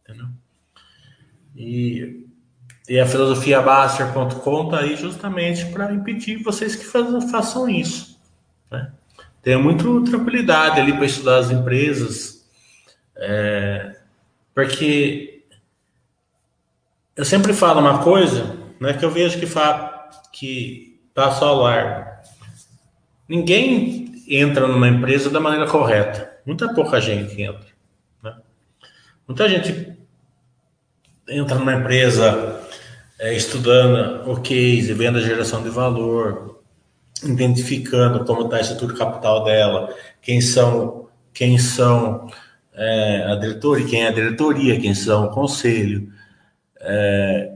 Entendeu? 0.02 0.26
E, 1.54 2.26
e 2.88 2.98
a 2.98 3.06
filosofia 3.06 3.60
Baster.com 3.60 4.64
está 4.64 4.80
aí 4.80 4.96
justamente 4.96 5.66
para 5.66 5.92
impedir 5.92 6.42
vocês 6.42 6.76
que 6.76 6.84
façam, 6.84 7.28
façam 7.28 7.68
isso. 7.68 8.20
Né? 8.70 8.92
tenha 9.46 9.60
muito 9.60 10.02
tranquilidade 10.02 10.80
ali 10.80 10.92
para 10.92 11.06
estudar 11.06 11.38
as 11.38 11.52
empresas, 11.52 12.44
é, 13.16 13.94
porque 14.52 15.44
eu 17.14 17.24
sempre 17.24 17.52
falo 17.52 17.78
uma 17.78 18.02
coisa, 18.02 18.56
né, 18.80 18.94
que 18.94 19.04
eu 19.04 19.10
vejo 19.12 19.38
que, 19.38 19.46
fa, 19.46 20.10
que 20.32 20.95
passa 21.16 21.46
ao 21.46 21.62
largo. 21.62 22.10
Ninguém 23.26 24.22
entra 24.28 24.68
numa 24.68 24.86
empresa 24.86 25.30
da 25.30 25.40
maneira 25.40 25.66
correta. 25.66 26.30
Muita 26.44 26.72
pouca 26.74 27.00
gente 27.00 27.40
entra. 27.40 27.66
Né? 28.22 28.36
Muita 29.26 29.48
gente 29.48 29.96
entra 31.26 31.58
numa 31.58 31.72
empresa 31.72 32.60
é, 33.18 33.34
estudando 33.34 34.30
o 34.30 34.42
case, 34.42 34.92
vendo 34.92 35.16
a 35.16 35.22
geração 35.22 35.62
de 35.62 35.70
valor, 35.70 36.60
identificando 37.24 38.22
como 38.26 38.44
está 38.44 38.58
a 38.58 38.60
estrutura 38.60 38.94
capital 38.94 39.42
dela, 39.42 39.94
quem 40.20 40.42
são, 40.42 41.08
quem 41.32 41.56
são 41.56 42.30
é, 42.74 43.24
a 43.32 43.36
diretoria, 43.36 43.86
quem 43.86 44.04
é 44.04 44.08
a 44.08 44.12
diretoria, 44.12 44.78
quem 44.78 44.94
são 44.94 45.24
o 45.24 45.30
conselho, 45.30 46.12
é, 46.78 47.55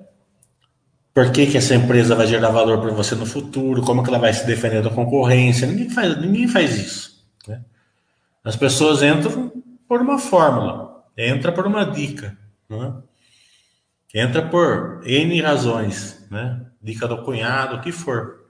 por 1.13 1.33
que, 1.33 1.47
que 1.47 1.57
essa 1.57 1.75
empresa 1.75 2.15
vai 2.15 2.27
gerar 2.27 2.51
valor 2.51 2.81
para 2.81 2.93
você 2.93 3.15
no 3.15 3.27
futuro, 3.27 3.83
como 3.83 4.03
que 4.03 4.09
ela 4.09 4.19
vai 4.19 4.33
se 4.33 4.47
defender 4.47 4.83
da 4.83 4.91
concorrência, 4.91 5.67
ninguém 5.67 5.91
faz, 5.91 6.21
ninguém 6.21 6.49
faz 6.49 6.79
isso. 6.79 7.27
Né? 7.47 7.63
As 8.45 8.57
pessoas 8.57 9.03
entram 9.03 9.53
por 9.89 10.01
uma 10.01 10.19
fórmula, 10.19 11.05
entra 11.17 11.51
por 11.51 11.67
uma 11.67 11.85
dica, 11.85 12.37
né? 12.69 12.95
entra 14.15 14.43
por 14.43 15.01
N 15.05 15.41
razões, 15.41 16.27
né? 16.31 16.61
dica 16.81 17.09
do 17.09 17.23
cunhado, 17.23 17.77
o 17.77 17.81
que 17.81 17.93
for. 17.93 18.41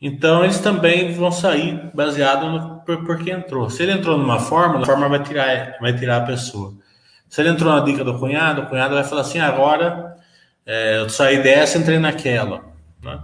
Então 0.00 0.42
eles 0.42 0.58
também 0.58 1.12
vão 1.12 1.30
sair 1.30 1.90
baseado 1.94 2.48
no 2.48 2.80
por, 2.80 3.04
por 3.04 3.18
que 3.18 3.30
entrou. 3.30 3.70
Se 3.70 3.82
ele 3.82 3.92
entrou 3.92 4.18
numa 4.18 4.38
fórmula, 4.38 4.82
a 4.82 4.86
fórmula 4.86 5.08
vai 5.08 5.22
tirar, 5.22 5.76
vai 5.80 5.94
tirar 5.94 6.16
a 6.18 6.26
pessoa. 6.26 6.74
Se 7.28 7.40
ele 7.40 7.50
entrou 7.50 7.72
na 7.72 7.80
dica 7.80 8.04
do 8.04 8.18
cunhado, 8.18 8.62
o 8.62 8.66
cunhado 8.66 8.94
vai 8.94 9.04
falar 9.04 9.20
assim: 9.20 9.38
agora 9.38 10.11
é, 10.64 10.98
eu 10.98 11.08
saí 11.08 11.42
dessa, 11.42 11.78
entrei 11.78 11.98
naquela. 11.98 12.64
Né? 13.02 13.22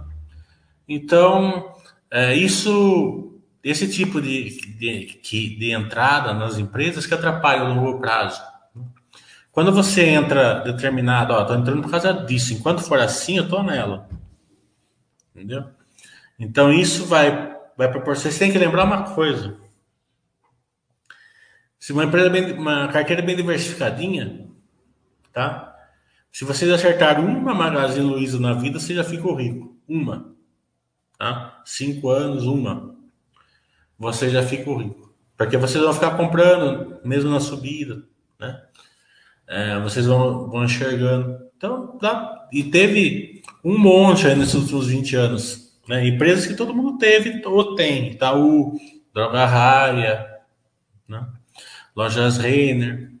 Então, 0.87 1.73
é, 2.11 2.35
isso, 2.35 3.39
esse 3.63 3.87
tipo 3.89 4.21
de, 4.21 4.59
de, 4.77 5.55
de 5.57 5.71
entrada 5.71 6.33
nas 6.33 6.57
empresas 6.57 7.05
que 7.05 7.13
atrapalha 7.13 7.63
o 7.63 7.73
longo 7.73 7.99
prazo. 7.99 8.41
Quando 9.51 9.71
você 9.71 10.05
entra 10.05 10.61
determinado, 10.61 11.33
ó, 11.33 11.43
tô 11.43 11.55
entrando 11.55 11.81
por 11.81 11.91
causa 11.91 12.13
disso, 12.13 12.53
enquanto 12.53 12.81
for 12.81 12.99
assim, 12.99 13.37
eu 13.37 13.49
tô 13.49 13.61
nela. 13.63 14.07
Entendeu? 15.35 15.65
Então 16.39 16.71
isso 16.71 17.05
vai, 17.05 17.55
vai 17.75 17.89
proporcionar. 17.91 18.31
Você 18.31 18.39
tem 18.39 18.51
que 18.51 18.57
lembrar 18.57 18.85
uma 18.85 19.13
coisa. 19.13 19.57
Se 21.79 21.91
uma 21.91 22.03
empresa 22.03 22.29
bem, 22.29 22.53
uma 22.53 22.87
carteira 22.89 23.21
bem 23.21 23.35
diversificadinha, 23.35 24.47
tá? 25.33 25.68
Se 26.31 26.45
vocês 26.45 26.69
acertarem 26.71 27.25
uma 27.25 27.53
Magazine 27.53 28.05
Luiza 28.05 28.39
na 28.39 28.53
vida, 28.53 28.79
você 28.79 28.93
já 28.93 29.03
ficou 29.03 29.35
rico. 29.35 29.75
Uma. 29.87 30.33
Tá? 31.17 31.61
Cinco 31.65 32.09
anos, 32.09 32.45
uma. 32.45 32.95
Você 33.97 34.29
já 34.29 34.43
ficou 34.43 34.77
rico. 34.77 35.13
Porque 35.37 35.57
vocês 35.57 35.83
vão 35.83 35.93
ficar 35.93 36.11
comprando, 36.11 36.99
mesmo 37.03 37.29
na 37.29 37.39
subida, 37.39 38.03
né? 38.39 38.61
É, 39.47 39.79
vocês 39.79 40.05
vão, 40.05 40.47
vão 40.49 40.63
enxergando. 40.63 41.39
Então, 41.57 41.97
tá. 41.97 42.47
E 42.53 42.63
teve 42.63 43.41
um 43.63 43.77
monte 43.77 44.27
aí 44.27 44.35
nesses 44.35 44.53
últimos 44.53 44.87
20 44.87 45.15
anos. 45.15 45.77
Né? 45.87 46.07
Empresas 46.07 46.45
que 46.45 46.53
todo 46.53 46.73
mundo 46.73 46.97
teve 46.97 47.41
ou 47.45 47.75
tem. 47.75 48.11
Itaú, 48.11 48.79
Droga 49.13 49.45
Raia, 49.45 50.25
né? 51.07 51.27
Lojas 51.95 52.37
Renner. 52.37 53.11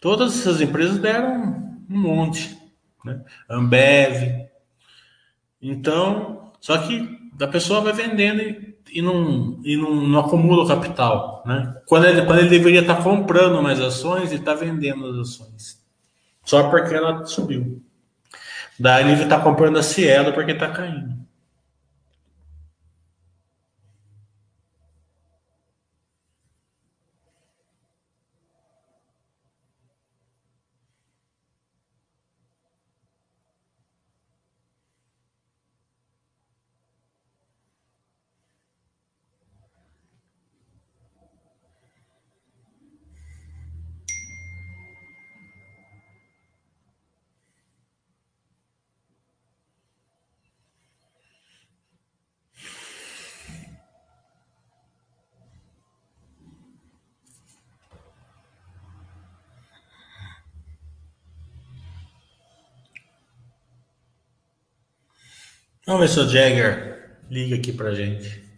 Todas 0.00 0.40
essas 0.40 0.60
empresas 0.60 0.98
deram 0.98 1.69
um 1.90 1.98
monte. 1.98 2.56
Né? 3.04 3.20
Ambev. 3.48 4.46
Então, 5.60 6.52
só 6.60 6.78
que 6.78 7.18
a 7.40 7.48
pessoa 7.48 7.80
vai 7.80 7.92
vendendo 7.92 8.40
e, 8.40 8.76
e, 8.92 9.02
não, 9.02 9.58
e 9.64 9.76
não, 9.76 9.94
não 9.94 10.20
acumula 10.20 10.64
o 10.64 10.68
capital. 10.68 11.42
Né? 11.44 11.74
Quando, 11.86 12.06
ele, 12.06 12.22
quando 12.22 12.38
ele 12.38 12.48
deveria 12.48 12.80
estar 12.80 13.02
comprando 13.02 13.62
mais 13.62 13.80
ações, 13.80 14.30
ele 14.30 14.40
está 14.40 14.54
vendendo 14.54 15.06
as 15.06 15.16
ações. 15.16 15.80
Só 16.44 16.70
porque 16.70 16.94
ela 16.94 17.24
subiu. 17.26 17.82
Daí 18.78 19.12
ele 19.12 19.22
está 19.24 19.38
comprando 19.38 19.78
a 19.78 19.82
Cielo 19.82 20.32
porque 20.32 20.52
está 20.52 20.70
caindo. 20.70 21.19
Vamos 65.90 66.02
ver 66.02 66.08
se 66.08 66.20
o 66.20 66.28
Jagger 66.28 67.18
liga 67.28 67.56
aqui 67.56 67.72
pra 67.72 67.92
gente. 67.92 68.48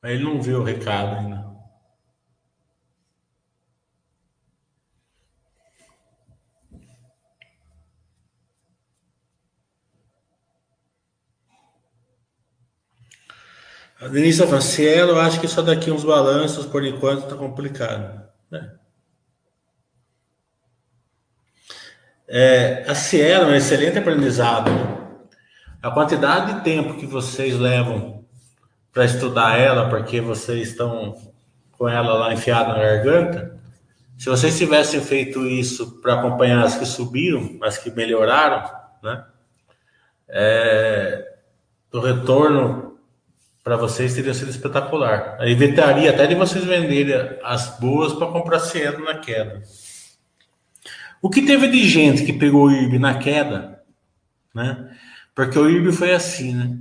Mas 0.00 0.12
ele 0.12 0.24
não 0.24 0.40
viu 0.40 0.60
o 0.60 0.64
recado 0.64 1.16
ainda. 1.16 1.44
A 14.00 14.08
Denise 14.08 14.30
está 14.30 14.46
falando, 14.46 14.62
Cielo, 14.62 15.10
eu 15.10 15.20
acho 15.20 15.38
que 15.42 15.46
só 15.46 15.60
daqui 15.60 15.90
uns 15.90 16.04
balanços, 16.04 16.64
por 16.64 16.86
enquanto, 16.86 17.24
está 17.24 17.36
complicado. 17.36 18.26
É. 18.50 18.70
É, 22.26 22.90
a 22.90 22.94
Cielo 22.94 23.50
é 23.50 23.52
um 23.52 23.54
excelente 23.54 23.98
aprendizado. 23.98 24.70
Né? 24.70 25.05
A 25.82 25.90
quantidade 25.90 26.54
de 26.54 26.60
tempo 26.62 26.94
que 26.94 27.06
vocês 27.06 27.58
levam 27.58 28.24
para 28.92 29.04
estudar 29.04 29.58
ela, 29.58 29.88
porque 29.88 30.20
vocês 30.20 30.70
estão 30.70 31.14
com 31.72 31.88
ela 31.88 32.14
lá 32.14 32.32
enfiada 32.32 32.72
na 32.72 32.78
garganta, 32.78 33.56
se 34.16 34.30
vocês 34.30 34.56
tivessem 34.56 35.00
feito 35.00 35.46
isso 35.46 36.00
para 36.00 36.14
acompanhar 36.14 36.64
as 36.64 36.76
que 36.76 36.86
subiram, 36.86 37.58
as 37.62 37.76
que 37.76 37.90
melhoraram, 37.90 38.70
né? 39.02 39.24
É, 40.28 41.34
o 41.92 42.00
retorno 42.00 42.98
para 43.62 43.76
vocês 43.76 44.14
teria 44.14 44.32
sido 44.32 44.50
espetacular. 44.50 45.36
A 45.38 45.48
evitaria 45.48 46.10
até 46.10 46.26
de 46.26 46.34
vocês 46.34 46.64
venderem 46.64 47.38
as 47.42 47.78
boas 47.78 48.12
para 48.12 48.28
comprar 48.28 48.60
cedo 48.60 49.04
na 49.04 49.18
queda. 49.18 49.62
O 51.20 51.28
que 51.28 51.42
teve 51.42 51.68
de 51.68 51.86
gente 51.88 52.24
que 52.24 52.32
pegou 52.32 52.66
o 52.66 52.72
IRB 52.72 52.98
na 52.98 53.18
queda, 53.18 53.82
né? 54.54 54.96
Porque 55.36 55.58
o 55.58 55.68
IRB 55.68 55.92
foi 55.92 56.14
assim, 56.14 56.54
né? 56.54 56.78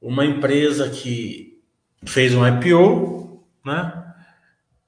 Uma 0.00 0.24
empresa 0.24 0.88
que 0.88 1.62
fez 2.06 2.34
um 2.34 2.44
IPO, 2.44 3.44
né? 3.62 4.14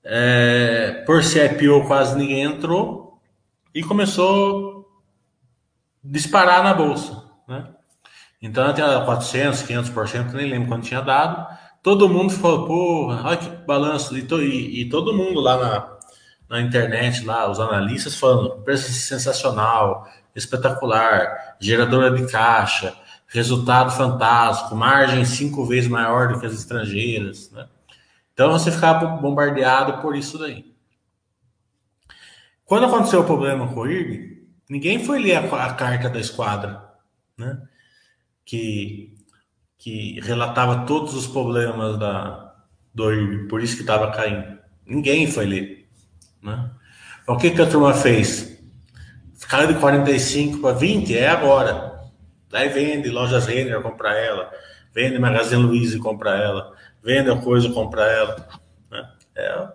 É, 0.03 1.05
por 1.07 1.23
ser 1.23 1.53
IPO 1.53 1.87
quase 1.87 2.17
ninguém 2.17 2.43
entrou 2.43 3.21
e 3.75 3.83
começou 3.83 4.89
a 6.03 6.09
disparar 6.09 6.65
na 6.65 6.73
bolsa, 6.73 7.23
né? 7.47 7.69
Então 8.41 8.67
até 8.67 8.83
400, 8.83 9.63
500%, 9.65 10.33
nem 10.33 10.49
lembro 10.49 10.69
quanto 10.69 10.87
tinha 10.87 11.03
dado. 11.03 11.47
Todo 11.83 12.09
mundo 12.09 12.33
falou, 12.33 12.67
porra, 12.67 13.29
olha 13.29 13.37
que 13.37 13.51
balanço. 13.67 14.17
E, 14.17 14.23
to, 14.23 14.43
e, 14.43 14.81
e 14.81 14.89
todo 14.89 15.15
mundo 15.15 15.41
lá 15.41 15.59
na, 15.59 15.99
na 16.49 16.61
internet, 16.63 17.23
lá, 17.23 17.51
os 17.51 17.61
analistas 17.61 18.19
falando, 18.19 18.63
preço 18.63 18.91
sensacional, 18.91 20.09
espetacular, 20.35 21.57
geradora 21.61 22.11
de 22.11 22.31
caixa, 22.31 22.97
resultado 23.27 23.91
fantástico, 23.91 24.75
margem 24.75 25.25
cinco 25.25 25.65
vezes 25.65 25.89
maior 25.89 26.33
do 26.33 26.41
que 26.41 26.47
as 26.47 26.53
estrangeiras, 26.53 27.51
né? 27.51 27.67
Então 28.33 28.51
você 28.51 28.71
ficava 28.71 29.07
bombardeado 29.07 30.03
por 30.03 30.17
isso 30.17 30.39
daí. 30.39 30.75
Quando 32.65 32.87
aconteceu 32.87 33.21
o 33.21 33.25
problema 33.25 33.69
com 33.69 33.81
o 33.81 33.87
IRB, 33.87 34.49
ninguém 34.69 35.05
foi 35.05 35.21
ler 35.21 35.37
a, 35.37 35.67
a 35.67 35.75
carta 35.75 36.09
da 36.09 36.19
esquadra, 36.19 36.83
né? 37.37 37.61
Que, 38.45 39.17
que 39.79 40.21
relatava 40.21 40.85
todos 40.85 41.15
os 41.15 41.27
problemas 41.27 41.99
da, 41.99 42.55
do 42.93 43.13
IRB, 43.13 43.49
por 43.49 43.63
isso 43.63 43.77
que 43.77 43.83
estava 43.83 44.11
caindo. 44.11 44.59
Ninguém 44.87 45.31
foi 45.31 45.47
ler, 45.47 45.89
né? 46.43 46.71
O 47.27 47.37
que, 47.37 47.51
que 47.51 47.63
a 47.63 47.69
turma 47.69 47.95
fez? 47.95 48.54
Caiu 49.49 49.69
de 49.69 49.79
45 49.79 50.61
para 50.61 50.77
20, 50.77 51.17
é 51.17 51.29
agora. 51.29 51.95
Daí 52.51 52.69
vende 52.69 53.09
lojas 53.09 53.47
Renner, 53.47 53.83
compra 53.83 54.17
ela. 54.19 54.53
Vende 54.93 55.19
Magazine 55.19 55.63
Luiza 55.63 55.97
e 55.97 56.01
compra 56.01 56.37
ela. 56.37 56.73
Vende 57.03 57.31
a 57.31 57.37
coisa, 57.37 57.69
compra 57.73 58.05
ela. 58.05 58.49
Né? 58.91 59.13
É, 59.35 59.69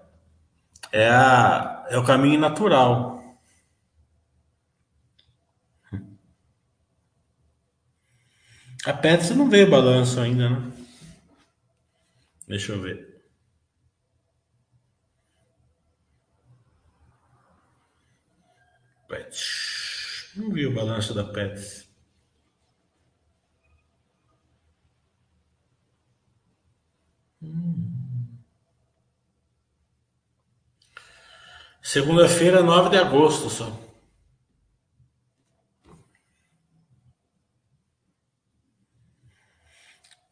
é, 0.93 1.09
a, 1.09 1.85
é 1.89 1.97
o 1.97 2.05
caminho 2.05 2.39
natural. 2.39 3.19
A 8.85 8.93
Pets 8.93 9.31
não 9.31 9.49
veio 9.49 9.69
balanço 9.69 10.19
ainda, 10.21 10.49
né? 10.49 10.71
Deixa 12.47 12.71
eu 12.71 12.81
ver. 12.81 13.21
Pets. 19.07 19.58
Não 20.35 20.51
vi 20.51 20.65
o 20.65 20.73
balanço 20.73 21.13
da 21.13 21.23
Pets. 21.23 21.87
Hum. 27.41 27.89
Segunda-feira, 31.81 32.61
9 32.61 32.89
de 32.89 32.97
agosto 32.97 33.49
só. 33.49 33.89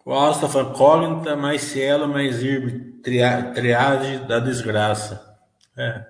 O 0.06 0.30
está 0.30 0.48
falando 0.48 0.74
Cólita, 0.74 1.36
mais 1.36 1.64
Cielo, 1.64 2.08
mais 2.08 2.42
IRB, 2.42 3.02
triade 3.02 4.26
da 4.26 4.40
desgraça. 4.40 5.38
É. 5.76 6.06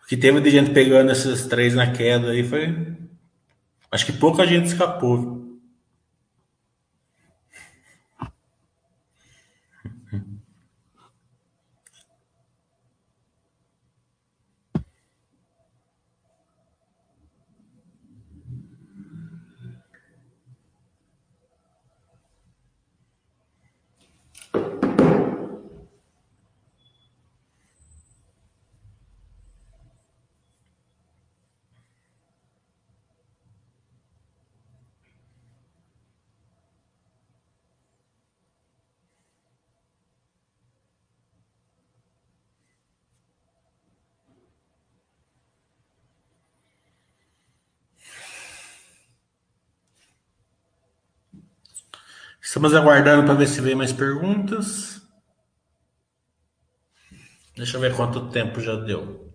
O 0.00 0.01
que 0.12 0.16
teve 0.18 0.42
de 0.42 0.50
gente 0.50 0.72
pegando 0.72 1.10
esses 1.10 1.46
três 1.46 1.74
na 1.74 1.90
queda 1.90 2.32
aí 2.32 2.44
foi. 2.44 2.76
Acho 3.90 4.04
que 4.04 4.12
pouca 4.12 4.46
gente 4.46 4.66
escapou. 4.66 5.41
Estamos 52.62 52.78
aguardando 52.78 53.24
para 53.24 53.34
ver 53.34 53.48
se 53.48 53.60
vem 53.60 53.74
mais 53.74 53.92
perguntas. 53.92 55.02
Deixa 57.56 57.76
eu 57.76 57.80
ver 57.80 57.96
quanto 57.96 58.28
tempo 58.28 58.60
já 58.60 58.76
deu. 58.76 59.34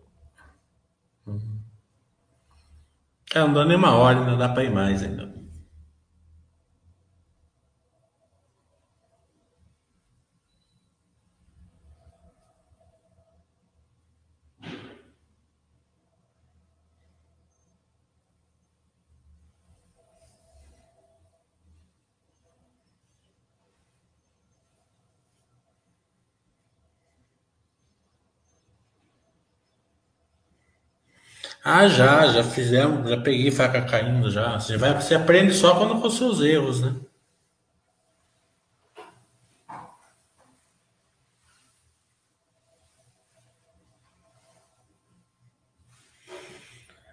Cara, 3.30 3.47
não 3.47 3.53
dá 3.53 3.65
nem 3.65 3.75
uma 3.75 3.93
hora, 3.97 4.19
ainda 4.19 4.38
dá 4.38 4.47
para 4.47 4.63
ir 4.63 4.71
mais 4.71 5.03
ainda. 5.03 5.36
Ah, 31.70 31.86
já, 31.89 32.26
já 32.28 32.45
fizemos, 32.45 33.09
já 33.09 33.18
peguei 33.18 33.51
faca 33.51 33.82
caindo 33.82 34.32
já. 34.32 34.57
Você 34.57 34.78
vai, 34.78 34.93
você 34.93 35.13
aprende 35.15 35.53
só 35.53 35.76
quando 35.78 35.99
for 35.99 36.09
seus 36.09 36.39
erros, 36.39 36.80
né? 36.82 36.95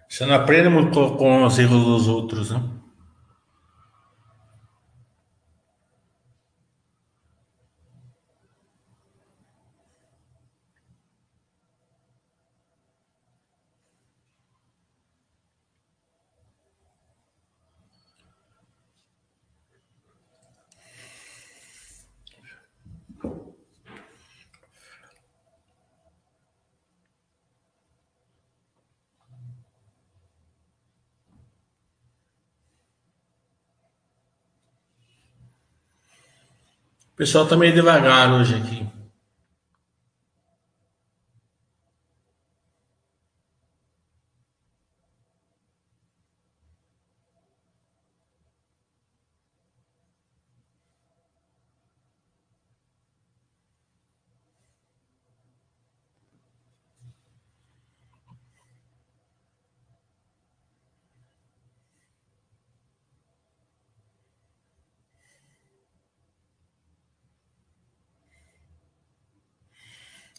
Você 0.07 0.25
não 0.25 0.35
aprende 0.35 0.69
muito 0.69 0.93
com, 0.93 1.17
com 1.17 1.43
os 1.43 1.59
erros 1.59 1.83
dos 1.83 2.07
outros, 2.07 2.51
né? 2.51 2.63
O 37.15 37.17
pessoal 37.17 37.45
tá 37.45 37.55
meio 37.55 37.73
devagar 37.73 38.29
hoje 38.33 38.55
aqui. 38.55 38.85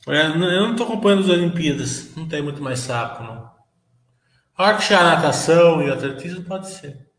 É, 0.08 0.26
eu 0.26 0.38
não 0.38 0.72
estou 0.72 0.86
acompanhando 0.86 1.24
as 1.24 1.28
Olimpíadas. 1.28 2.14
Não 2.16 2.28
tem 2.28 2.40
muito 2.40 2.62
mais 2.62 2.80
saco, 2.80 3.22
não. 3.24 3.50
A 4.56 4.64
hora 4.64 4.76
que 4.76 4.84
chegar 4.84 5.00
a 5.00 5.16
natação 5.16 5.82
e 5.82 5.90
o 5.90 5.92
atletismo, 5.92 6.44
pode 6.44 6.70
ser. 6.70 7.10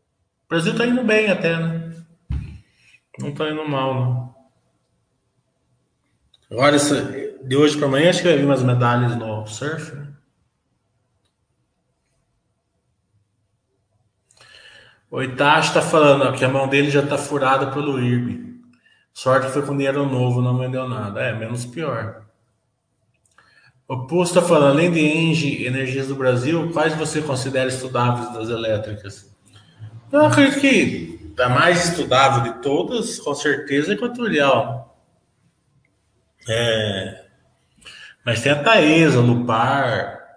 O 0.46 0.48
Brasil 0.48 0.72
está 0.72 0.86
indo 0.86 1.04
bem 1.04 1.30
até, 1.30 1.56
né? 1.56 1.94
Não 3.18 3.28
está 3.28 3.50
indo 3.50 3.68
mal, 3.68 3.94
não. 3.94 4.34
Agora, 6.50 6.76
de 6.78 7.56
hoje 7.56 7.76
para 7.76 7.86
amanhã, 7.86 8.08
acho 8.08 8.22
que 8.22 8.28
vai 8.28 8.38
vir 8.38 8.46
umas 8.46 8.62
medalhas 8.62 9.14
no 9.16 9.46
surf. 9.46 9.94
Né? 9.94 10.08
O 15.10 15.22
Itachi 15.22 15.68
está 15.68 15.82
falando 15.82 16.24
ó, 16.24 16.32
que 16.32 16.44
a 16.44 16.48
mão 16.48 16.68
dele 16.68 16.90
já 16.90 17.00
está 17.00 17.18
furada 17.18 17.70
pelo 17.70 18.00
IRB. 18.00 18.60
Sorte 19.12 19.50
foi 19.50 19.62
com 19.62 19.76
dinheiro 19.76 20.06
novo, 20.06 20.40
não 20.40 20.56
vendeu 20.56 20.88
nada. 20.88 21.20
É, 21.20 21.34
menos 21.34 21.66
pior. 21.66 22.27
O 23.88 24.06
Posto 24.06 24.38
está 24.38 24.46
falando, 24.46 24.72
além 24.72 24.92
de 24.92 25.00
Engie 25.00 25.64
Energias 25.64 26.08
do 26.08 26.14
Brasil, 26.14 26.70
quais 26.74 26.94
você 26.94 27.22
considera 27.22 27.68
estudáveis 27.70 28.30
das 28.34 28.50
elétricas? 28.50 29.34
Eu 30.12 30.26
acredito 30.26 30.60
que 30.60 31.32
a 31.40 31.48
mais 31.48 31.88
estudável 31.88 32.52
de 32.52 32.60
todas, 32.60 33.18
com 33.18 33.34
certeza, 33.34 33.92
é 33.92 33.94
Equatorial. 33.94 34.94
É, 36.46 37.24
mas 38.24 38.42
tem 38.42 38.52
a 38.52 38.62
Taesa, 38.62 39.20
Lupar, 39.20 40.27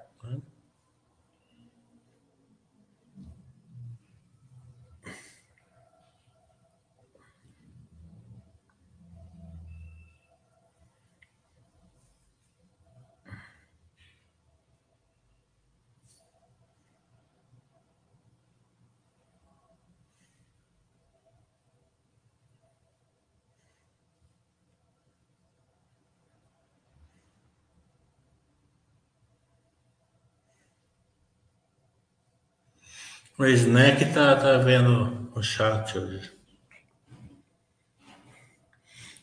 O 33.41 33.45
Snack 33.47 34.13
tá, 34.13 34.35
tá 34.35 34.57
vendo 34.59 35.31
o 35.33 35.41
chat 35.41 35.97
hoje. 35.97 36.31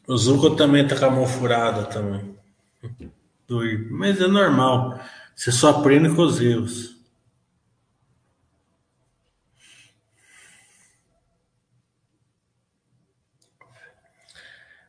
O 0.09 0.17
Zuko 0.17 0.57
também 0.57 0.89
tá 0.89 0.99
com 0.99 1.05
a 1.05 1.11
mão 1.11 1.25
furada 1.25 1.85
também. 1.85 2.37
Mas 3.93 4.21
é 4.21 4.27
normal. 4.27 5.01
Você 5.37 5.53
só 5.53 5.71
aprende 5.71 6.13
com 6.17 6.23
os 6.23 6.41
erros. 6.41 6.97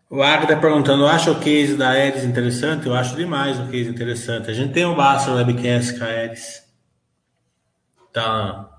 O 0.09 0.23
Agda 0.23 0.57
perguntando, 0.57 1.05
acha 1.05 1.31
o 1.31 1.39
case 1.39 1.77
da 1.77 1.89
Ares 1.89 2.23
interessante? 2.23 2.87
Eu 2.87 2.95
acho 2.95 3.15
demais 3.15 3.59
o 3.59 3.67
case 3.67 3.91
interessante. 3.91 4.49
A 4.49 4.53
gente 4.55 4.73
tem 4.73 4.85
o 4.85 4.95
Basta 4.95 5.31
Webcast 5.35 5.99
com 5.99 6.03
a. 6.03 6.67
Tá 8.11 8.78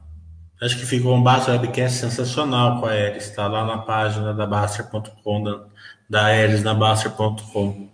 Acho 0.61 0.77
que 0.79 0.85
ficou 0.85 1.15
um 1.15 1.23
Baster 1.23 1.55
Webcast 1.55 1.99
sensacional 1.99 2.81
com 2.81 2.87
a 2.87 2.95
Eris. 2.95 3.25
Está 3.25 3.49
lá 3.49 3.65
na 3.65 3.79
página 3.79 4.35
da 4.35 4.47
Baster.com, 4.47 5.43
da, 5.43 5.65
da 6.09 6.35
Eris 6.35 6.63
na 6.63 6.75
Baster.com. 6.75 7.89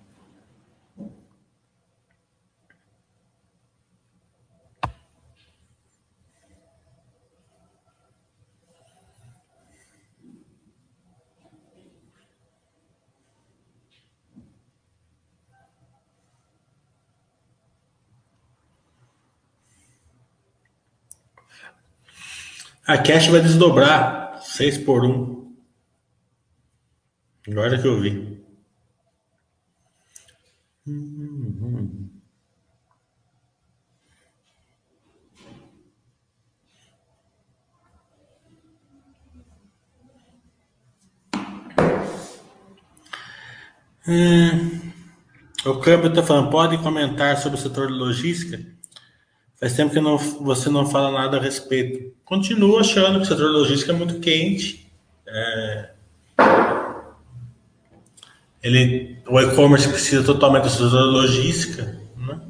A 22.86 22.98
cash 22.98 23.28
vai 23.28 23.40
desdobrar 23.40 24.40
6 24.42 24.78
por 24.78 25.04
1. 25.04 25.56
Agora 27.48 27.80
que 27.80 27.86
eu 27.88 28.00
vi. 28.00 28.36
Hum, 30.86 32.10
o 45.64 45.80
câmbio 45.80 46.10
está 46.10 46.22
falando, 46.22 46.50
pode 46.50 46.78
comentar 46.78 47.36
sobre 47.38 47.58
o 47.58 47.60
setor 47.60 47.88
de 47.88 47.94
logística? 47.94 48.75
Faz 49.58 49.74
tempo 49.74 49.92
que 49.92 50.00
não, 50.00 50.18
você 50.18 50.68
não 50.68 50.86
fala 50.86 51.10
nada 51.10 51.38
a 51.38 51.40
respeito. 51.40 52.14
Continuo 52.24 52.78
achando 52.78 53.18
que 53.18 53.24
o 53.24 53.28
setor 53.28 53.50
logístico 53.50 53.90
é 53.90 53.94
muito 53.94 54.20
quente. 54.20 54.90
É, 55.26 55.90
ele, 58.62 59.18
o 59.28 59.40
e-commerce 59.40 59.88
precisa 59.88 60.24
totalmente 60.24 60.64
da 60.64 60.70
sua 60.70 60.88
logística, 61.04 62.00
né? 62.16 62.40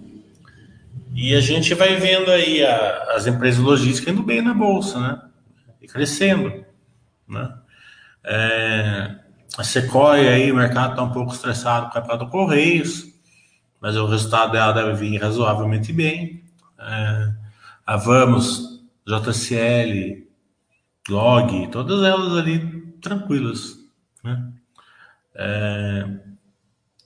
E 1.15 1.35
a 1.35 1.41
gente 1.41 1.75
vai 1.75 1.97
vendo 1.97 2.31
aí 2.31 2.65
a, 2.65 3.15
as 3.15 3.27
empresas 3.27 3.61
logísticas 3.61 4.15
indo 4.15 4.23
bem 4.23 4.41
na 4.41 4.55
bolsa, 4.55 4.99
né? 4.99 5.21
E 5.81 5.87
crescendo, 5.87 6.65
né? 7.29 7.55
É, 8.25 9.15
a 9.57 9.63
Sequoia 9.63 10.31
aí, 10.31 10.51
o 10.51 10.57
mercado 10.57 10.91
está 10.91 11.03
um 11.03 11.13
pouco 11.13 11.33
estressado 11.33 11.91
com 11.91 11.99
a 11.99 12.17
do 12.17 12.29
Correios, 12.29 13.05
mas 13.81 13.97
o 13.97 14.07
resultado 14.07 14.53
dela 14.53 14.73
deve 14.73 14.95
vir 14.95 15.19
razoavelmente 15.19 15.93
bem. 15.93 16.46
É, 16.79 17.35
a 17.87 17.97
Vamos, 17.97 18.85
JCL, 19.07 20.27
Log, 21.09 21.69
todas 21.69 22.03
elas 22.05 22.33
ali 22.37 22.93
tranquilas, 23.01 23.79
né? 24.25 24.53
É, 25.35 26.19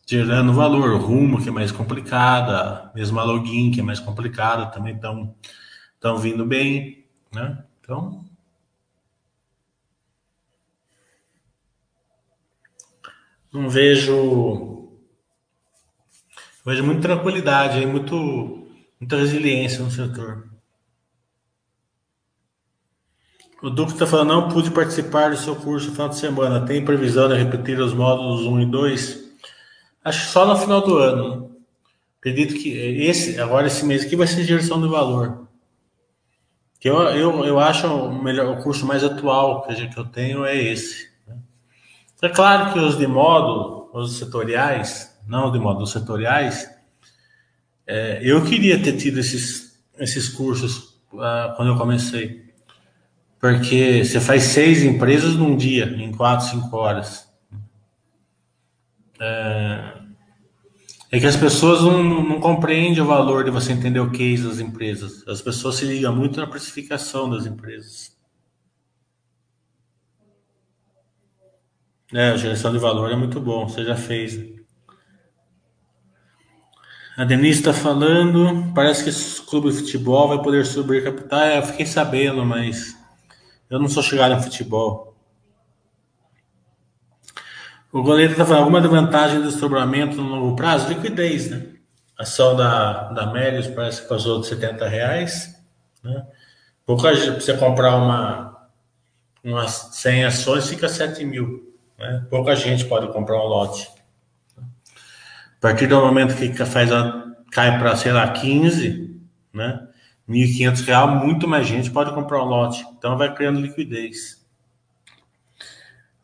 gerando 0.07 0.53
valor, 0.53 1.01
rumo 1.01 1.43
que 1.43 1.49
é 1.49 1.53
mais 1.53 1.71
complicada, 1.71 2.91
mesmo 2.95 3.21
a 3.21 3.25
login 3.25 3.71
que 3.71 3.81
é 3.81 3.83
mais 3.83 4.01
complicada, 4.01 4.67
também 4.67 4.95
estão 4.95 5.35
estão 5.95 6.17
vindo 6.17 6.47
bem, 6.47 7.05
né? 7.33 7.65
Então 7.81 8.25
não 13.53 13.69
vejo 13.69 14.89
vejo 16.65 16.85
muita 16.85 17.03
tranquilidade, 17.03 17.85
muito 17.87 18.67
muita 19.01 19.17
resiliência 19.17 19.83
no 19.83 19.91
setor. 19.91 20.51
O 23.63 23.69
Duque 23.69 23.93
está 23.93 24.07
falando, 24.07 24.29
não 24.29 24.49
pude 24.49 24.71
participar 24.71 25.31
do 25.31 25.37
seu 25.37 25.55
curso 25.57 25.89
no 25.89 25.93
final 25.93 26.09
de 26.09 26.17
semana. 26.17 26.65
Tem 26.65 26.85
previsão 26.85 27.29
de 27.29 27.35
repetir 27.35 27.79
os 27.79 27.93
módulos 27.93 28.47
1 28.47 28.61
e 28.61 28.67
2? 28.67 29.31
Acho 30.05 30.27
que 30.27 30.33
só 30.33 30.47
no 30.47 30.57
final 30.57 30.81
do 30.81 30.97
ano. 30.97 31.57
Acredito 32.19 32.55
que 32.55 32.71
esse, 32.71 33.39
agora 33.41 33.67
esse 33.67 33.85
mês 33.85 34.05
aqui 34.05 34.17
vai 34.17 34.27
ser 34.27 34.45
geração 34.45 34.81
de 34.81 34.89
valor. 34.89 35.47
Que 36.79 36.89
eu, 36.89 36.97
eu, 37.11 37.45
eu 37.45 37.61
acho 37.61 37.87
o, 37.87 38.23
melhor, 38.23 38.59
o 38.59 38.63
curso 38.63 38.87
mais 38.87 39.05
atual 39.05 39.63
que 39.63 39.99
eu 39.99 40.05
tenho 40.07 40.45
é 40.45 40.57
esse. 40.57 41.11
Né? 41.27 41.37
É 42.23 42.29
claro 42.31 42.73
que 42.73 42.79
os 42.79 42.97
de 42.97 43.07
módulo, 43.07 43.91
os 43.93 44.19
setoriais, 44.19 45.19
não 45.27 45.53
de 45.53 45.59
módulos 45.59 45.93
setoriais, 45.93 46.67
é, 47.91 48.21
eu 48.23 48.45
queria 48.45 48.81
ter 48.81 48.97
tido 48.97 49.19
esses, 49.19 49.83
esses 49.99 50.29
cursos 50.29 51.01
uh, 51.13 51.57
quando 51.57 51.73
eu 51.73 51.77
comecei. 51.77 52.49
Porque 53.41 54.05
você 54.05 54.21
faz 54.21 54.45
seis 54.45 54.85
empresas 54.85 55.35
num 55.35 55.57
dia, 55.57 55.87
em 55.87 56.13
quatro, 56.13 56.47
cinco 56.47 56.77
horas. 56.77 57.29
É, 59.19 59.95
é 61.11 61.19
que 61.19 61.27
as 61.27 61.37
pessoas 61.37 61.83
não, 61.83 62.23
não, 62.23 62.41
compreendem 62.41 63.03
o 63.03 63.07
valor 63.07 63.43
de 63.43 63.51
você 63.51 63.73
entender 63.73 63.99
o 63.99 64.13
case 64.13 64.47
das 64.47 64.61
empresas. 64.61 65.27
As 65.27 65.43
pessoas 65.43 65.75
se 65.75 65.85
ligam 65.85 66.15
muito 66.15 66.39
na 66.39 66.47
precificação 66.47 67.29
das 67.29 67.45
empresas. 67.45 68.17
É, 72.13 72.31
a 72.31 72.37
geração 72.37 72.73
de 72.73 72.79
valor 72.79 73.11
é 73.11 73.17
muito 73.17 73.41
bom, 73.41 73.69
você 73.69 73.85
já 73.85 73.97
fez. 73.97 74.60
A 77.21 77.25
Denise 77.27 77.59
está 77.59 77.75
falando, 77.75 78.73
parece 78.75 79.05
que 79.05 79.11
esse 79.11 79.43
clube 79.43 79.71
de 79.71 79.77
futebol 79.77 80.27
vai 80.27 80.43
poder 80.43 80.65
subir 80.65 81.05
capital. 81.05 81.43
É, 81.43 81.59
eu 81.59 81.63
fiquei 81.63 81.85
sabendo, 81.85 82.47
mas 82.47 82.97
eu 83.69 83.79
não 83.79 83.91
sou 83.91 84.03
chegado 84.03 84.33
em 84.33 84.43
futebol. 84.43 85.15
O 87.93 88.03
goleiro 88.03 88.33
está 88.33 88.47
falando 88.47 88.63
alguma 88.63 88.81
vantagem 88.81 89.39
do 89.39 89.51
desdobramento 89.51 90.17
no 90.17 90.35
longo 90.35 90.57
prazo? 90.57 90.89
Liquidez, 90.89 91.51
né? 91.51 91.67
A 92.19 92.23
ação 92.23 92.57
da, 92.57 93.13
da 93.13 93.27
Melius 93.27 93.67
parece 93.67 94.01
que 94.01 94.09
passou 94.09 94.41
de 94.41 94.47
70 94.47 94.89
reais. 94.89 95.63
Né? 96.03 96.27
Pouca 96.87 97.15
gente, 97.15 97.45
você 97.45 97.55
comprar 97.55 97.97
uma, 97.97 98.67
umas 99.45 99.91
100 99.93 100.25
ações, 100.25 100.71
fica 100.71 100.89
7 100.89 101.23
mil. 101.27 101.71
Né? 101.99 102.27
Pouca 102.31 102.57
gente 102.57 102.87
pode 102.87 103.13
comprar 103.13 103.37
um 103.37 103.47
lote. 103.47 104.00
A 105.61 105.69
partir 105.69 105.87
do 105.87 106.01
momento 106.01 106.35
que 106.35 106.65
faz 106.65 106.91
a, 106.91 107.35
cai 107.53 107.79
para, 107.79 107.95
sei 107.95 108.13
lá, 108.13 108.27
15, 108.27 109.15
né? 109.53 109.87
R$ 110.27 110.35
1.500, 110.35 111.23
muito 111.23 111.47
mais 111.47 111.67
gente 111.67 111.91
pode 111.91 112.15
comprar 112.15 112.43
um 112.43 112.47
lote. 112.47 112.83
Então 112.97 113.19
vai 113.19 113.35
criando 113.35 113.61
liquidez. 113.61 114.41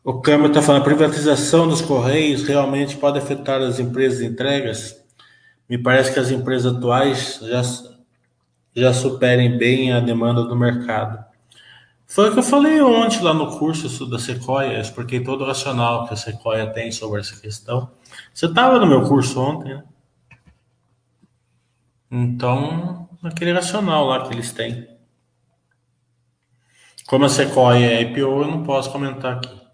O 0.03 0.21
Câmara 0.21 0.47
está 0.47 0.61
falando, 0.61 0.81
a 0.81 0.85
privatização 0.85 1.67
dos 1.67 1.81
Correios 1.81 2.47
realmente 2.47 2.97
pode 2.97 3.19
afetar 3.19 3.61
as 3.61 3.77
empresas 3.77 4.19
de 4.19 4.25
entregas? 4.25 5.05
Me 5.69 5.77
parece 5.77 6.13
que 6.13 6.19
as 6.19 6.31
empresas 6.31 6.73
atuais 6.73 7.39
já, 7.43 7.61
já 8.73 8.93
superem 8.93 9.57
bem 9.57 9.91
a 9.91 9.99
demanda 9.99 10.45
do 10.45 10.55
mercado. 10.55 11.23
Foi 12.07 12.29
o 12.29 12.33
que 12.33 12.39
eu 12.39 12.43
falei 12.43 12.81
ontem 12.81 13.21
lá 13.21 13.33
no 13.33 13.59
curso 13.59 14.05
da 14.05 14.17
Sequoia, 14.17 14.79
expliquei 14.79 15.21
todo 15.21 15.43
o 15.43 15.45
racional 15.45 16.07
que 16.07 16.13
a 16.13 16.17
Sequoia 16.17 16.65
tem 16.67 16.89
sobre 16.89 17.19
essa 17.19 17.39
questão. 17.39 17.91
Você 18.33 18.45
estava 18.45 18.79
no 18.79 18.87
meu 18.87 19.07
curso 19.07 19.39
ontem, 19.39 19.75
né? 19.75 19.83
Então, 22.09 23.09
aquele 23.23 23.51
racional 23.51 24.05
lá 24.05 24.27
que 24.27 24.33
eles 24.33 24.51
têm. 24.51 24.87
Como 27.07 27.25
a 27.25 27.29
Sequoia 27.29 27.85
é 27.85 28.01
IPO, 28.01 28.19
eu 28.19 28.47
não 28.47 28.63
posso 28.63 28.91
comentar 28.91 29.37
aqui. 29.37 29.66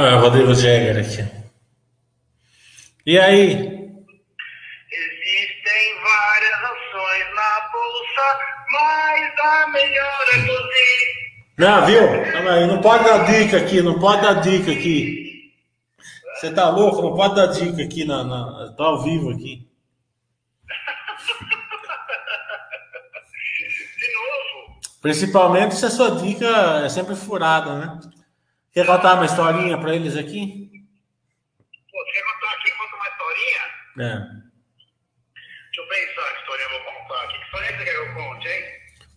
Ah, 0.00 0.14
Rodrigo 0.14 0.54
Jäger 0.54 0.96
aqui. 0.96 1.26
E 3.04 3.18
aí? 3.18 3.50
Existem 3.50 3.82
várias 6.04 6.62
ações 6.62 7.34
na 7.34 7.68
bolsa, 7.72 8.38
mas 8.70 9.40
a 9.40 9.66
melhor 9.66 10.26
é 10.34 10.38
você. 10.38 10.86
Não, 11.58 11.84
viu? 11.84 12.00
Não 12.68 12.80
pode 12.80 13.02
dar 13.02 13.24
dica 13.24 13.56
aqui, 13.56 13.82
não 13.82 13.98
pode 13.98 14.22
dar 14.22 14.34
dica 14.34 14.70
aqui. 14.70 15.50
Você 16.36 16.52
tá 16.52 16.70
louco? 16.70 17.02
Não 17.02 17.16
pode 17.16 17.34
dar 17.34 17.46
dica 17.46 17.82
aqui, 17.82 18.04
na, 18.04 18.22
na, 18.22 18.72
tá 18.76 18.84
ao 18.84 19.02
vivo 19.02 19.30
aqui. 19.30 19.66
De 23.98 24.14
novo? 24.14 24.78
Principalmente 25.02 25.74
se 25.74 25.86
a 25.86 25.90
sua 25.90 26.12
dica 26.12 26.82
é 26.84 26.88
sempre 26.88 27.16
furada, 27.16 27.74
né? 27.74 27.98
Quer 28.78 28.86
contar 28.86 29.14
uma 29.14 29.24
historinha 29.24 29.76
para 29.76 29.92
eles 29.92 30.16
aqui? 30.16 30.70
Pô, 31.90 32.04
quer 32.12 32.22
contar 32.22 32.52
aqui? 32.54 32.70
Conta 32.70 32.94
uma 32.94 33.08
historinha? 33.08 33.62
É. 33.98 34.14
Deixa 35.64 35.80
eu 35.80 35.88
pensar 35.88 36.32
que 36.32 36.40
historinha 36.42 36.68
eu 36.68 36.70
vou 36.70 36.92
contar 36.92 37.24
aqui. 37.24 37.38
Que 37.38 37.44
historinha 37.44 37.76
você 37.76 37.84
quer 37.84 37.90
que 37.90 37.96
eu 37.96 38.14
conte, 38.14 38.48
hein? 38.48 38.64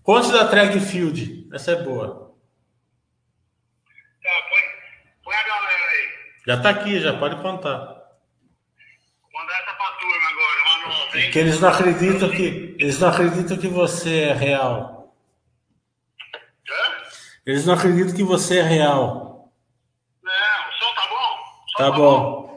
Conte 0.01 0.31
da 0.31 0.47
Track 0.47 0.79
Field. 0.79 1.47
Essa 1.53 1.73
é 1.73 1.75
boa. 1.75 2.35
Tá, 4.23 4.29
põe, 4.49 4.61
põe 5.23 5.35
a 5.35 5.43
galera 5.43 5.91
aí. 5.91 6.09
Já 6.47 6.59
tá 6.59 6.69
aqui, 6.71 6.99
já 6.99 7.19
pode 7.19 7.35
contar. 7.43 7.77
Vou 7.77 9.31
mandar 9.31 9.61
essa 9.61 9.73
pra 9.73 9.91
turma 9.91 10.27
agora, 10.27 10.63
uma 10.65 10.87
nova, 10.87 11.19
hein? 11.19 11.29
Que 11.29 11.37
eles 11.37 11.59
não 11.59 11.69
acreditam 11.69 12.31
que 12.31 12.75
eles 12.79 12.97
não 12.97 13.09
acreditam 13.09 13.57
que 13.59 13.67
você 13.67 14.21
é 14.21 14.33
real. 14.33 15.15
Hã? 16.67 17.03
Eles 17.45 17.63
não 17.67 17.75
acreditam 17.75 18.15
que 18.15 18.23
você 18.23 18.57
é 18.57 18.63
real. 18.63 19.30
Tá 21.77 21.91
bom. 21.91 22.51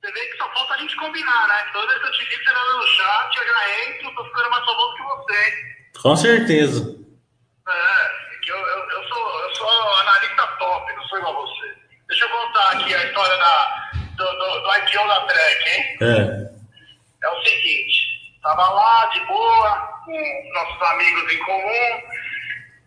Você 0.00 0.12
vê 0.12 0.20
que 0.26 0.36
só 0.36 0.48
falta 0.52 0.74
a 0.74 0.78
gente 0.78 0.96
combinar, 0.96 1.48
né? 1.48 1.70
Toda 1.72 1.86
vez 1.88 2.00
que 2.00 2.06
eu 2.06 2.12
te 2.12 2.30
ligo, 2.30 2.44
você 2.44 2.52
vai 2.52 2.72
no 2.72 2.86
chat, 2.86 3.36
eu 3.36 3.46
já 3.46 3.80
entro, 3.84 4.14
tô 4.14 4.24
ficando 4.24 4.50
mais 4.50 4.64
famoso 4.64 4.94
que 4.94 5.02
você. 5.02 6.00
Com 6.00 6.16
certeza. 6.16 6.98
É, 7.68 8.38
que 8.42 8.50
eu, 8.50 8.56
eu, 8.56 8.90
eu, 8.90 9.08
sou, 9.08 9.40
eu 9.40 9.54
sou 9.56 9.68
analista 10.00 10.46
top, 10.58 10.92
não 10.94 11.04
sou 11.04 11.18
igual 11.18 11.36
a 11.36 11.40
você. 11.40 11.76
Deixa 12.08 12.24
eu 12.24 12.30
contar 12.30 12.70
aqui 12.72 12.94
a 12.94 13.04
história 13.04 13.36
da, 13.36 13.90
do, 14.16 14.24
do, 14.24 14.60
do 14.60 14.76
IPO 14.76 15.08
da 15.08 15.20
Trek, 15.26 15.70
hein? 15.70 15.98
É. 16.00 16.48
É 17.20 17.28
o 17.28 17.42
seguinte, 17.42 18.38
tava 18.42 18.70
lá 18.70 19.06
de 19.06 19.20
boa, 19.26 19.76
com 20.04 20.50
nossos 20.54 20.82
amigos 20.82 21.32
em 21.32 21.38
comum, 21.38 22.02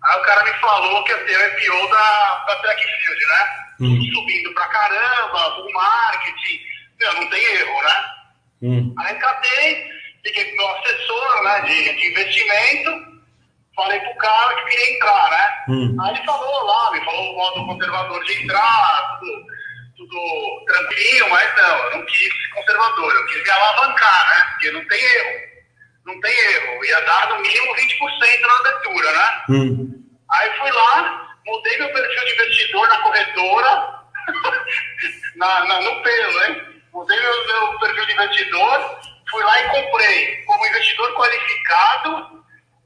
Aí 0.03 0.19
o 0.19 0.23
cara 0.23 0.43
me 0.43 0.59
falou 0.59 1.03
que 1.03 1.11
ia 1.11 1.25
ter 1.25 1.37
o 1.37 1.59
IPO 1.59 1.89
da, 1.89 2.45
da 2.47 2.55
Trackfield, 2.55 3.25
né? 3.27 3.49
Hum. 3.81 4.01
Subindo 4.13 4.53
pra 4.53 4.67
caramba, 4.67 5.61
o 5.61 5.71
marketing. 5.73 6.59
Meu, 6.99 7.13
não 7.13 7.29
tem 7.29 7.43
erro, 7.43 7.83
né? 7.83 8.05
Hum. 8.63 8.95
Aí 8.99 9.15
catei, 9.15 9.91
fiquei 10.23 10.45
com 10.45 10.51
o 10.51 10.57
meu 10.57 10.69
assessor 10.77 11.43
né, 11.43 11.61
de, 11.61 11.95
de 11.95 12.07
investimento, 12.11 12.91
falei 13.75 13.99
pro 13.99 14.15
cara 14.17 14.55
que 14.55 14.69
queria 14.69 14.95
entrar, 14.95 15.31
né? 15.31 15.63
Hum. 15.69 15.97
Aí 16.01 16.15
ele 16.15 16.25
falou 16.25 16.65
lá, 16.65 16.91
me 16.91 17.05
falou 17.05 17.33
o 17.33 17.37
modo 17.37 17.65
conservador 17.65 18.23
de 18.23 18.43
entrar, 18.43 19.19
tudo, 19.19 19.45
tudo 19.97 20.65
tranquilo, 20.65 21.29
mas 21.29 21.57
não, 21.57 21.77
eu 21.77 21.97
não 21.97 22.05
quis 22.05 22.47
conservador, 22.53 23.13
eu 23.13 23.25
quis 23.27 23.43
me 23.43 23.49
alavancar, 23.49 24.27
né? 24.29 24.47
Porque 24.51 24.71
não 24.71 24.87
tem 24.87 24.99
erro. 24.99 25.50
Não 26.05 26.19
tem 26.19 26.31
erro. 26.31 26.85
Ia 26.85 27.01
dar 27.01 27.29
no 27.29 27.39
mínimo 27.39 27.75
20% 27.75 28.41
na 28.41 28.55
abertura, 28.55 29.11
né? 29.11 29.43
Hum. 29.49 30.03
Aí 30.31 30.57
fui 30.57 30.71
lá, 30.71 31.35
mudei 31.45 31.77
meu 31.77 31.91
perfil 31.91 32.25
de 32.25 32.33
investidor 32.33 32.87
na 32.87 32.97
corretora, 32.99 34.01
na, 35.35 35.65
na, 35.65 35.81
no 35.81 36.01
pelo, 36.01 36.43
hein? 36.43 36.61
Mudei 36.93 37.19
meu, 37.19 37.47
meu 37.47 37.79
perfil 37.79 38.05
de 38.05 38.13
investidor, 38.13 38.99
fui 39.29 39.43
lá 39.43 39.61
e 39.61 39.69
comprei 39.69 40.37
como 40.43 40.65
investidor 40.67 41.13
qualificado 41.15 42.41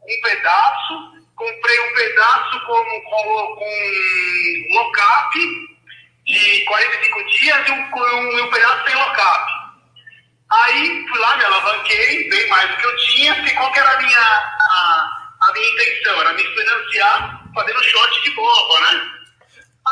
um 0.08 0.22
pedaço, 0.22 1.26
comprei 1.36 1.80
um 1.80 1.96
pedaço 1.96 2.60
com, 2.66 2.84
com, 3.02 3.56
com 3.56 4.76
lock-up 4.76 5.40
de 6.26 6.66
45 6.66 7.24
dias 7.26 7.68
e 7.68 7.72
um, 7.72 7.76
um, 7.76 8.44
um 8.44 8.50
pedaço 8.50 8.86
sem 8.86 8.96
lock-up. 8.96 9.55
Aí 10.52 11.06
fui 11.10 11.20
lá, 11.20 11.38
me 11.38 11.46
alavanquei, 11.46 12.30
bem 12.30 12.48
mais 12.50 12.70
do 12.70 12.78
que 12.78 12.86
eu 12.86 12.96
tinha, 12.98 13.34
e 13.34 13.56
qual 13.56 13.72
que 13.72 13.80
era 13.80 13.92
a 13.92 14.02
minha, 14.02 14.20
a, 14.20 15.10
a 15.42 15.54
minha 15.54 15.72
intenção? 15.72 16.22
Era 16.22 16.34
me 16.34 16.44
financiar 16.44 17.42
fazendo 17.54 17.84
short 17.84 18.24
de 18.24 18.32
boba, 18.32 18.80
né? 18.82 19.12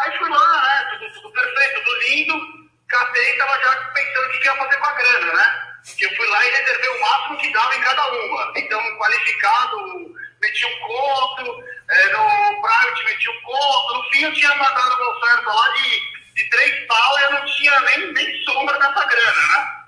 Aí 0.01 0.17
fui 0.17 0.29
lá, 0.29 0.61
né? 0.61 0.89
Tudo, 0.91 1.13
tudo 1.13 1.31
perfeito, 1.31 1.83
tudo 1.83 2.01
lindo, 2.01 2.41
catei 2.87 3.33
e 3.33 3.37
tava 3.37 3.59
já 3.61 3.75
pensando 3.75 4.25
o 4.25 4.31
que 4.31 4.45
ia 4.45 4.55
fazer 4.55 4.77
com 4.77 4.85
a 4.85 4.93
grana, 4.93 5.33
né? 5.33 5.73
que 5.97 6.05
eu 6.05 6.15
fui 6.15 6.27
lá 6.27 6.45
e 6.45 6.49
reservei 6.49 6.89
o 6.89 7.01
máximo 7.01 7.37
que 7.39 7.53
dava 7.53 7.75
em 7.75 7.81
cada 7.81 8.11
uma. 8.11 8.53
Então, 8.55 8.97
qualificado, 8.97 10.15
meti 10.41 10.65
um 10.65 10.79
conto, 10.79 11.63
é, 11.89 12.07
no 12.13 12.61
private 12.61 13.03
meti 13.03 13.29
um 13.29 13.41
conto. 13.41 13.93
No 13.95 14.03
fim, 14.11 14.23
eu 14.23 14.33
tinha 14.33 14.55
mandado 14.55 14.95
uma 14.95 15.17
oferta 15.17 15.51
lá 15.51 15.69
de, 15.73 16.33
de 16.35 16.49
três 16.49 16.87
pau 16.87 17.19
e 17.19 17.23
eu 17.23 17.31
não 17.31 17.45
tinha 17.45 17.79
nem, 17.81 18.13
nem 18.13 18.43
sombra 18.45 18.79
dessa 18.79 19.05
grana, 19.05 19.47
né? 19.47 19.82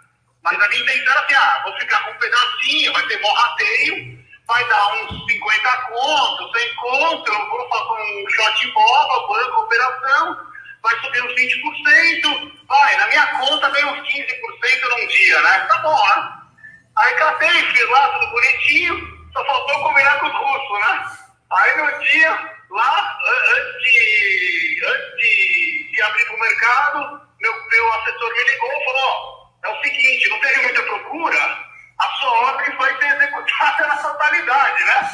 Mas 0.46 0.62
a 0.62 0.70
minha 0.70 0.82
intenção 0.82 1.12
era 1.12 1.22
assim, 1.22 1.36
ah, 1.36 1.62
vou 1.64 1.78
ficar 1.80 2.00
com 2.06 2.12
um 2.12 2.18
pedacinho, 2.18 2.94
vai 2.94 3.08
ter 3.08 3.20
mó 3.20 3.34
rateio, 3.34 4.26
vai 4.48 4.66
dar 4.70 4.94
uns 4.94 5.26
50 5.26 5.78
contos, 5.90 6.62
100 6.62 6.76
contos, 6.76 7.38
vou 7.50 7.70
fazer 7.70 8.02
um 8.02 8.30
shot 8.30 8.72
bola, 8.72 9.28
banco, 9.28 9.62
operação 9.62 10.56
vai 10.86 11.00
subir 11.02 11.24
uns 11.24 11.34
20%, 11.34 12.52
vai, 12.68 12.98
na 12.98 13.08
minha 13.08 13.28
conta 13.40 13.72
vem 13.72 13.86
uns 13.86 14.08
15% 14.08 14.90
num 14.90 15.08
dia, 15.08 15.42
né? 15.42 15.60
Tá 15.68 15.78
bom, 15.80 16.08
né? 16.08 16.32
Aí 16.98 17.14
catei, 17.16 17.72
fiz 17.74 17.90
lá 17.90 18.08
tudo 18.10 18.32
bonitinho, 18.32 19.28
só 19.34 19.44
faltou 19.46 19.82
combinar 19.82 20.20
com 20.20 20.28
os 20.28 20.34
russos, 20.34 20.80
né? 20.80 21.18
Aí 21.52 21.78
no 21.78 22.00
dia, 22.04 22.52
lá, 22.70 23.20
antes 23.50 23.84
de, 23.84 24.86
antes 24.86 25.18
de, 25.18 25.92
de 25.92 26.02
abrir 26.04 26.26
pro 26.26 26.40
mercado, 26.40 27.22
meu, 27.42 27.70
meu 27.72 27.94
assessor 27.94 28.34
me 28.34 28.44
ligou 28.44 28.70
e 28.70 28.86
falou, 28.86 29.35
é 29.66 29.70
o 29.70 29.84
seguinte, 29.84 30.30
não 30.30 30.40
teve 30.40 30.62
muita 30.62 30.84
procura, 30.84 31.66
a 32.00 32.08
sua 32.20 32.32
ordem 32.32 32.78
vai 32.78 32.98
ser 32.98 33.16
executada 33.16 33.88
na 33.88 33.98
totalidade, 33.98 34.84
né? 34.86 35.10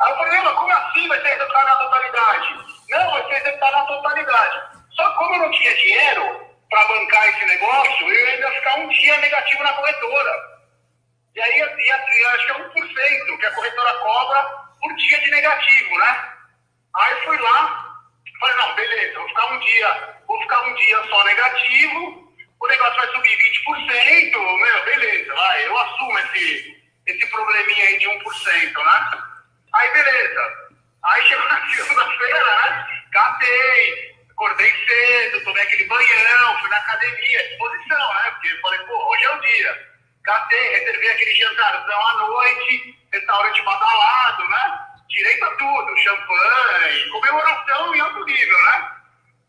Aí 0.00 0.10
eu 0.10 0.16
falei, 0.16 0.40
mas 0.40 0.54
como 0.54 0.72
assim 0.72 1.08
vai 1.08 1.20
ser 1.20 1.34
executada 1.34 1.64
na 1.64 1.76
totalidade? 1.76 2.56
Não, 2.90 3.10
vai 3.10 3.22
ser 3.28 3.34
executado 3.34 3.76
na 3.76 3.86
totalidade. 3.86 4.60
Só 4.90 5.08
que 5.08 5.18
como 5.18 5.34
eu 5.34 5.38
não 5.40 5.50
tinha 5.52 5.76
dinheiro 5.76 6.46
para 6.68 6.88
bancar 6.88 7.28
esse 7.28 7.44
negócio, 7.44 8.08
eu 8.08 8.40
ia 8.40 8.50
ficar 8.50 8.74
um 8.76 8.88
dia 8.88 9.16
negativo 9.18 9.62
na 9.62 9.72
corretora. 9.74 10.52
E 11.34 11.40
aí 11.40 11.58
ia, 11.58 11.64
ia, 11.64 12.30
acho 12.34 12.46
que 12.46 12.52
é 12.52 12.54
1% 12.54 13.38
que 13.38 13.46
a 13.46 13.54
corretora 13.54 13.94
cobra 13.98 14.42
por 14.80 14.94
dia 14.96 15.20
de 15.20 15.30
negativo, 15.30 15.98
né? 15.98 16.32
Aí 16.94 17.24
fui 17.24 17.38
lá, 17.38 17.92
falei, 18.40 18.56
não, 18.56 18.74
beleza, 18.74 19.18
vou 19.18 19.28
ficar 19.28 19.46
um 19.46 19.58
dia, 19.60 20.14
vou 20.26 20.42
ficar 20.42 20.62
um 20.62 20.74
dia 20.74 21.08
só 21.08 21.24
negativo, 21.24 22.21
o 22.62 22.66
negócio 22.68 22.94
vai 22.94 23.06
subir 23.08 23.36
20%, 23.36 24.56
meu, 24.56 24.84
beleza, 24.84 25.34
vai, 25.34 25.66
eu 25.66 25.78
assumo 25.78 26.18
esse, 26.20 26.82
esse 27.08 27.26
probleminha 27.26 27.86
aí 27.86 27.98
de 27.98 28.06
1%, 28.06 28.84
né? 28.84 29.22
Aí 29.74 29.92
beleza. 29.92 30.72
Aí 31.02 31.26
chegou 31.26 31.44
na 31.50 31.68
segunda-feira, 31.68 32.56
né? 32.62 32.86
Catei, 33.12 34.14
acordei 34.30 34.72
cedo, 34.86 35.44
tomei 35.44 35.62
aquele 35.64 35.84
banhão, 35.86 36.58
fui 36.60 36.70
na 36.70 36.76
academia, 36.78 37.48
disposição, 37.48 38.14
né? 38.14 38.30
Porque 38.30 38.48
eu 38.48 38.60
falei, 38.60 38.78
pô, 38.80 39.10
hoje 39.10 39.24
é 39.24 39.36
o 39.36 39.40
dia. 39.40 39.92
Catei, 40.22 40.78
reservei 40.78 41.10
aquele 41.10 41.34
jantarzão 41.34 42.08
à 42.08 42.14
noite, 42.14 42.96
restaurante 43.12 43.62
badalado, 43.62 44.48
né? 44.48 44.78
Direito 45.08 45.44
a 45.44 45.56
tudo, 45.56 45.98
champanhe, 45.98 47.10
comemoração 47.10 47.94
em 47.96 48.00
alto 48.00 48.24
nível, 48.24 48.64
né? 48.66 49.01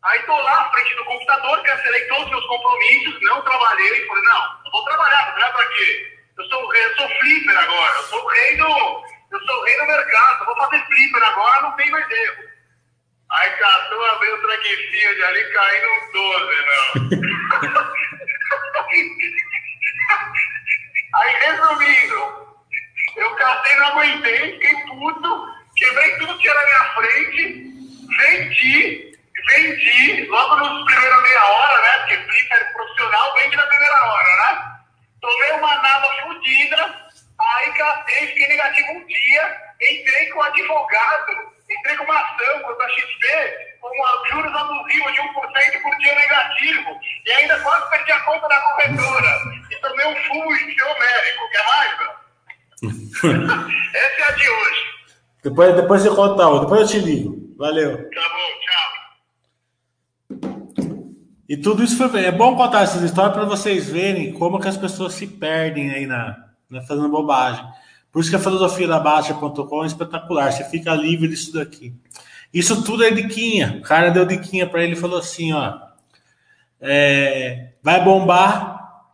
Aí 0.04 0.20
tô 0.24 0.38
lá 0.38 0.62
à 0.62 0.72
frente 0.72 0.96
do 0.96 1.06
computador, 1.06 1.64
cancelei 1.64 2.08
todos 2.08 2.26
os 2.26 2.32
meus 2.32 2.46
compromissos, 2.46 3.22
não 3.22 3.42
trabalhei, 3.42 4.06
falei, 4.06 4.24
não, 4.24 4.64
não 4.66 4.72
vou 4.72 4.84
trabalhar, 4.84 5.26
vou 5.26 5.34
trabalhar 5.34 5.54
pra 5.54 5.66
quê? 5.68 6.18
Eu 6.38 6.46
sou, 6.46 6.76
eu 6.76 6.96
sou 6.98 7.08
flipper 7.08 7.58
agora, 7.58 7.96
eu 7.96 8.04
sou 8.04 8.22
o 8.22 8.28
rei 8.28 8.58
do, 8.58 9.06
eu 9.32 9.40
sou 9.46 9.56
o 9.56 9.64
rei 9.64 9.78
do 9.78 9.86
mercado, 9.86 10.46
vou 10.46 10.58
fazer 10.58 10.86
flipper 10.88 11.24
agora, 11.24 11.62
não 11.62 11.72
tem 11.78 11.90
mais 11.90 12.10
erro. 12.10 12.44
Aí 13.32 13.50
catou, 13.52 14.06
abriu 14.06 14.36
o 14.36 14.42
track 14.42 14.64
field 14.92 15.24
ali, 15.24 15.54
caí 15.54 15.82
no 15.82 16.12
12, 16.12 16.66
não. 16.66 17.10
Aí, 21.16 21.32
resumindo, 21.42 22.58
eu 23.16 23.36
catei, 23.36 23.76
não 23.76 23.86
aguentei, 23.88 24.54
fiquei 24.54 24.76
puto, 24.86 25.48
quebrei 25.78 26.18
tudo 26.18 26.38
que 26.40 26.50
era 26.50 26.60
na 26.60 26.66
minha 26.66 26.94
frente, 26.94 27.74
vendi, 28.18 29.13
vendi, 29.48 30.26
logo 30.28 30.56
nos 30.56 30.86
primeiros 30.86 31.24
meia 31.24 31.46
hora, 31.46 31.82
né? 31.82 31.98
Porque 32.00 32.18
flipper 32.18 32.74
profissional 32.74 33.36
vende 33.36 33.56
na 33.56 33.64
primeira 33.64 34.06
hora, 34.06 34.38
né? 34.38 34.74
Tomei 35.22 35.52
uma 35.54 35.76
nada 35.76 36.08
fodida, 36.24 37.04
Aí 37.40 37.74
catei, 37.74 38.28
fiquei 38.28 38.48
negativo 38.48 38.92
um 38.92 39.06
dia, 39.06 39.58
entrei 39.82 40.28
com 40.30 40.40
o 40.40 40.44
advogado, 40.44 41.32
entrei 41.70 41.98
com 41.98 42.04
uma 42.04 42.20
ação 42.20 42.60
contra 42.62 42.86
a 42.86 42.90
XP, 42.90 43.78
com 43.82 43.88
uma, 43.90 44.30
juros 44.30 44.56
abusivos 44.56 45.14
de 45.14 45.20
1% 45.20 45.82
por 45.82 45.98
dia 45.98 46.16
negativo, 46.16 47.00
e 47.26 47.32
ainda 47.32 47.60
quase 47.60 47.90
perdi 47.90 48.12
a 48.12 48.20
conta 48.22 48.48
da 48.48 48.62
corretora. 48.62 49.42
E 49.72 49.76
tomei 49.78 50.06
um 50.08 50.16
fumo 50.24 50.56
geomérico, 50.56 51.50
quer 51.52 51.66
mais, 51.66 52.24
Essa 53.94 54.22
é 54.22 54.28
a 54.28 54.32
de 54.32 54.50
hoje. 54.50 54.84
Depois, 55.44 55.76
depois 55.76 56.02
você 56.02 56.10
conta 56.10 56.48
outra, 56.48 56.62
depois 56.62 56.82
eu 56.82 56.88
te 56.88 57.00
ligo. 57.00 57.56
Valeu. 57.58 58.10
Tá 58.10 58.30
bom. 58.30 58.63
E 61.48 61.58
tudo 61.58 61.84
isso 61.84 61.98
foi. 61.98 62.26
É 62.26 62.32
bom 62.32 62.56
contar 62.56 62.84
essas 62.84 63.02
histórias 63.02 63.34
para 63.34 63.46
vocês 63.46 63.90
verem 63.90 64.34
como 64.34 64.60
que 64.60 64.68
as 64.68 64.78
pessoas 64.78 65.14
se 65.14 65.28
perdem 65.28 65.92
aí 65.92 66.06
na, 66.06 66.46
né, 66.70 66.82
fazendo 66.88 67.10
bobagem. 67.10 67.66
Por 68.12 68.22
isso 68.22 68.30
que 68.30 68.36
a 68.36 68.40
filosofia 68.40 68.88
da 68.88 69.00
Baixa.com 69.00 69.84
é 69.84 69.88
espetacular, 69.88 70.52
você 70.52 70.64
fica 70.66 70.94
livre 70.94 71.28
disso 71.28 71.54
daqui. 71.54 71.94
Isso 72.54 72.84
tudo 72.84 73.04
é 73.04 73.12
diquinha. 73.12 73.80
O 73.80 73.82
cara 73.82 74.12
deu 74.12 74.26
diquinha 74.26 74.68
para 74.68 74.84
ele 74.84 74.94
e 74.94 75.00
falou 75.00 75.20
assim: 75.20 75.52
ó, 75.52 75.80
é, 76.80 77.72
vai 77.82 78.04
bombar, 78.04 79.08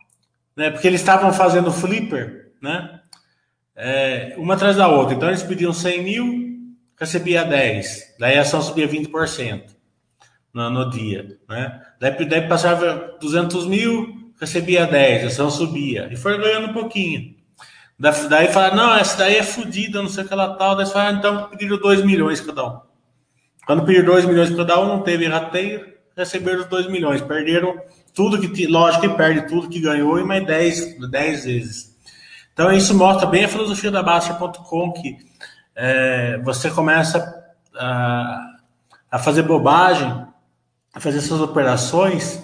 né? 0.54 0.70
Porque 0.70 0.86
eles 0.86 1.00
estavam 1.00 1.32
fazendo 1.32 1.72
flipper, 1.72 2.52
né? 2.60 3.00
É, 3.74 4.34
uma 4.36 4.54
atrás 4.54 4.76
da 4.76 4.86
outra. 4.88 5.14
Então 5.14 5.28
eles 5.28 5.42
pediam 5.42 5.72
100 5.72 6.02
mil, 6.04 6.74
recebia 6.98 7.44
10. 7.44 8.16
Daí 8.18 8.36
a 8.38 8.42
ação 8.42 8.60
subia 8.60 8.86
20% 8.86 9.79
no, 10.52 10.70
no 10.70 10.90
dia, 10.90 11.38
né? 11.48 11.80
Daí, 11.98 12.24
daí 12.26 12.48
passava 12.48 13.16
200 13.20 13.66
mil, 13.66 14.32
recebia 14.40 14.86
10, 14.86 15.24
a 15.24 15.26
ação 15.28 15.50
subia. 15.50 16.08
E 16.10 16.16
foi 16.16 16.38
ganhando 16.38 16.68
um 16.68 16.72
pouquinho. 16.72 17.34
Daí 17.98 18.48
fala, 18.48 18.74
não, 18.74 18.94
essa 18.96 19.18
daí 19.18 19.36
é 19.36 19.42
fodida, 19.42 20.00
não 20.00 20.08
sei 20.08 20.24
o 20.24 20.26
que 20.26 20.32
ela 20.32 20.54
tal. 20.54 20.74
Daí 20.74 20.86
fala, 20.86 21.08
ah, 21.08 21.12
então 21.12 21.48
pediram 21.50 21.76
2 21.76 22.02
milhões 22.02 22.40
cada 22.40 22.66
um. 22.66 22.80
Quando 23.66 23.84
pediram 23.84 24.06
2 24.06 24.24
milhões 24.24 24.56
cada 24.56 24.80
um, 24.80 24.88
não 24.88 25.02
teve 25.02 25.26
rateio, 25.26 25.86
receberam 26.16 26.60
os 26.60 26.66
2 26.66 26.86
milhões. 26.86 27.20
Perderam 27.20 27.78
tudo 28.14 28.40
que, 28.40 28.66
lógico 28.66 29.02
que 29.02 29.16
perde 29.16 29.46
tudo 29.46 29.68
que 29.68 29.80
ganhou 29.80 30.18
e 30.18 30.24
mais 30.24 30.46
10, 30.46 31.10
10 31.10 31.44
vezes. 31.44 31.96
Então 32.54 32.72
isso 32.72 32.94
mostra 32.94 33.26
bem 33.26 33.44
a 33.44 33.48
filosofia 33.48 33.90
da 33.90 34.02
Baixa.com, 34.02 34.92
que 34.92 35.18
é, 35.76 36.38
você 36.42 36.70
começa 36.70 37.44
a, 37.76 38.56
a 39.10 39.18
fazer 39.18 39.42
bobagem, 39.42 40.26
a 40.92 41.00
fazer 41.00 41.20
suas 41.20 41.40
operações 41.40 42.42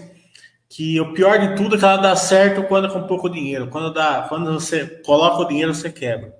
que 0.68 1.00
o 1.00 1.12
pior 1.12 1.38
de 1.38 1.56
tudo 1.56 1.76
é 1.76 1.78
que 1.78 1.84
ela 1.84 1.96
dá 1.96 2.16
certo 2.16 2.62
quando 2.64 2.88
é 2.88 2.90
com 2.90 3.06
pouco 3.06 3.28
dinheiro. 3.28 3.68
Quando, 3.68 3.92
dá, 3.92 4.26
quando 4.28 4.52
você 4.52 4.86
coloca 5.04 5.42
o 5.42 5.48
dinheiro, 5.48 5.74
você 5.74 5.90
quebra. 5.90 6.34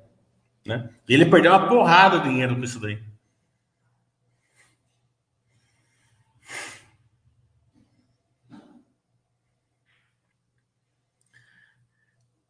Né? 0.66 0.88
E 1.08 1.14
ele 1.14 1.26
perdeu 1.26 1.52
uma 1.52 1.68
porrada 1.68 2.18
de 2.18 2.28
dinheiro 2.28 2.56
com 2.56 2.64
isso 2.64 2.80
daí. 2.80 3.00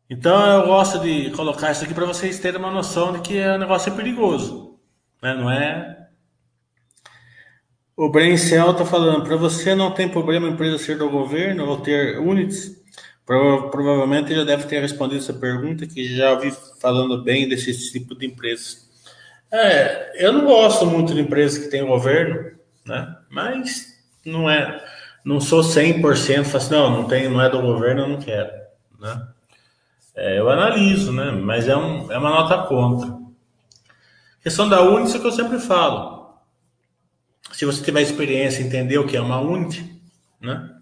Então 0.08 0.46
eu 0.46 0.66
gosto 0.66 1.00
de 1.00 1.30
colocar 1.32 1.72
isso 1.72 1.84
aqui 1.84 1.92
para 1.92 2.06
vocês 2.06 2.38
terem 2.38 2.60
uma 2.60 2.70
noção 2.70 3.12
de 3.12 3.20
que 3.20 3.40
o 3.40 3.58
negócio 3.58 3.92
é 3.92 3.96
perigoso. 3.96 4.78
Né? 5.20 5.34
Não 5.34 5.50
é. 5.50 6.05
O 7.96 8.10
Brencel 8.10 8.72
está 8.72 8.84
falando, 8.84 9.24
para 9.24 9.36
você 9.36 9.74
não 9.74 9.90
tem 9.90 10.06
problema 10.06 10.46
a 10.46 10.50
empresa 10.50 10.76
ser 10.76 10.98
do 10.98 11.08
governo 11.08 11.66
ou 11.66 11.78
ter 11.78 12.18
units? 12.18 12.76
Prova 13.24 13.70
provavelmente 13.70 14.34
já 14.34 14.44
deve 14.44 14.64
ter 14.64 14.80
respondido 14.80 15.20
essa 15.20 15.32
pergunta, 15.32 15.86
que 15.86 16.14
já 16.14 16.32
ouvi 16.32 16.52
falando 16.78 17.22
bem 17.22 17.48
desse 17.48 17.90
tipo 17.90 18.14
de 18.14 18.26
empresas. 18.26 18.86
É, 19.50 20.24
eu 20.24 20.30
não 20.30 20.44
gosto 20.44 20.84
muito 20.84 21.14
de 21.14 21.22
empresas 21.22 21.56
que 21.56 21.70
têm 21.70 21.86
governo, 21.86 22.52
né? 22.84 23.16
Mas 23.30 23.98
não 24.26 24.48
é, 24.50 24.84
não 25.24 25.40
sou 25.40 25.62
100% 25.62 26.44
fácil, 26.44 26.72
não, 26.72 26.90
não 26.90 27.04
tem, 27.08 27.28
não 27.30 27.40
é 27.40 27.48
do 27.48 27.62
governo, 27.62 28.02
eu 28.02 28.08
não 28.08 28.20
quero, 28.20 28.52
né? 29.00 29.26
É, 30.14 30.38
eu 30.38 30.50
analiso, 30.50 31.12
né? 31.12 31.30
Mas 31.30 31.66
é, 31.66 31.76
um, 31.76 32.12
é 32.12 32.18
uma 32.18 32.30
nota 32.30 32.58
contra. 32.64 33.08
A 33.08 34.42
questão 34.42 34.68
da 34.68 34.82
Unity 34.82 35.16
é 35.16 35.18
que 35.18 35.26
eu 35.26 35.32
sempre 35.32 35.58
falo. 35.58 36.15
Se 37.56 37.64
você 37.64 37.82
tiver 37.82 38.02
experiência, 38.02 38.62
entender 38.62 38.98
o 38.98 39.06
que 39.06 39.16
é 39.16 39.20
uma 39.20 39.40
Unity, 39.40 39.98
né? 40.38 40.76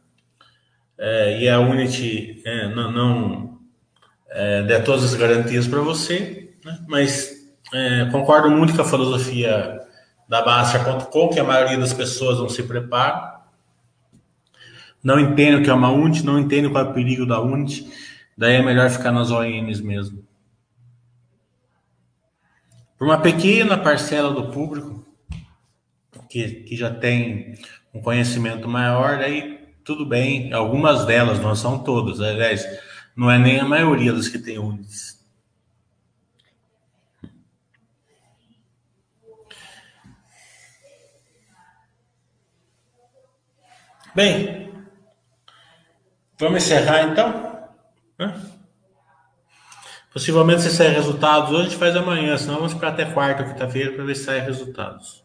É, 0.98 1.40
e 1.40 1.48
a 1.48 1.60
Unity 1.60 2.42
é, 2.44 2.66
não, 2.74 2.90
não 2.90 3.60
é, 4.28 4.64
der 4.64 4.82
todas 4.82 5.05
as 5.05 5.14
garantias 5.14 5.68
para 5.68 5.78
você, 5.78 6.52
né? 6.64 6.84
mas 6.88 7.46
é, 7.72 8.09
concordo 8.10 8.51
muito 8.51 8.74
com 8.74 8.82
a 8.82 8.84
filosofia 8.84 9.82
da 10.28 10.42
Basta 10.42 10.80
com 11.12 11.28
que 11.28 11.38
a 11.38 11.44
maioria 11.44 11.78
das 11.78 11.92
pessoas 11.92 12.40
não 12.40 12.48
se 12.48 12.64
prepara. 12.64 13.38
Não 15.01 15.20
entendo 15.20 15.60
o 15.60 15.62
que 15.62 15.70
é 15.70 15.74
uma 15.74 15.92
Unity, 15.92 16.26
não 16.26 16.40
entendo 16.40 16.72
qual 16.72 16.86
é 16.86 16.88
o 16.88 16.92
perigo 16.92 17.24
da 17.24 17.40
Unity 17.40 17.88
Daí 18.36 18.56
é 18.56 18.62
melhor 18.62 18.90
ficar 18.90 19.12
nas 19.12 19.30
ONs 19.30 19.80
mesmo. 19.80 20.26
Por 22.98 23.06
uma 23.06 23.18
pequena 23.20 23.78
parcela 23.78 24.32
do 24.32 24.51
público 24.51 25.03
que, 26.35 26.65
que 26.65 26.77
já 26.77 26.90
tem 26.93 27.56
um 27.94 28.02
conhecimento 28.02 28.66
maior, 28.69 29.19
daí 29.19 29.69
tudo 29.85 30.05
bem. 30.05 30.52
Algumas 30.52 31.06
delas, 31.06 31.39
não 31.39 31.55
são 31.55 31.78
todas, 31.78 32.20
aliás, 32.20 32.66
não 33.15 33.31
é 33.31 33.39
nem 33.39 33.61
a 33.61 33.65
maioria 33.65 34.12
das 34.12 34.27
que 34.27 34.40
tem 34.40 34.59
UNIS. 34.59 35.15
Bem, 44.12 44.73
vamos 46.39 46.65
encerrar 46.65 47.05
então? 47.05 47.69
Né? 48.19 48.40
Possivelmente 50.12 50.62
se 50.62 50.70
sair 50.70 50.90
resultados 50.90 51.52
hoje, 51.52 51.77
faz 51.77 51.94
amanhã, 51.94 52.36
senão 52.36 52.56
vamos 52.56 52.73
ficar 52.73 52.89
até 52.89 53.05
quarta, 53.05 53.44
quinta-feira 53.44 53.93
para 53.93 54.05
ver 54.05 54.16
se 54.16 54.24
saem 54.24 54.43
resultados. 54.43 55.23